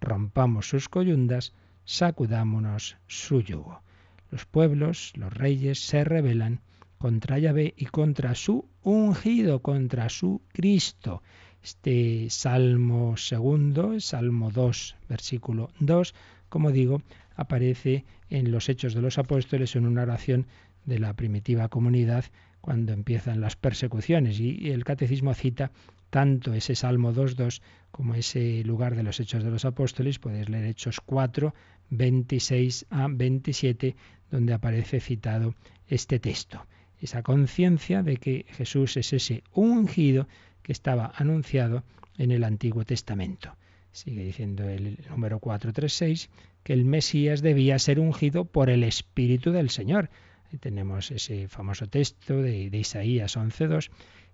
Rompamos 0.00 0.68
sus 0.68 0.88
coyundas, 0.88 1.54
sacudámonos 1.84 2.98
su 3.08 3.40
yugo. 3.40 3.82
Los 4.30 4.46
pueblos, 4.46 5.12
los 5.16 5.34
reyes, 5.34 5.84
se 5.84 6.04
rebelan 6.04 6.60
contra 7.04 7.38
Yahvé 7.38 7.74
y 7.76 7.84
contra 7.84 8.34
su 8.34 8.66
ungido, 8.82 9.60
contra 9.60 10.08
su 10.08 10.40
Cristo. 10.54 11.22
Este 11.62 12.30
Salmo 12.30 13.18
segundo, 13.18 14.00
Salmo 14.00 14.50
2, 14.50 14.96
versículo 15.06 15.68
2, 15.80 16.14
como 16.48 16.72
digo, 16.72 17.02
aparece 17.36 18.06
en 18.30 18.50
los 18.50 18.70
Hechos 18.70 18.94
de 18.94 19.02
los 19.02 19.18
Apóstoles 19.18 19.76
en 19.76 19.86
una 19.86 20.00
oración 20.00 20.46
de 20.86 20.98
la 20.98 21.12
primitiva 21.12 21.68
comunidad 21.68 22.24
cuando 22.62 22.94
empiezan 22.94 23.42
las 23.42 23.54
persecuciones 23.54 24.40
y 24.40 24.70
el 24.70 24.84
catecismo 24.84 25.34
cita 25.34 25.72
tanto 26.08 26.54
ese 26.54 26.74
Salmo 26.74 27.12
2.2 27.12 27.60
como 27.90 28.14
ese 28.14 28.64
lugar 28.64 28.96
de 28.96 29.02
los 29.02 29.20
Hechos 29.20 29.44
de 29.44 29.50
los 29.50 29.66
Apóstoles, 29.66 30.18
podéis 30.18 30.48
leer 30.48 30.64
Hechos 30.64 31.02
4, 31.04 31.52
26 31.90 32.86
a 32.88 33.08
27, 33.10 33.94
donde 34.30 34.54
aparece 34.54 35.00
citado 35.00 35.54
este 35.86 36.18
texto. 36.18 36.66
Esa 37.04 37.22
conciencia 37.22 38.02
de 38.02 38.16
que 38.16 38.46
Jesús 38.48 38.96
es 38.96 39.12
ese 39.12 39.44
ungido 39.52 40.26
que 40.62 40.72
estaba 40.72 41.12
anunciado 41.14 41.84
en 42.16 42.30
el 42.30 42.44
Antiguo 42.44 42.86
Testamento. 42.86 43.54
Sigue 43.92 44.24
diciendo 44.24 44.66
el 44.70 44.96
número 45.10 45.38
436 45.38 46.30
que 46.62 46.72
el 46.72 46.86
Mesías 46.86 47.42
debía 47.42 47.78
ser 47.78 48.00
ungido 48.00 48.46
por 48.46 48.70
el 48.70 48.82
Espíritu 48.82 49.52
del 49.52 49.68
Señor. 49.68 50.08
Ahí 50.50 50.56
tenemos 50.56 51.10
ese 51.10 51.46
famoso 51.46 51.88
texto 51.88 52.40
de, 52.40 52.70
de 52.70 52.78
Isaías 52.78 53.36
11.2 53.36 53.90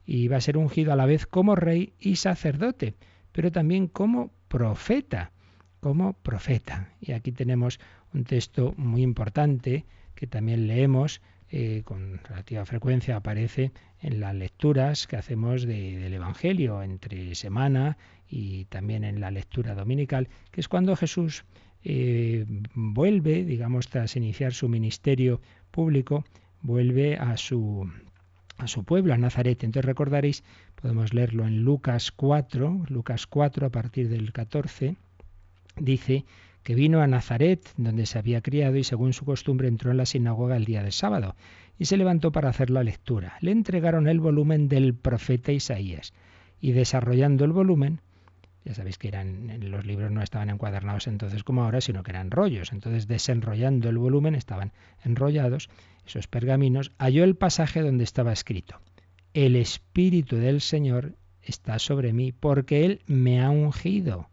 y 0.06 0.28
va 0.28 0.36
a 0.36 0.40
ser 0.40 0.56
ungido 0.56 0.92
a 0.92 0.96
la 0.96 1.06
vez 1.06 1.26
como 1.26 1.56
rey 1.56 1.92
y 1.98 2.14
sacerdote, 2.14 2.94
pero 3.32 3.50
también 3.50 3.88
como 3.88 4.30
profeta, 4.46 5.32
como 5.80 6.12
profeta. 6.12 6.92
Y 7.00 7.10
aquí 7.10 7.32
tenemos 7.32 7.80
un 8.14 8.22
texto 8.22 8.74
muy 8.76 9.02
importante 9.02 9.86
que 10.14 10.28
también 10.28 10.68
leemos 10.68 11.20
eh, 11.53 11.82
con 11.84 12.18
relativa 12.22 12.64
frecuencia 12.64 13.16
aparece 13.16 13.72
en 14.01 14.20
las 14.20 14.34
lecturas 14.34 15.09
que 15.09 15.16
hacemos 15.16 15.66
del 15.66 16.14
Evangelio 16.14 16.82
entre 16.82 17.34
semana 17.34 17.98
y 18.28 18.66
también 18.66 19.03
en 19.03 19.20
la 19.20 19.32
lectura 19.32 19.74
dominical, 19.74 20.28
que 20.53 20.61
es 20.61 20.68
cuando 20.68 20.94
Jesús 20.94 21.44
eh, 21.82 22.46
vuelve, 22.74 23.44
digamos, 23.44 23.88
tras 23.88 24.14
iniciar 24.14 24.53
su 24.53 24.68
ministerio 24.68 25.40
público, 25.72 26.24
vuelve 26.62 27.16
a 27.16 27.36
su, 27.36 27.90
a 28.59 28.68
su 28.68 28.84
pueblo, 28.84 29.14
a 29.14 29.18
Nazaret. 29.18 29.64
Entonces 29.64 29.86
recordaréis, 29.86 30.44
podemos 30.80 31.12
leerlo 31.12 31.46
en 31.48 31.62
Lucas 31.62 32.12
4, 32.12 32.84
Lucas 32.88 33.26
4 33.26 33.66
a 33.66 33.70
partir 33.70 34.09
del 34.09 34.32
14, 34.32 34.96
dice 35.76 36.24
que 36.62 36.74
vino 36.74 37.00
a 37.00 37.06
Nazaret, 37.06 37.68
donde 37.76 38.06
se 38.06 38.18
había 38.18 38.42
criado, 38.42 38.76
y 38.76 38.84
según 38.84 39.12
su 39.12 39.24
costumbre 39.24 39.68
entró 39.68 39.90
en 39.90 39.96
la 39.96 40.06
sinagoga 40.06 40.56
el 40.56 40.64
día 40.64 40.82
de 40.82 40.92
sábado, 40.92 41.34
y 41.78 41.86
se 41.86 41.96
levantó 41.96 42.32
para 42.32 42.50
hacer 42.50 42.70
la 42.70 42.84
lectura. 42.84 43.36
Le 43.40 43.52
entregaron 43.52 44.08
el 44.08 44.20
volumen 44.20 44.68
del 44.68 44.94
profeta 44.94 45.52
Isaías, 45.52 46.12
y 46.61 46.72
desarrollando 46.72 47.44
el 47.44 47.52
volumen, 47.52 48.00
ya 48.64 48.74
sabéis 48.74 48.98
que 48.98 49.08
eran, 49.08 49.70
los 49.70 49.86
libros 49.86 50.11
no 50.11 50.22
estaban 50.22 50.50
encuadernados 50.50 51.06
entonces 51.06 51.42
como 51.44 51.64
ahora, 51.64 51.80
sino 51.80 52.02
que 52.02 52.11
eran 52.11 52.30
rollos. 52.30 52.72
Entonces, 52.72 53.06
desenrollando 53.08 53.88
el 53.88 53.96
volumen, 53.96 54.34
estaban 54.34 54.72
enrollados 55.02 55.70
esos 56.06 56.26
pergaminos, 56.26 56.92
halló 56.98 57.24
el 57.24 57.36
pasaje 57.36 57.80
donde 57.80 58.04
estaba 58.04 58.32
escrito, 58.32 58.80
El 59.32 59.56
Espíritu 59.56 60.36
del 60.36 60.61
Señor 60.61 61.14
está 61.42 61.78
sobre 61.78 62.12
mí, 62.12 62.32
porque 62.32 62.84
Él 62.84 63.00
me 63.06 63.40
ha 63.40 63.50
ungido 63.50 64.28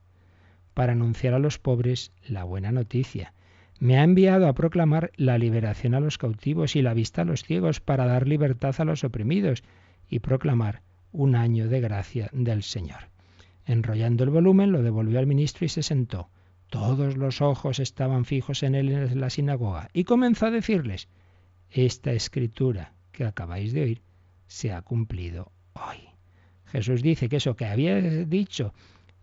para 0.77 0.93
anunciar 0.93 1.33
a 1.33 1.39
los 1.39 1.57
pobres 1.57 2.11
la 2.27 2.43
buena 2.43 2.71
noticia. 2.71 3.33
Me 3.79 3.97
ha 3.97 4.03
enviado 4.03 4.47
a 4.47 4.53
proclamar 4.53 5.09
la 5.15 5.39
liberación 5.39 5.95
a 5.95 5.99
los 5.99 6.19
cautivos 6.19 6.75
y 6.75 6.83
la 6.83 6.93
vista 6.93 7.23
a 7.23 7.25
los 7.25 7.41
ciegos, 7.41 7.79
para 7.79 8.05
dar 8.05 8.27
libertad 8.27 8.75
a 8.77 8.85
los 8.85 9.03
oprimidos 9.03 9.63
y 10.07 10.19
proclamar 10.19 10.83
un 11.11 11.35
año 11.35 11.67
de 11.67 11.81
gracia 11.81 12.29
del 12.31 12.61
Señor. 12.61 13.09
Enrollando 13.65 14.23
el 14.23 14.29
volumen, 14.29 14.71
lo 14.71 14.83
devolvió 14.83 15.17
al 15.17 15.25
ministro 15.25 15.65
y 15.65 15.69
se 15.69 15.81
sentó. 15.81 16.29
Todos 16.69 17.17
los 17.17 17.41
ojos 17.41 17.79
estaban 17.79 18.23
fijos 18.25 18.61
en 18.61 18.75
él 18.75 18.91
en 18.91 19.19
la 19.19 19.31
sinagoga 19.31 19.89
y 19.93 20.03
comenzó 20.03 20.45
a 20.45 20.51
decirles, 20.51 21.07
esta 21.71 22.11
escritura 22.11 22.93
que 23.11 23.25
acabáis 23.25 23.73
de 23.73 23.81
oír 23.81 24.01
se 24.45 24.73
ha 24.73 24.83
cumplido 24.83 25.51
hoy. 25.73 25.97
Jesús 26.67 27.01
dice 27.01 27.29
que 27.29 27.37
eso 27.37 27.55
que 27.55 27.65
había 27.65 27.95
dicho 27.95 28.75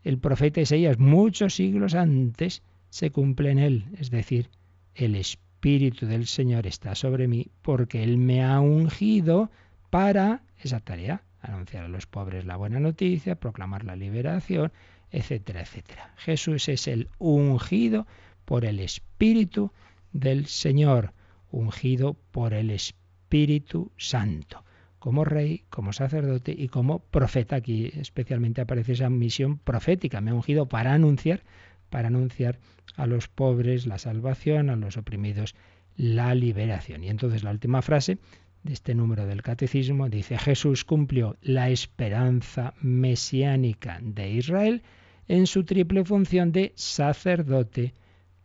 el 0.04 0.18
profeta 0.18 0.60
Isaías 0.60 0.98
muchos 0.98 1.54
siglos 1.54 1.94
antes 1.94 2.62
se 2.90 3.10
cumple 3.10 3.50
en 3.50 3.58
él, 3.58 3.84
es 3.98 4.10
decir, 4.10 4.50
el 4.94 5.16
Espíritu 5.16 6.06
del 6.06 6.26
Señor 6.26 6.66
está 6.66 6.94
sobre 6.94 7.26
mí 7.26 7.48
porque 7.62 8.04
Él 8.04 8.18
me 8.18 8.44
ha 8.44 8.60
ungido 8.60 9.50
para 9.90 10.42
esa 10.58 10.80
tarea, 10.80 11.22
anunciar 11.40 11.84
a 11.84 11.88
los 11.88 12.06
pobres 12.06 12.44
la 12.44 12.56
buena 12.56 12.80
noticia, 12.80 13.34
proclamar 13.34 13.84
la 13.84 13.96
liberación, 13.96 14.72
etcétera, 15.10 15.62
etcétera. 15.62 16.12
Jesús 16.18 16.68
es 16.68 16.86
el 16.86 17.08
ungido 17.18 18.06
por 18.44 18.64
el 18.64 18.78
Espíritu 18.80 19.72
del 20.12 20.46
Señor, 20.46 21.12
ungido 21.50 22.14
por 22.30 22.52
el 22.52 22.70
Espíritu 22.70 23.90
Santo 23.96 24.64
como 25.04 25.26
rey, 25.26 25.64
como 25.68 25.92
sacerdote 25.92 26.54
y 26.56 26.68
como 26.68 27.00
profeta. 27.00 27.56
Aquí 27.56 27.90
especialmente 27.94 28.62
aparece 28.62 28.92
esa 28.92 29.10
misión 29.10 29.58
profética. 29.58 30.22
Me 30.22 30.30
ha 30.30 30.34
ungido 30.34 30.66
para 30.66 30.94
anunciar, 30.94 31.42
para 31.90 32.08
anunciar 32.08 32.58
a 32.96 33.06
los 33.06 33.28
pobres 33.28 33.84
la 33.84 33.98
salvación, 33.98 34.70
a 34.70 34.76
los 34.76 34.96
oprimidos 34.96 35.56
la 35.94 36.34
liberación. 36.34 37.04
Y 37.04 37.10
entonces 37.10 37.44
la 37.44 37.50
última 37.50 37.82
frase 37.82 38.16
de 38.62 38.72
este 38.72 38.94
número 38.94 39.26
del 39.26 39.42
catecismo 39.42 40.08
dice, 40.08 40.38
Jesús 40.38 40.86
cumplió 40.86 41.36
la 41.42 41.68
esperanza 41.68 42.72
mesiánica 42.80 43.98
de 44.00 44.30
Israel 44.30 44.82
en 45.28 45.46
su 45.46 45.64
triple 45.64 46.02
función 46.06 46.50
de 46.50 46.72
sacerdote, 46.76 47.92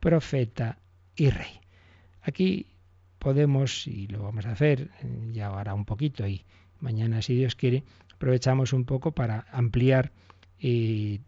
profeta 0.01 0.78
y 1.16 1.30
rey. 1.30 1.62
Aquí 2.22 2.68
podemos, 3.20 3.86
y 3.88 4.07
lo 4.07 4.24
vamos 4.24 4.45
a 4.45 4.51
hacer 4.51 4.89
eh, 5.01 5.30
ya 5.32 5.47
ahora 5.47 5.74
un 5.74 5.86
poquito 5.86 6.28
y 6.28 6.45
mañana 6.80 7.22
si 7.22 7.36
Dios 7.36 7.55
quiere, 7.55 7.84
aprovechamos 8.13 8.74
un 8.74 8.86
poco 8.86 9.11
para 9.11 9.45
ampliar 9.51 10.11
eh, 10.61 11.20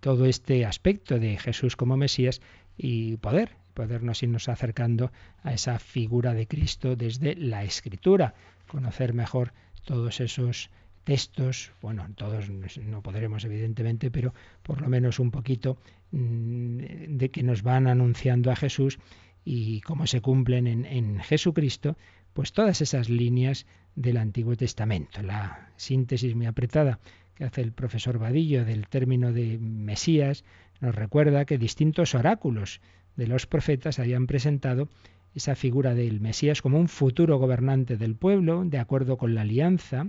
todo 0.00 0.26
este 0.26 0.64
aspecto 0.64 1.18
de 1.18 1.36
Jesús 1.36 1.76
como 1.76 1.96
Mesías 1.96 2.40
y 2.76 3.16
poder, 3.18 3.56
podernos 3.74 4.22
irnos 4.22 4.48
acercando 4.48 5.12
a 5.42 5.52
esa 5.52 5.78
figura 5.78 6.34
de 6.34 6.46
Cristo 6.46 6.96
desde 6.96 7.36
la 7.36 7.64
Escritura, 7.64 8.34
conocer 8.66 9.14
mejor 9.14 9.52
todos 9.84 10.20
esos 10.20 10.70
textos, 11.04 11.72
bueno, 11.80 12.06
todos 12.16 12.48
no 12.50 13.02
podremos 13.02 13.44
evidentemente, 13.44 14.10
pero 14.10 14.34
por 14.62 14.80
lo 14.80 14.88
menos 14.88 15.18
un 15.18 15.30
poquito 15.30 15.78
mm, 16.12 17.16
de 17.16 17.30
que 17.30 17.42
nos 17.42 17.62
van 17.62 17.86
anunciando 17.86 18.50
a 18.50 18.56
Jesús 18.56 18.98
y 19.44 19.80
cómo 19.80 20.06
se 20.06 20.20
cumplen 20.20 20.66
en, 20.66 21.20
Jesucristo, 21.20 21.96
pues 22.32 22.52
todas 22.52 22.80
esas 22.80 23.08
líneas 23.08 23.66
del 23.94 24.16
Antiguo 24.16 24.56
Testamento. 24.56 25.22
La 25.22 25.70
síntesis 25.76 26.34
muy 26.34 26.46
apretada 26.46 27.00
que 27.34 27.44
hace 27.44 27.62
el 27.62 27.72
profesor 27.72 28.18
Vadillo 28.18 28.64
del 28.64 28.86
término 28.88 29.32
de 29.32 29.58
Mesías 29.58 30.44
nos 30.80 30.94
recuerda 30.94 31.44
que 31.44 31.58
distintos 31.58 32.14
oráculos 32.14 32.80
de 33.16 33.26
los 33.26 33.46
profetas 33.46 33.98
habían 33.98 34.26
presentado 34.26 34.88
esa 35.34 35.54
figura 35.54 35.94
del 35.94 36.20
Mesías 36.20 36.62
como 36.62 36.78
un 36.78 36.88
futuro 36.88 37.38
gobernante 37.38 37.96
del 37.96 38.16
pueblo, 38.16 38.64
de 38.64 38.78
acuerdo 38.78 39.16
con 39.16 39.34
la 39.34 39.42
alianza, 39.42 40.06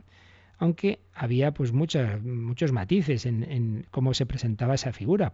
aunque 0.57 0.99
había 1.13 1.53
pues 1.53 1.73
muchos 1.73 2.71
matices 2.71 3.25
en 3.25 3.85
cómo 3.91 4.13
se 4.13 4.25
presentaba 4.25 4.75
esa 4.75 4.93
figura, 4.93 5.33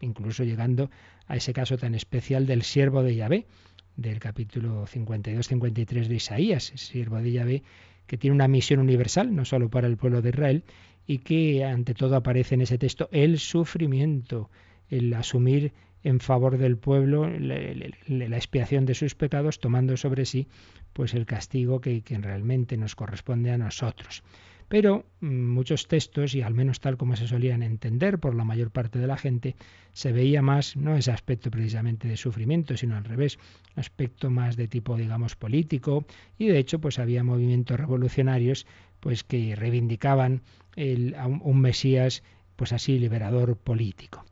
incluso 0.00 0.44
llegando 0.44 0.90
a 1.26 1.36
ese 1.36 1.52
caso 1.52 1.76
tan 1.78 1.94
especial 1.94 2.46
del 2.46 2.62
siervo 2.62 3.02
de 3.02 3.16
Yahvé, 3.16 3.46
del 3.96 4.18
capítulo 4.18 4.86
52-53 4.86 6.06
de 6.06 6.14
Isaías, 6.14 6.72
siervo 6.76 7.18
de 7.18 7.32
Yahvé, 7.32 7.62
que 8.06 8.18
tiene 8.18 8.34
una 8.34 8.48
misión 8.48 8.80
universal, 8.80 9.34
no 9.34 9.44
solo 9.44 9.70
para 9.70 9.86
el 9.86 9.96
pueblo 9.96 10.20
de 10.20 10.30
Israel, 10.30 10.64
y 11.06 11.18
que 11.18 11.64
ante 11.64 11.94
todo 11.94 12.16
aparece 12.16 12.54
en 12.54 12.62
ese 12.62 12.78
texto 12.78 13.08
el 13.12 13.38
sufrimiento, 13.38 14.50
el 14.88 15.12
asumir 15.14 15.72
en 16.02 16.20
favor 16.20 16.58
del 16.58 16.76
pueblo 16.76 17.28
la, 17.28 18.36
expiación 18.36 18.84
de 18.84 18.94
sus 18.94 19.14
pecados, 19.14 19.58
tomando 19.58 19.96
sobre 19.96 20.26
sí 20.26 20.48
pues 20.92 21.14
el 21.14 21.26
castigo 21.26 21.80
que, 21.80 22.02
que 22.02 22.18
realmente 22.18 22.76
nos 22.76 22.94
corresponde 22.94 23.50
a 23.50 23.58
nosotros. 23.58 24.22
Pero 24.68 25.04
mm, 25.20 25.26
muchos 25.26 25.88
textos, 25.88 26.34
y 26.34 26.42
al 26.42 26.54
menos 26.54 26.80
tal 26.80 26.96
como 26.96 27.16
se 27.16 27.26
solían 27.26 27.62
entender 27.62 28.18
por 28.18 28.34
la 28.34 28.44
mayor 28.44 28.70
parte 28.70 28.98
de 28.98 29.06
la 29.06 29.16
gente, 29.16 29.56
se 29.92 30.12
veía 30.12 30.42
más, 30.42 30.76
no 30.76 30.96
ese 30.96 31.12
aspecto 31.12 31.50
precisamente 31.50 32.08
de 32.08 32.16
sufrimiento, 32.16 32.76
sino 32.76 32.96
al 32.96 33.04
revés, 33.04 33.38
un 33.76 33.80
aspecto 33.80 34.30
más 34.30 34.56
de 34.56 34.68
tipo, 34.68 34.96
digamos, 34.96 35.36
político, 35.36 36.06
y 36.38 36.48
de 36.48 36.58
hecho, 36.58 36.80
pues 36.80 36.98
había 36.98 37.24
movimientos 37.24 37.78
revolucionarios 37.78 38.66
pues 39.00 39.22
que 39.22 39.54
reivindicaban 39.54 40.40
el, 40.76 41.14
a 41.16 41.26
un 41.26 41.60
Mesías 41.60 42.22
pues 42.56 42.72
así 42.72 42.98
liberador 42.98 43.56
político. 43.56 44.24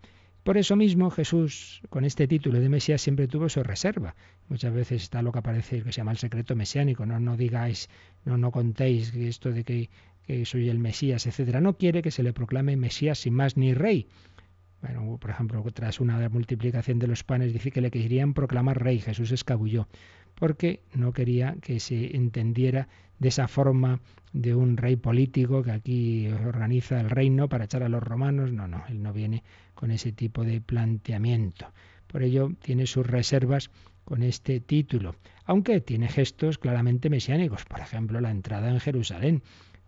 Por 0.42 0.56
eso 0.56 0.74
mismo 0.74 1.10
Jesús, 1.10 1.82
con 1.88 2.04
este 2.04 2.26
título 2.26 2.58
de 2.58 2.68
Mesías, 2.68 3.00
siempre 3.00 3.28
tuvo 3.28 3.48
su 3.48 3.62
reserva. 3.62 4.16
Muchas 4.48 4.74
veces 4.74 5.02
está 5.04 5.22
lo 5.22 5.30
que 5.30 5.38
aparece 5.38 5.82
que 5.82 5.92
se 5.92 5.98
llama 5.98 6.10
el 6.10 6.18
secreto 6.18 6.56
mesiánico. 6.56 7.06
No, 7.06 7.20
no 7.20 7.36
digáis, 7.36 7.88
no, 8.24 8.36
no 8.36 8.50
contéis 8.50 9.14
esto 9.14 9.52
de 9.52 9.62
que, 9.62 9.88
que 10.26 10.44
soy 10.44 10.68
el 10.68 10.78
Mesías, 10.78 11.26
etcétera. 11.26 11.60
No 11.60 11.76
quiere 11.76 12.02
que 12.02 12.10
se 12.10 12.22
le 12.22 12.32
proclame 12.32 12.76
Mesías 12.76 13.18
sin 13.18 13.34
más 13.34 13.56
ni 13.56 13.74
rey. 13.74 14.06
Bueno, 14.80 15.16
por 15.20 15.30
ejemplo, 15.30 15.64
tras 15.72 16.00
una 16.00 16.28
multiplicación 16.28 16.98
de 16.98 17.06
los 17.06 17.22
panes 17.22 17.52
dice 17.52 17.70
que 17.70 17.80
le 17.80 17.90
querían 17.90 18.34
proclamar 18.34 18.82
rey. 18.82 18.98
Jesús 18.98 19.30
escabulló 19.30 19.86
porque 20.34 20.82
no 20.94 21.12
quería 21.12 21.56
que 21.60 21.78
se 21.78 22.16
entendiera 22.16 22.88
de 23.18 23.28
esa 23.28 23.46
forma 23.46 24.00
de 24.32 24.54
un 24.54 24.76
rey 24.76 24.96
político 24.96 25.62
que 25.62 25.70
aquí 25.70 26.28
organiza 26.28 27.00
el 27.00 27.10
reino 27.10 27.48
para 27.48 27.66
echar 27.66 27.84
a 27.84 27.88
los 27.88 28.02
romanos. 28.02 28.52
No, 28.52 28.66
no, 28.66 28.82
él 28.88 29.02
no 29.02 29.12
viene 29.12 29.44
con 29.74 29.92
ese 29.92 30.10
tipo 30.10 30.44
de 30.44 30.60
planteamiento. 30.60 31.66
Por 32.08 32.24
ello 32.24 32.50
tiene 32.60 32.86
sus 32.86 33.06
reservas 33.06 33.70
con 34.04 34.22
este 34.22 34.60
título, 34.60 35.14
aunque 35.44 35.80
tiene 35.80 36.08
gestos 36.08 36.58
claramente 36.58 37.08
mesiánicos, 37.08 37.64
por 37.64 37.80
ejemplo 37.80 38.20
la 38.20 38.30
entrada 38.30 38.68
en 38.68 38.80
Jerusalén, 38.80 39.42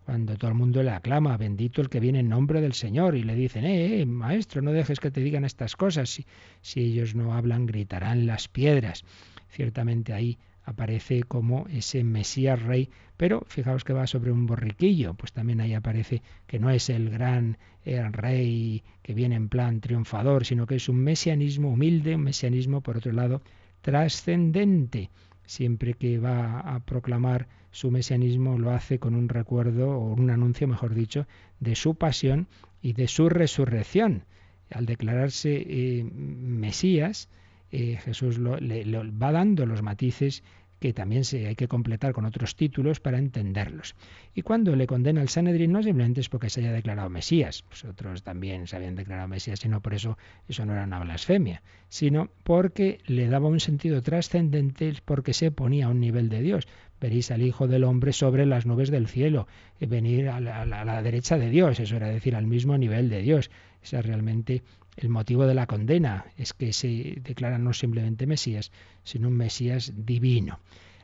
cuando 0.05 0.37
todo 0.37 0.51
el 0.51 0.57
mundo 0.57 0.83
le 0.83 0.91
aclama, 0.91 1.35
bendito 1.35 1.81
el 1.81 1.89
que 1.89 1.99
viene 1.99 2.19
en 2.19 2.29
nombre 2.29 2.61
del 2.61 2.73
Señor, 2.73 3.15
y 3.15 3.23
le 3.23 3.35
dicen, 3.35 3.65
eh, 3.65 4.01
eh 4.01 4.05
maestro, 4.05 4.61
no 4.61 4.71
dejes 4.71 4.99
que 4.99 5.09
te 5.09 5.21
digan 5.21 5.43
estas 5.43 5.75
cosas, 5.75 6.21
si, 6.61 6.79
ellos 6.79 7.15
no 7.15 7.33
hablan, 7.33 7.65
gritarán 7.65 8.27
las 8.27 8.47
piedras. 8.47 9.03
Ciertamente 9.49 10.13
ahí 10.13 10.37
aparece 10.63 11.23
como 11.23 11.67
ese 11.69 12.03
Mesías 12.03 12.61
rey, 12.61 12.89
pero 13.17 13.43
fijaos 13.47 13.83
que 13.83 13.93
va 13.93 14.05
sobre 14.05 14.31
un 14.31 14.45
borriquillo, 14.45 15.15
pues 15.15 15.33
también 15.33 15.59
ahí 15.59 15.73
aparece 15.73 16.21
que 16.45 16.59
no 16.59 16.69
es 16.69 16.89
el 16.89 17.09
gran 17.09 17.57
eh, 17.83 18.07
rey 18.11 18.83
que 19.01 19.13
viene 19.13 19.35
en 19.35 19.49
plan 19.49 19.81
triunfador, 19.81 20.45
sino 20.45 20.67
que 20.67 20.75
es 20.75 20.87
un 20.87 20.97
mesianismo 20.97 21.71
humilde, 21.71 22.15
un 22.15 22.23
mesianismo 22.23 22.81
por 22.81 22.97
otro 22.97 23.11
lado 23.11 23.41
trascendente. 23.81 25.09
Siempre 25.45 25.93
que 25.93 26.17
va 26.19 26.59
a 26.59 26.79
proclamar 26.79 27.47
su 27.71 27.91
mesianismo 27.91 28.57
lo 28.57 28.71
hace 28.71 28.99
con 28.99 29.15
un 29.15 29.29
recuerdo 29.29 29.89
o 29.91 30.13
un 30.13 30.29
anuncio, 30.29 30.67
mejor 30.67 30.93
dicho, 30.93 31.27
de 31.59 31.75
su 31.75 31.95
pasión 31.95 32.47
y 32.81 32.93
de 32.93 33.07
su 33.07 33.29
resurrección. 33.29 34.23
Al 34.71 34.85
declararse 34.85 35.55
eh, 35.55 36.03
Mesías, 36.03 37.29
eh, 37.71 37.97
Jesús 38.03 38.39
le, 38.39 38.85
va 39.11 39.31
dando 39.31 39.65
los 39.65 39.81
matices 39.81 40.43
que 40.79 40.93
también 40.93 41.23
se 41.23 41.47
hay 41.47 41.55
que 41.55 41.67
completar 41.67 42.13
con 42.13 42.25
otros 42.25 42.55
títulos 42.55 42.99
para 42.99 43.17
entenderlos. 43.17 43.95
Y 44.33 44.41
cuando 44.41 44.75
le 44.75 44.87
condena 44.87 45.21
al 45.21 45.29
Sanedrín 45.29 45.71
no 45.71 45.81
simplemente 45.81 46.21
es 46.21 46.29
porque 46.29 46.49
se 46.49 46.61
haya 46.61 46.71
declarado 46.71 47.09
Mesías, 47.09 47.63
pues 47.63 47.85
otros 47.85 48.23
también 48.23 48.67
se 48.67 48.75
habían 48.75 48.95
declarado 48.95 49.27
Mesías, 49.27 49.59
sino 49.59 49.81
por 49.81 49.93
eso 49.93 50.17
eso 50.47 50.65
no 50.65 50.73
era 50.73 50.83
una 50.83 50.99
blasfemia, 50.99 51.61
sino 51.89 52.29
porque 52.43 52.99
le 53.05 53.27
daba 53.27 53.47
un 53.47 53.59
sentido 53.59 54.01
trascendente, 54.01 54.93
porque 55.05 55.33
se 55.33 55.51
ponía 55.51 55.87
a 55.87 55.89
un 55.89 55.99
nivel 55.99 56.29
de 56.29 56.41
Dios. 56.41 56.67
Veréis 56.99 57.31
al 57.31 57.41
Hijo 57.41 57.67
del 57.67 57.83
Hombre 57.83 58.13
sobre 58.13 58.45
las 58.45 58.65
nubes 58.65 58.89
del 58.89 59.07
cielo, 59.07 59.47
y 59.79 59.85
venir 59.85 60.29
a 60.29 60.39
la, 60.39 60.61
a 60.61 60.65
la 60.65 61.01
derecha 61.03 61.37
de 61.37 61.49
Dios, 61.49 61.79
eso 61.79 61.95
era 61.95 62.07
decir, 62.07 62.35
al 62.35 62.47
mismo 62.47 62.77
nivel 62.77 63.09
de 63.09 63.21
Dios. 63.21 63.51
Esa 63.83 63.99
es 63.99 64.05
realmente 64.05 64.63
el 64.97 65.09
motivo 65.09 65.45
de 65.45 65.53
la 65.53 65.67
condena 65.67 66.25
es 66.37 66.53
que 66.53 66.73
se 66.73 67.17
declara 67.21 67.57
no 67.57 67.73
simplemente 67.73 68.27
Mesías, 68.27 68.71
sino 69.03 69.27
un 69.27 69.37
Mesías 69.37 69.93
divino. 69.95 70.59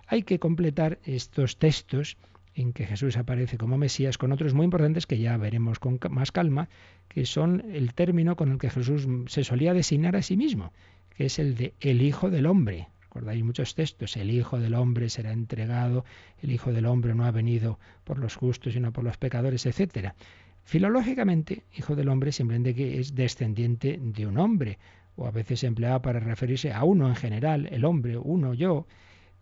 Hay 0.08 0.24
que 0.24 0.40
completar 0.40 1.00
estos 1.06 1.58
textos 1.58 2.18
en 2.56 2.74
que 2.74 2.86
Jesús 2.86 3.18
aparece 3.18 3.58
como 3.58 3.78
Mesías 3.78 4.18
con 4.18 4.32
otros 4.32 4.54
muy 4.54 4.66
importantes 4.66 5.08
que 5.08 5.18
ya 5.18 5.38
veremos 5.38 5.80
con 5.80 6.00
más 6.10 6.32
calma, 6.32 6.70
que 7.08 7.26
son 7.26 7.64
el 7.74 7.94
término 7.94 8.36
con 8.36 8.52
el 8.52 8.58
que 8.58 8.70
Jesús 8.70 9.08
se 9.28 9.44
solía 9.44 9.74
designar 9.74 10.16
a 10.16 10.22
sí 10.22 10.38
mismo, 10.38 10.72
que 11.16 11.26
es 11.26 11.40
el 11.40 11.56
de 11.56 11.74
el 11.80 12.02
Hijo 12.02 12.30
del 12.30 12.46
Hombre. 12.46 12.90
Recordáis 13.04 13.44
muchos 13.44 13.76
textos, 13.76 14.16
el 14.16 14.32
Hijo 14.32 14.60
del 14.60 14.74
Hombre 14.74 15.10
será 15.10 15.34
entregado, 15.34 16.06
el 16.42 16.52
Hijo 16.52 16.72
del 16.72 16.86
Hombre 16.86 17.14
no 17.14 17.26
ha 17.26 17.32
venido 17.32 17.78
por 18.06 18.18
los 18.18 18.36
justos, 18.36 18.74
sino 18.74 18.94
por 18.94 19.04
los 19.04 19.18
pecadores, 19.18 19.66
etcétera. 19.66 20.16
Filológicamente, 20.64 21.64
hijo 21.78 21.96
del 21.96 22.10
hombre 22.10 22.32
simplemente 22.32 22.76
que 22.76 23.00
es 23.00 23.16
descendiente 23.16 24.00
de 24.02 24.26
un 24.26 24.38
hombre, 24.38 24.80
o 25.16 25.28
a 25.28 25.32
veces 25.32 25.62
se 25.62 25.68
empleaba 25.68 26.02
para 26.02 26.20
referirse 26.20 26.72
a 26.72 26.84
uno 26.84 27.08
en 27.08 27.16
general, 27.16 27.68
el 27.72 27.86
hombre, 27.86 28.18
uno, 28.18 28.54
yo, 28.54 28.88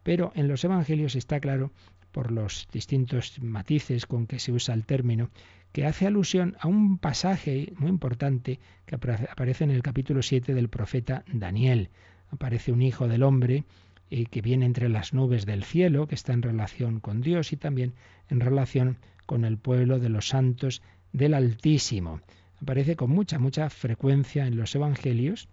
pero 0.03 0.31
en 0.35 0.47
los 0.47 0.63
evangelios 0.63 1.15
está 1.15 1.39
claro, 1.39 1.71
por 2.11 2.31
los 2.31 2.67
distintos 2.71 3.39
matices 3.41 4.05
con 4.05 4.25
que 4.25 4.39
se 4.39 4.51
usa 4.51 4.73
el 4.73 4.85
término, 4.85 5.29
que 5.71 5.85
hace 5.85 6.07
alusión 6.07 6.55
a 6.59 6.67
un 6.67 6.97
pasaje 6.97 7.73
muy 7.77 7.89
importante 7.89 8.59
que 8.85 8.95
aparece 8.95 9.63
en 9.63 9.71
el 9.71 9.83
capítulo 9.83 10.21
7 10.21 10.53
del 10.53 10.69
profeta 10.69 11.23
Daniel. 11.31 11.89
Aparece 12.31 12.71
un 12.71 12.81
hijo 12.81 13.07
del 13.07 13.23
hombre 13.23 13.65
eh, 14.09 14.25
que 14.25 14.41
viene 14.41 14.65
entre 14.65 14.89
las 14.89 15.13
nubes 15.13 15.45
del 15.45 15.63
cielo, 15.63 16.07
que 16.07 16.15
está 16.15 16.33
en 16.33 16.41
relación 16.41 16.99
con 16.99 17.21
Dios 17.21 17.53
y 17.53 17.57
también 17.57 17.93
en 18.29 18.39
relación 18.39 18.97
con 19.27 19.45
el 19.45 19.57
pueblo 19.57 19.99
de 19.99 20.09
los 20.09 20.27
santos 20.29 20.81
del 21.13 21.33
Altísimo. 21.33 22.21
Aparece 22.61 22.95
con 22.95 23.09
mucha, 23.09 23.39
mucha 23.39 23.69
frecuencia 23.69 24.45
en 24.45 24.57
los 24.57 24.75
Evangelios 24.75 25.47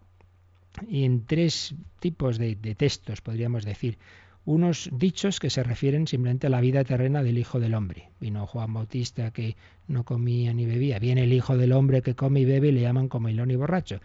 y 0.88 1.04
en 1.04 1.24
tres 1.24 1.74
tipos 2.00 2.38
de, 2.38 2.56
textos, 2.76 3.20
podríamos 3.20 3.64
decir. 3.64 3.98
Unos 4.44 4.90
dichos 4.92 5.40
que 5.40 5.50
se 5.50 5.64
refieren 5.64 6.06
simplemente 6.06 6.46
a 6.46 6.50
la 6.50 6.60
vida 6.60 6.84
terrena 6.84 7.24
del 7.24 7.38
Hijo 7.38 7.58
del 7.58 7.74
Hombre. 7.74 8.10
Vino 8.20 8.46
Juan 8.46 8.72
Bautista 8.72 9.32
que 9.32 9.56
no 9.88 10.04
comía 10.04 10.54
ni 10.54 10.66
bebía. 10.66 11.00
Viene 11.00 11.24
el 11.24 11.32
Hijo 11.32 11.56
del 11.56 11.72
Hombre 11.72 12.02
que 12.02 12.14
come 12.14 12.40
y 12.40 12.44
bebe 12.44 12.68
y 12.68 12.72
le 12.72 12.82
llaman 12.82 13.08
comilón 13.08 13.50
y 13.50 13.56
borracho. 13.56 14.00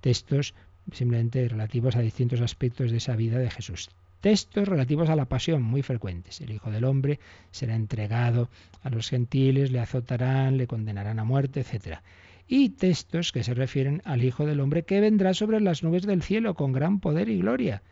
Textos 0.00 0.54
simplemente 0.92 1.48
relativos 1.48 1.94
a 1.94 2.00
distintos 2.00 2.40
aspectos 2.40 2.90
de 2.90 2.96
esa 2.96 3.14
vida 3.14 3.38
de 3.38 3.50
Jesús 3.50 3.88
textos 4.24 4.66
relativos 4.66 5.10
a 5.10 5.16
la 5.16 5.26
pasión 5.26 5.62
muy 5.62 5.82
frecuentes. 5.82 6.40
El 6.40 6.50
Hijo 6.50 6.70
del 6.70 6.84
Hombre 6.84 7.20
será 7.50 7.74
entregado 7.74 8.48
a 8.82 8.88
los 8.88 9.10
gentiles, 9.10 9.70
le 9.70 9.80
azotarán, 9.80 10.56
le 10.56 10.66
condenarán 10.66 11.18
a 11.18 11.24
muerte, 11.24 11.60
etc. 11.60 11.98
Y 12.48 12.70
textos 12.70 13.32
que 13.32 13.44
se 13.44 13.52
refieren 13.52 14.00
al 14.06 14.24
Hijo 14.24 14.46
del 14.46 14.60
Hombre 14.60 14.84
que 14.84 15.02
vendrá 15.02 15.34
sobre 15.34 15.60
las 15.60 15.82
nubes 15.82 16.06
del 16.06 16.22
cielo 16.22 16.54
con 16.54 16.72
gran 16.72 17.00
poder 17.00 17.28
y 17.28 17.36
gloria. 17.36 17.82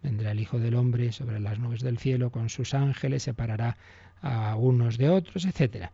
Vendrá 0.00 0.30
el 0.30 0.38
Hijo 0.38 0.60
del 0.60 0.76
Hombre 0.76 1.10
sobre 1.10 1.40
las 1.40 1.58
nubes 1.58 1.80
del 1.80 1.98
cielo 1.98 2.30
con 2.30 2.50
sus 2.50 2.72
ángeles, 2.72 3.24
separará 3.24 3.76
a 4.22 4.54
unos 4.54 4.96
de 4.96 5.08
otros, 5.08 5.44
etc. 5.44 5.88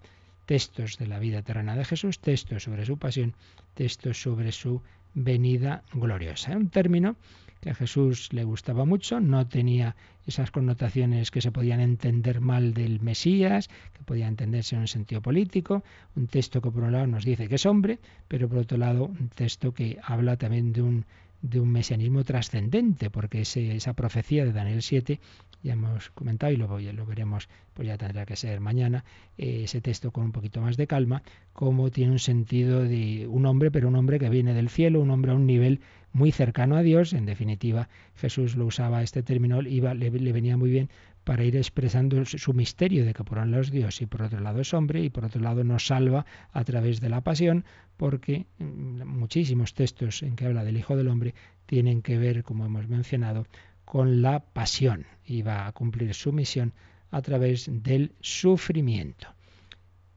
Textos 0.45 0.99
de 0.99 1.07
la 1.07 1.19
vida 1.19 1.41
terrena 1.41 1.75
de 1.75 1.87
Jesús, 1.87 2.19
textos 2.19 2.65
sobre 2.65 2.85
su 2.85 2.99
pasión, 2.99 3.33
textos 3.73 4.21
sobre 4.21 4.53
su 4.53 4.83
venida 5.15 5.85
gloriosa. 5.95 6.55
Un 6.55 6.69
término 6.69 7.17
que 7.61 7.71
a 7.71 7.75
Jesús 7.75 8.33
le 8.33 8.45
gustaba 8.45 8.85
mucho, 8.85 9.21
no 9.21 9.47
tenía 9.47 9.97
esas 10.27 10.51
connotaciones 10.51 11.31
que 11.31 11.41
se 11.41 11.53
podían 11.53 11.81
entender 11.81 12.41
mal 12.41 12.75
del 12.75 13.01
Mesías, 13.01 13.69
que 13.93 14.05
podía 14.05 14.29
entenderse 14.29 14.75
en 14.75 14.83
un 14.83 14.89
sentido 14.89 15.21
político, 15.21 15.83
un 16.15 16.27
texto 16.27 16.61
que 16.61 16.71
por 16.71 16.83
un 16.83 16.93
lado 16.93 17.07
nos 17.07 17.25
dice 17.25 17.49
que 17.49 17.57
es 17.57 17.67
hombre, 17.67 17.99
pero 18.29 18.49
por 18.49 18.59
otro 18.59 18.79
lado 18.79 19.05
un 19.07 19.29
texto 19.29 19.73
que 19.73 19.99
habla 20.03 20.37
también 20.37 20.73
de 20.73 20.83
un 20.83 21.07
de 21.43 21.61
un 21.61 21.71
mesianismo 21.71 22.25
trascendente, 22.25 23.11
porque 23.11 23.43
ese, 23.43 23.77
esa 23.77 23.93
profecía 23.93 24.45
de 24.45 24.53
Daniel 24.53 24.83
7, 24.83 25.21
ya 25.63 25.73
hemos 25.73 26.11
comentado 26.11 26.53
y 26.53 26.85
ya 26.85 26.93
lo 26.93 27.07
veremos, 27.07 27.49
pues 27.75 27.89
ya 27.89 27.99
tendrá 27.99 28.27
que 28.27 28.37
ser 28.37 28.61
mañana, 28.61 29.05
eh, 29.37 29.63
ese 29.65 29.81
texto 29.81 30.11
con 30.13 30.25
un 30.25 30.33
poquito 30.33 30.61
más 30.61 30.77
de 30.77 30.87
calma, 30.87 31.23
como 31.53 31.91
tiene 31.91 32.13
un 32.13 32.19
sentido 32.19 32.83
de 32.83 33.27
un 33.29 33.47
hombre, 33.47 33.71
pero 33.71 33.89
un 33.89 33.97
hombre 33.97 34.19
que 34.19 34.29
viene 34.29 34.55
del 34.55 34.69
cielo, 34.69 35.01
un 35.01 35.11
hombre 35.11 35.33
a 35.33 35.35
un 35.35 35.47
nivel 35.47 35.81
muy 36.17 36.33
cercano 36.33 36.77
a 36.77 36.83
Dios, 36.83 37.13
en 37.13 37.27
definitiva 37.27 37.91
Jesús 38.15 38.57
lo 38.57 38.65
usaba 38.65 39.03
este 39.03 39.23
término, 39.23 39.61
iba, 39.61 39.93
le, 39.93 40.11
le 40.11 40.33
venía 40.33 40.57
muy 40.57 40.71
bien 40.71 40.89
para 41.25 41.45
ir 41.45 41.57
expresando 41.57 42.25
su 42.25 42.55
misterio 42.55 43.05
de 43.05 43.13
que 43.13 43.23
por 43.23 43.37
un 43.37 43.51
lado 43.51 43.63
es 43.63 43.71
Dios 43.71 44.01
y 44.01 44.07
por 44.07 44.23
otro 44.23 44.41
lado 44.41 44.61
es 44.61 44.73
hombre 44.73 45.03
y 45.03 45.11
por 45.11 45.27
otro 45.27 45.43
lado 45.43 45.63
nos 45.63 45.89
salva 45.89 46.25
a 46.53 46.65
través 46.65 47.03
de 47.03 47.11
la 47.11 47.21
pasión, 47.21 47.67
porque 47.99 48.47
mm, 48.59 49.05
muchísimos 49.05 49.75
textos 49.75 50.23
en 50.23 50.37
que 50.37 50.47
habla 50.47 50.65
del 50.65 50.79
Hijo 50.79 50.97
del 50.97 51.09
Hombre 51.09 51.35
tienen 51.67 52.01
que 52.01 52.17
ver, 52.17 52.45
como 52.45 52.65
hemos 52.65 52.89
mencionado, 52.89 53.47
con 53.85 54.23
la 54.23 54.41
pasión 54.41 55.05
y 55.23 55.43
va 55.43 55.67
a 55.67 55.73
cumplir 55.73 56.15
su 56.15 56.33
misión 56.33 56.73
a 57.11 57.21
través 57.21 57.69
del 57.71 58.13
sufrimiento. 58.21 59.29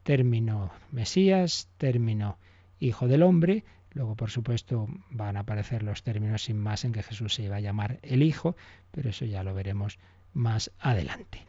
Término 0.02 0.70
Mesías, 0.92 1.68
término 1.76 2.38
Hijo 2.78 3.06
del 3.06 3.22
Hombre, 3.22 3.64
Luego, 3.92 4.14
por 4.14 4.30
supuesto, 4.30 4.88
van 5.10 5.36
a 5.36 5.40
aparecer 5.40 5.82
los 5.82 6.02
términos 6.02 6.44
sin 6.44 6.58
más 6.58 6.84
en 6.84 6.92
que 6.92 7.02
Jesús 7.02 7.34
se 7.34 7.42
iba 7.44 7.56
a 7.56 7.60
llamar 7.60 7.98
el 8.02 8.22
Hijo, 8.22 8.56
pero 8.90 9.10
eso 9.10 9.24
ya 9.24 9.42
lo 9.42 9.54
veremos 9.54 9.98
más 10.32 10.70
adelante. 10.78 11.44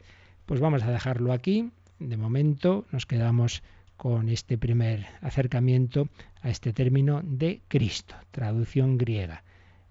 Pues 0.45 0.59
vamos 0.59 0.83
a 0.83 0.91
dejarlo 0.91 1.33
aquí. 1.33 1.71
De 1.99 2.17
momento 2.17 2.85
nos 2.91 3.05
quedamos 3.05 3.61
con 3.95 4.29
este 4.29 4.57
primer 4.57 5.05
acercamiento 5.21 6.09
a 6.41 6.49
este 6.49 6.73
término 6.73 7.21
de 7.23 7.61
Cristo, 7.67 8.15
traducción 8.31 8.97
griega 8.97 9.43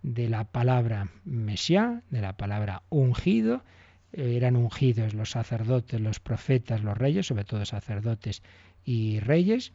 de 0.03 0.29
la 0.29 0.45
palabra 0.45 1.09
Mesía, 1.25 2.03
de 2.11 2.21
la 2.21 2.37
palabra 2.37 2.83
ungido. 2.89 3.63
Eran 4.13 4.57
ungidos 4.57 5.15
los 5.15 5.31
sacerdotes, 5.31 6.01
los 6.01 6.19
profetas, 6.19 6.83
los 6.83 6.99
reyes, 6.99 7.27
sobre 7.27 7.45
todo 7.45 7.65
sacerdotes 7.65 8.43
y 8.85 9.21
reyes. 9.21 9.73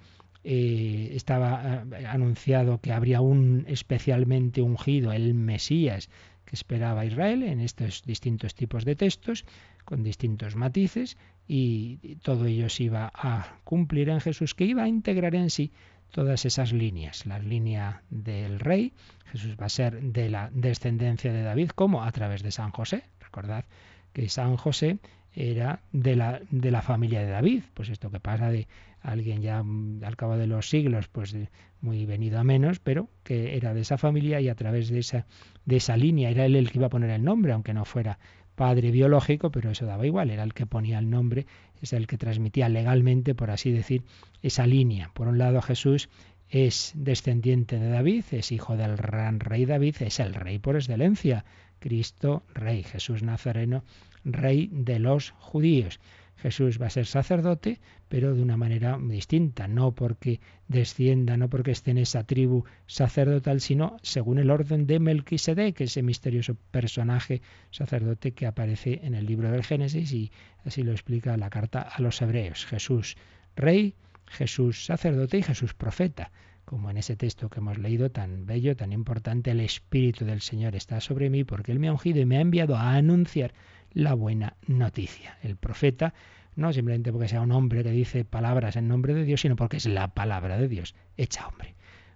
Eh, 0.48 1.10
estaba 1.16 1.86
eh, 1.98 2.06
anunciado 2.06 2.80
que 2.80 2.94
habría 2.94 3.20
un 3.20 3.66
especialmente 3.68 4.62
ungido, 4.62 5.12
el 5.12 5.34
Mesías, 5.34 6.12
que 6.46 6.56
esperaba 6.56 7.04
Israel 7.04 7.42
en 7.42 7.60
estos 7.60 8.04
distintos 8.04 8.54
tipos 8.54 8.86
de 8.86 8.96
textos, 8.96 9.44
con 9.86 10.04
distintos 10.04 10.56
matices, 10.56 11.18
y 11.48 12.18
todo 12.18 12.46
ello 12.46 12.70
se 12.70 12.84
iba 12.84 13.12
a 13.16 13.58
cumplir 13.64 14.10
en 14.10 14.22
Jesús, 14.22 14.54
que 14.54 14.66
iba 14.66 14.84
a 14.84 14.88
integrar 14.88 15.34
en 15.34 15.50
sí 15.50 15.72
todas 16.12 16.46
esas 16.46 16.74
líneas. 16.74 17.26
La 17.26 17.40
línea 17.40 18.04
del 18.12 18.60
rey, 18.60 18.94
Jesús 19.32 19.58
va 19.60 19.66
a 19.66 19.70
ser 19.70 20.00
de 20.00 20.30
la 20.30 20.52
descendencia 20.54 21.34
de 21.34 21.42
David, 21.42 21.70
como 21.70 22.04
a 22.04 22.12
través 22.12 22.44
de 22.44 22.52
San 22.52 22.70
José. 22.70 23.04
Recordad 23.20 23.66
que 24.14 24.30
San 24.30 24.58
José 24.58 25.00
era 25.36 25.82
de 25.92 26.16
la, 26.16 26.42
de 26.50 26.72
la 26.72 26.82
familia 26.82 27.22
de 27.22 27.30
David. 27.30 27.64
Pues 27.74 27.90
esto 27.90 28.10
que 28.10 28.20
pasa 28.20 28.50
de 28.50 28.68
alguien 29.02 29.42
ya 29.42 29.62
mm, 29.62 30.04
al 30.04 30.16
cabo 30.16 30.38
de 30.38 30.48
los 30.48 30.70
siglos, 30.70 31.08
pues 31.10 31.36
muy 31.82 32.06
venido 32.06 32.40
a 32.40 32.44
menos, 32.44 32.80
pero 32.80 33.10
que 33.24 33.56
era 33.58 33.74
de 33.74 33.82
esa 33.82 33.98
familia 33.98 34.42
y 34.42 34.50
a 34.50 34.56
través 34.56 34.90
de 34.90 35.00
esa, 35.00 35.26
de 35.66 35.78
esa 35.78 35.98
línea 35.98 36.30
era 36.30 36.46
él 36.46 36.56
el 36.56 36.72
que 36.72 36.80
iba 36.80 36.88
a 36.88 36.90
poner 36.90 37.10
el 37.12 37.24
nombre, 37.24 37.52
aunque 37.52 37.74
no 37.74 37.86
fuera 37.86 38.18
padre 38.56 38.92
biológico, 38.92 39.52
pero 39.52 39.70
eso 39.70 39.86
daba 39.86 40.08
igual, 40.08 40.32
era 40.32 40.44
el 40.44 40.54
que 40.54 40.66
ponía 40.66 40.98
el 40.98 41.10
nombre, 41.10 41.46
es 41.82 41.92
el 41.92 42.08
que 42.08 42.18
transmitía 42.18 42.70
legalmente, 42.70 43.36
por 43.36 43.52
así 43.52 43.72
decir, 43.72 44.04
esa 44.42 44.66
línea. 44.66 45.12
Por 45.14 45.28
un 45.28 45.38
lado 45.38 45.62
Jesús 45.62 46.10
es 46.50 46.94
descendiente 46.96 47.78
de 47.78 47.90
David, 47.90 48.24
es 48.32 48.52
hijo 48.52 48.78
del 48.78 48.96
gran 48.96 49.42
rey 49.42 49.66
David, 49.66 49.98
es 50.00 50.20
el 50.22 50.34
rey 50.34 50.58
por 50.58 50.76
excelencia, 50.76 51.44
Cristo 51.80 52.44
rey, 52.54 52.84
Jesús 52.84 53.22
Nazareno 53.22 53.84
rey 54.26 54.70
de 54.72 55.00
los 55.00 55.32
judíos. 55.32 56.00
Jesús 56.38 56.80
va 56.82 56.88
a 56.88 56.90
ser 56.90 57.06
sacerdote, 57.06 57.80
pero 58.10 58.36
de 58.36 58.42
una 58.42 58.58
manera 58.58 59.00
distinta, 59.02 59.68
no 59.68 59.94
porque 59.96 60.42
descienda, 60.68 61.38
no 61.38 61.50
porque 61.50 61.72
esté 61.72 61.92
en 61.92 61.98
esa 61.98 62.24
tribu 62.24 62.66
sacerdotal, 62.88 63.62
sino 63.62 63.98
según 64.04 64.38
el 64.38 64.52
orden 64.52 64.86
de 64.86 65.00
Melquisedec, 65.00 65.82
ese 65.82 66.04
misterioso 66.04 66.56
personaje 66.72 67.42
sacerdote 67.72 68.34
que 68.34 68.46
aparece 68.46 69.00
en 69.04 69.16
el 69.16 69.26
libro 69.26 69.50
del 69.50 69.64
Génesis 69.64 70.12
y 70.12 70.32
así 70.66 70.84
lo 70.84 70.92
explica 70.92 71.38
la 71.38 71.50
carta 71.50 71.82
a 71.82 72.02
los 72.02 72.22
hebreos. 72.22 72.66
Jesús 72.66 73.16
rey, 73.56 73.96
Jesús 74.28 74.86
sacerdote 74.86 75.38
y 75.38 75.44
Jesús 75.44 75.74
profeta 75.74 76.32
como 76.66 76.90
en 76.90 76.98
ese 76.98 77.16
texto 77.16 77.50
que 77.50 77.60
hemos 77.60 77.78
leído 77.78 78.10
tan 78.10 78.48
bello, 78.48 78.76
tan 78.76 78.92
importante, 78.92 79.52
el 79.52 79.60
Espíritu 79.60 80.26
del 80.26 80.42
Señor 80.42 80.76
está 80.76 81.00
sobre 81.00 81.30
mí 81.30 81.44
porque 81.44 81.72
Él 81.72 81.80
me 81.80 81.88
ha 81.88 81.92
ungido 81.92 82.20
y 82.20 82.26
me 82.26 82.38
ha 82.38 82.42
enviado 82.42 82.76
a 82.76 82.96
anunciar 82.96 83.54
la 83.96 84.14
buena 84.14 84.58
noticia. 84.68 85.40
El 85.42 85.56
profeta, 85.56 86.14
no 86.56 86.72
simplemente 86.72 87.12
porque 87.12 87.30
sea 87.30 87.42
un 87.42 87.52
hombre 87.52 87.84
que 87.84 87.90
dice 87.90 88.26
palabras 88.26 88.76
en 88.76 88.88
nombre 88.88 89.16
de 89.16 89.24
Dios, 89.24 89.42
sino 89.42 89.56
porque 89.56 89.78
es 89.78 89.88
la 89.88 90.10
palabra 90.10 90.58
de 90.58 90.68
Dios 90.68 90.94
hecha 91.18 91.48
hombre. 91.48 91.74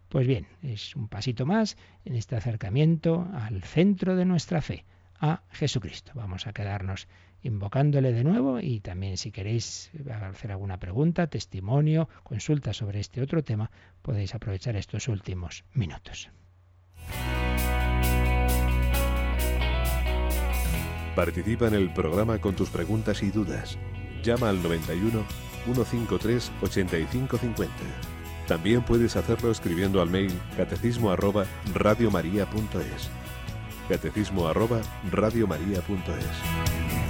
Pues 0.09 0.27
bien, 0.27 0.45
es 0.61 0.95
un 0.95 1.07
pasito 1.07 1.45
más 1.45 1.77
en 2.05 2.15
este 2.15 2.35
acercamiento 2.35 3.27
al 3.33 3.63
centro 3.63 4.15
de 4.15 4.25
nuestra 4.25 4.61
fe, 4.61 4.85
a 5.19 5.41
Jesucristo. 5.51 6.11
Vamos 6.15 6.47
a 6.47 6.53
quedarnos 6.53 7.07
invocándole 7.41 8.11
de 8.11 8.23
nuevo 8.23 8.59
y 8.59 8.81
también 8.81 9.17
si 9.17 9.31
queréis 9.31 9.91
hacer 10.11 10.51
alguna 10.51 10.79
pregunta, 10.79 11.27
testimonio, 11.27 12.09
consulta 12.23 12.73
sobre 12.73 12.99
este 12.99 13.21
otro 13.21 13.43
tema, 13.43 13.71
podéis 14.01 14.35
aprovechar 14.35 14.75
estos 14.75 15.07
últimos 15.07 15.63
minutos. 15.73 16.29
Participa 21.15 21.67
en 21.67 21.73
el 21.73 21.91
programa 21.91 22.39
con 22.39 22.55
tus 22.55 22.69
preguntas 22.69 23.23
y 23.23 23.31
dudas. 23.31 23.77
Llama 24.23 24.49
al 24.49 24.61
91 24.61 25.23
153 25.65 26.51
8550. 26.61 27.73
También 28.47 28.81
puedes 28.81 29.15
hacerlo 29.15 29.51
escribiendo 29.51 30.01
al 30.01 30.09
mail 30.09 30.31
catecismo 30.57 31.11
arroba 31.11 31.45
radiomaria.es. 31.73 33.09
Catecismo 33.87 34.47
arroba 34.47 34.81
radiomaria.es. 35.11 37.08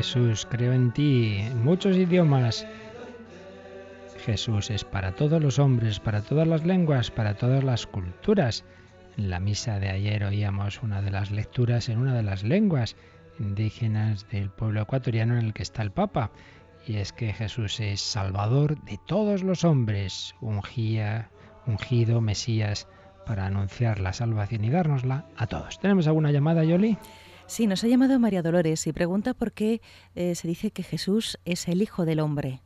Jesús, 0.00 0.46
creo 0.48 0.72
en 0.72 0.92
ti, 0.92 1.36
en 1.40 1.62
muchos 1.62 1.94
idiomas. 1.94 2.66
Jesús 4.24 4.70
es 4.70 4.82
para 4.82 5.14
todos 5.14 5.42
los 5.42 5.58
hombres, 5.58 6.00
para 6.00 6.22
todas 6.22 6.48
las 6.48 6.64
lenguas, 6.64 7.10
para 7.10 7.34
todas 7.34 7.62
las 7.62 7.86
culturas. 7.86 8.64
En 9.18 9.28
la 9.28 9.40
misa 9.40 9.78
de 9.78 9.90
ayer 9.90 10.24
oíamos 10.24 10.82
una 10.82 11.02
de 11.02 11.10
las 11.10 11.30
lecturas 11.30 11.90
en 11.90 11.98
una 11.98 12.14
de 12.14 12.22
las 12.22 12.44
lenguas 12.44 12.96
indígenas 13.38 14.26
del 14.30 14.48
pueblo 14.48 14.80
ecuatoriano 14.80 15.36
en 15.36 15.44
el 15.44 15.52
que 15.52 15.64
está 15.64 15.82
el 15.82 15.90
Papa. 15.90 16.30
Y 16.86 16.96
es 16.96 17.12
que 17.12 17.34
Jesús 17.34 17.78
es 17.78 18.00
Salvador 18.00 18.82
de 18.84 18.98
todos 19.06 19.42
los 19.42 19.64
hombres, 19.64 20.34
ungía, 20.40 21.28
ungido, 21.66 22.22
Mesías, 22.22 22.88
para 23.26 23.44
anunciar 23.44 24.00
la 24.00 24.14
salvación 24.14 24.64
y 24.64 24.70
dárnosla 24.70 25.26
a 25.36 25.46
todos. 25.46 25.78
¿Tenemos 25.78 26.06
alguna 26.06 26.32
llamada, 26.32 26.64
Yoli? 26.64 26.96
Sí, 27.50 27.66
nos 27.66 27.82
ha 27.82 27.88
llamado 27.88 28.20
María 28.20 28.42
Dolores 28.42 28.86
y 28.86 28.92
pregunta 28.92 29.34
por 29.34 29.50
qué 29.50 29.80
eh, 30.14 30.36
se 30.36 30.46
dice 30.46 30.70
que 30.70 30.84
Jesús 30.84 31.36
es 31.44 31.66
el 31.66 31.82
Hijo 31.82 32.04
del 32.04 32.20
Hombre. 32.20 32.60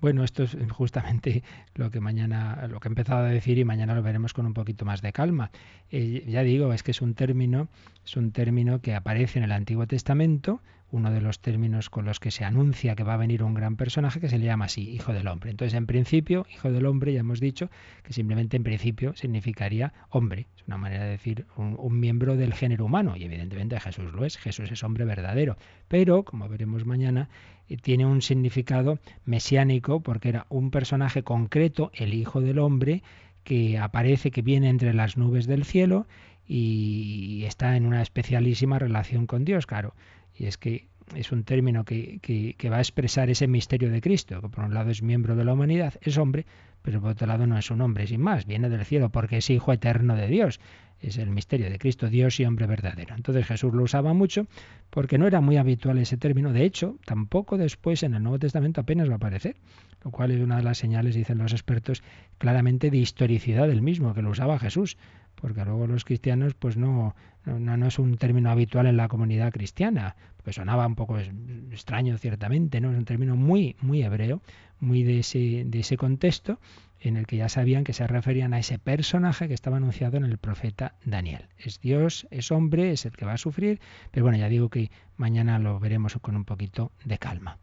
Bueno, 0.00 0.24
esto 0.24 0.44
es 0.44 0.56
justamente 0.72 1.42
lo 1.74 1.90
que 1.90 2.00
mañana, 2.00 2.66
lo 2.66 2.80
que 2.80 2.88
he 2.88 2.90
empezado 2.90 3.26
a 3.26 3.28
decir 3.28 3.58
y 3.58 3.64
mañana 3.66 3.94
lo 3.94 4.02
veremos 4.02 4.32
con 4.32 4.46
un 4.46 4.54
poquito 4.54 4.86
más 4.86 5.02
de 5.02 5.12
calma. 5.12 5.50
Eh, 5.90 6.24
ya 6.26 6.42
digo, 6.42 6.72
es 6.72 6.82
que 6.82 6.92
es 6.92 7.02
un 7.02 7.12
término, 7.12 7.68
es 8.06 8.16
un 8.16 8.32
término 8.32 8.80
que 8.80 8.94
aparece 8.94 9.38
en 9.38 9.44
el 9.44 9.52
Antiguo 9.52 9.86
Testamento, 9.86 10.62
uno 10.94 11.10
de 11.10 11.20
los 11.20 11.40
términos 11.40 11.90
con 11.90 12.04
los 12.04 12.20
que 12.20 12.30
se 12.30 12.44
anuncia 12.44 12.94
que 12.94 13.02
va 13.02 13.14
a 13.14 13.16
venir 13.16 13.42
un 13.42 13.52
gran 13.52 13.74
personaje 13.74 14.20
que 14.20 14.28
se 14.28 14.38
le 14.38 14.44
llama 14.44 14.66
así, 14.66 14.88
Hijo 14.90 15.12
del 15.12 15.26
Hombre. 15.26 15.50
Entonces, 15.50 15.74
en 15.74 15.86
principio, 15.86 16.46
Hijo 16.54 16.70
del 16.70 16.86
Hombre, 16.86 17.12
ya 17.12 17.20
hemos 17.20 17.40
dicho 17.40 17.68
que 18.04 18.12
simplemente 18.12 18.56
en 18.56 18.62
principio 18.62 19.12
significaría 19.16 19.92
hombre. 20.10 20.46
Es 20.56 20.62
una 20.68 20.78
manera 20.78 21.04
de 21.04 21.10
decir 21.10 21.46
un, 21.56 21.98
miembro 21.98 22.36
del 22.36 22.54
género 22.54 22.84
humano. 22.84 23.16
Y 23.16 23.24
evidentemente 23.24 23.78
Jesús 23.80 24.12
lo 24.12 24.24
es. 24.24 24.36
Jesús 24.36 24.70
es 24.70 24.84
hombre 24.84 25.04
verdadero. 25.04 25.56
Pero, 25.88 26.22
como 26.22 26.48
veremos 26.48 26.86
mañana, 26.86 27.28
eh, 27.68 27.76
tiene 27.76 28.06
un 28.06 28.22
significado 28.22 29.00
mesiánico 29.24 29.98
porque 30.00 30.28
era 30.28 30.46
un 30.48 30.70
personaje 30.70 31.24
concreto, 31.24 31.90
el 31.94 32.14
Hijo 32.14 32.40
del 32.40 32.60
Hombre, 32.60 33.02
que 33.42 33.78
aparece, 33.78 34.30
que 34.30 34.42
viene 34.42 34.68
entre 34.68 34.94
las 34.94 35.16
nubes 35.16 35.48
del 35.48 35.64
cielo 35.64 36.06
y 36.46 37.42
está 37.46 37.76
en 37.76 37.86
una 37.86 38.00
especialísima 38.00 38.78
relación 38.78 39.26
con 39.26 39.44
Dios, 39.44 39.66
claro. 39.66 39.94
Y 40.36 40.46
es 40.46 40.58
que 40.58 40.88
es 41.14 41.32
un 41.32 41.44
término 41.44 41.84
que, 41.84 42.18
que, 42.20 42.70
va 42.70 42.78
a 42.78 42.80
expresar 42.80 43.30
ese 43.30 43.46
misterio 43.46 43.90
de 43.90 44.00
Cristo, 44.00 44.40
que 44.40 44.48
por 44.48 44.64
un 44.64 44.74
lado 44.74 44.90
es 44.90 45.02
miembro 45.02 45.36
de 45.36 45.44
la 45.44 45.52
humanidad, 45.52 45.94
es 46.00 46.16
hombre, 46.18 46.46
pero 46.82 47.00
por 47.00 47.10
otro 47.10 47.26
lado 47.26 47.46
no 47.46 47.58
es 47.58 47.70
un 47.70 47.80
hombre 47.80 48.06
sin 48.06 48.20
más, 48.20 48.46
viene 48.46 48.68
del 48.68 48.84
cielo 48.84 49.10
porque 49.10 49.38
es 49.38 49.50
hijo 49.50 49.72
eterno 49.72 50.16
de 50.16 50.28
Dios. 50.28 50.60
Es 51.00 51.18
el 51.18 51.28
misterio 51.28 51.68
de 51.68 51.78
Cristo, 51.78 52.08
Dios 52.08 52.40
y 52.40 52.46
hombre 52.46 52.66
verdadero. 52.66 53.14
Entonces 53.14 53.46
Jesús 53.46 53.74
lo 53.74 53.82
usaba 53.82 54.14
mucho 54.14 54.46
porque 54.88 55.18
no 55.18 55.26
era 55.26 55.42
muy 55.42 55.58
habitual 55.58 55.98
ese 55.98 56.16
término. 56.16 56.52
De 56.52 56.64
hecho, 56.64 56.96
tampoco 57.04 57.58
después 57.58 58.02
en 58.02 58.14
el 58.14 58.22
Nuevo 58.22 58.38
Testamento 58.38 58.80
apenas 58.80 59.08
va 59.10 59.14
a 59.14 59.16
aparecer, 59.16 59.56
lo 60.02 60.10
cual 60.10 60.30
es 60.30 60.40
una 60.40 60.56
de 60.56 60.62
las 60.62 60.78
señales, 60.78 61.14
dicen 61.14 61.38
los 61.38 61.52
expertos, 61.52 62.02
claramente 62.38 62.90
de 62.90 62.98
historicidad 62.98 63.68
del 63.68 63.82
mismo, 63.82 64.14
que 64.14 64.22
lo 64.22 64.30
usaba 64.30 64.58
Jesús 64.58 64.96
porque 65.44 65.62
luego 65.62 65.86
los 65.86 66.06
cristianos 66.06 66.54
pues 66.54 66.78
no, 66.78 67.14
no, 67.44 67.76
no, 67.76 67.86
es 67.86 67.98
un 67.98 68.16
término 68.16 68.50
habitual 68.50 68.86
en 68.86 68.96
la 68.96 69.08
comunidad 69.08 69.52
cristiana, 69.52 70.16
porque 70.38 70.54
sonaba 70.54 70.86
un 70.86 70.94
poco 70.94 71.18
extraño 71.18 72.16
ciertamente, 72.16 72.80
¿no? 72.80 72.90
Es 72.90 72.96
un 72.96 73.04
término 73.04 73.36
muy, 73.36 73.76
muy 73.82 74.02
hebreo, 74.02 74.40
muy 74.80 75.02
de 75.02 75.18
ese, 75.18 75.64
de 75.66 75.80
ese 75.80 75.98
contexto 75.98 76.60
en 76.98 77.18
el 77.18 77.26
que 77.26 77.36
ya 77.36 77.50
sabían 77.50 77.84
que 77.84 77.92
se 77.92 78.06
referían 78.06 78.54
a 78.54 78.58
ese 78.58 78.78
personaje 78.78 79.46
que 79.46 79.52
estaba 79.52 79.76
anunciado 79.76 80.16
en 80.16 80.24
el 80.24 80.38
profeta 80.38 80.94
Daniel. 81.04 81.46
Es 81.58 81.78
Dios, 81.78 82.26
es 82.30 82.50
hombre, 82.50 82.92
es 82.92 83.04
el 83.04 83.12
que 83.12 83.26
va 83.26 83.34
a 83.34 83.36
sufrir, 83.36 83.80
pero 84.12 84.24
bueno, 84.24 84.38
ya 84.38 84.48
digo 84.48 84.70
que 84.70 84.90
mañana 85.18 85.58
lo 85.58 85.78
veremos 85.78 86.16
con 86.22 86.36
un 86.36 86.46
poquito 86.46 86.90
de 87.04 87.18
calma. 87.18 87.58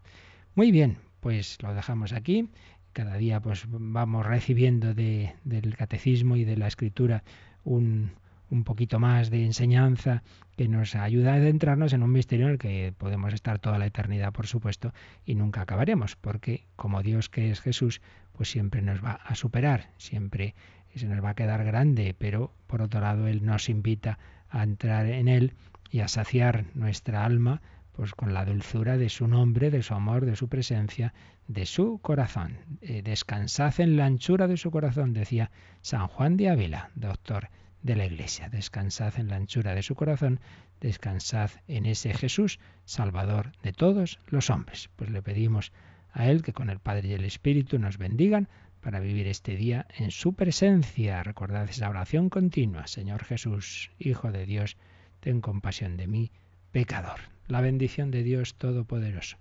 Muy 0.53 0.69
bien, 0.69 0.97
pues 1.19 1.57
lo 1.63 1.73
dejamos 1.73 2.13
aquí. 2.13 2.47
Cada 2.93 3.17
día 3.17 3.39
pues 3.39 3.65
vamos 3.69 4.23
recibiendo 4.25 4.93
de, 4.93 5.33
del 5.45 5.75
catecismo 5.77 6.35
y 6.35 6.43
de 6.43 6.57
la 6.57 6.67
escritura 6.67 7.23
un, 7.63 8.11
un 8.49 8.63
poquito 8.63 8.99
más 8.99 9.29
de 9.29 9.45
enseñanza 9.45 10.23
que 10.57 10.67
nos 10.67 10.95
ayuda 10.95 11.33
a 11.33 11.35
adentrarnos 11.35 11.93
en 11.93 12.03
un 12.03 12.11
misterio 12.11 12.47
en 12.47 12.51
el 12.53 12.57
que 12.59 12.93
podemos 12.97 13.33
estar 13.33 13.59
toda 13.59 13.79
la 13.79 13.85
eternidad, 13.85 14.33
por 14.33 14.45
supuesto, 14.45 14.93
y 15.25 15.35
nunca 15.35 15.61
acabaremos, 15.61 16.15
porque 16.15 16.65
como 16.75 17.01
Dios 17.01 17.29
que 17.29 17.49
es 17.49 17.61
Jesús, 17.61 18.01
pues 18.33 18.49
siempre 18.49 18.81
nos 18.81 19.03
va 19.03 19.13
a 19.13 19.35
superar, 19.35 19.89
siempre 19.97 20.53
se 20.93 21.07
nos 21.07 21.23
va 21.23 21.29
a 21.29 21.35
quedar 21.35 21.63
grande, 21.63 22.13
pero 22.17 22.51
por 22.67 22.81
otro 22.81 22.99
lado 22.99 23.27
Él 23.27 23.45
nos 23.45 23.69
invita 23.69 24.19
a 24.49 24.63
entrar 24.63 25.05
en 25.05 25.29
Él 25.29 25.53
y 25.89 26.01
a 26.01 26.07
saciar 26.07 26.65
nuestra 26.73 27.25
alma 27.25 27.61
pues 27.91 28.13
con 28.13 28.33
la 28.33 28.45
dulzura 28.45 28.97
de 28.97 29.09
su 29.09 29.27
nombre, 29.27 29.69
de 29.69 29.83
su 29.83 29.93
amor, 29.93 30.25
de 30.25 30.35
su 30.35 30.47
presencia, 30.47 31.13
de 31.47 31.65
su 31.65 31.99
corazón. 31.99 32.57
Eh, 32.81 33.01
descansad 33.01 33.79
en 33.79 33.97
la 33.97 34.05
anchura 34.05 34.47
de 34.47 34.57
su 34.57 34.71
corazón, 34.71 35.13
decía 35.13 35.51
San 35.81 36.07
Juan 36.07 36.37
de 36.37 36.49
Ávila, 36.49 36.91
doctor 36.95 37.49
de 37.83 37.95
la 37.95 38.05
Iglesia. 38.05 38.49
Descansad 38.49 39.19
en 39.19 39.27
la 39.27 39.35
anchura 39.35 39.75
de 39.75 39.83
su 39.83 39.95
corazón, 39.95 40.39
descansad 40.79 41.51
en 41.67 41.85
ese 41.85 42.13
Jesús, 42.13 42.59
Salvador 42.85 43.51
de 43.63 43.73
todos 43.73 44.19
los 44.27 44.49
hombres. 44.49 44.89
Pues 44.95 45.09
le 45.09 45.21
pedimos 45.21 45.71
a 46.11 46.27
Él 46.29 46.43
que 46.43 46.53
con 46.53 46.69
el 46.69 46.79
Padre 46.79 47.09
y 47.09 47.13
el 47.13 47.25
Espíritu 47.25 47.79
nos 47.79 47.97
bendigan 47.97 48.47
para 48.81 48.99
vivir 48.99 49.27
este 49.27 49.55
día 49.55 49.85
en 49.97 50.11
su 50.11 50.33
presencia. 50.33 51.23
Recordad 51.23 51.69
esa 51.69 51.89
oración 51.89 52.29
continua. 52.29 52.87
Señor 52.87 53.23
Jesús, 53.23 53.91
Hijo 53.99 54.31
de 54.31 54.45
Dios, 54.45 54.77
ten 55.19 55.39
compasión 55.39 55.97
de 55.97 56.07
mí, 56.07 56.31
pecador. 56.71 57.30
La 57.47 57.61
bendición 57.61 58.11
de 58.11 58.23
Dios 58.23 58.55
Todopoderoso, 58.55 59.37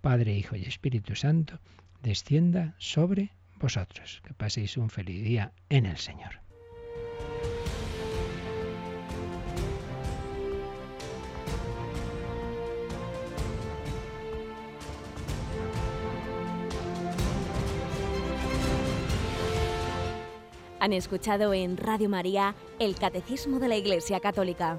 Padre, 0.00 0.36
Hijo 0.36 0.56
y 0.56 0.62
Espíritu 0.62 1.14
Santo, 1.14 1.60
descienda 2.02 2.74
sobre 2.78 3.32
vosotros. 3.60 4.22
Que 4.24 4.34
paséis 4.34 4.76
un 4.76 4.90
feliz 4.90 5.22
día 5.22 5.52
en 5.68 5.86
el 5.86 5.96
Señor. 5.96 6.42
Han 20.82 20.92
escuchado 20.92 21.54
en 21.54 21.76
Radio 21.76 22.08
María 22.08 22.56
el 22.80 22.96
Catecismo 22.96 23.60
de 23.60 23.68
la 23.68 23.76
Iglesia 23.76 24.18
Católica, 24.18 24.78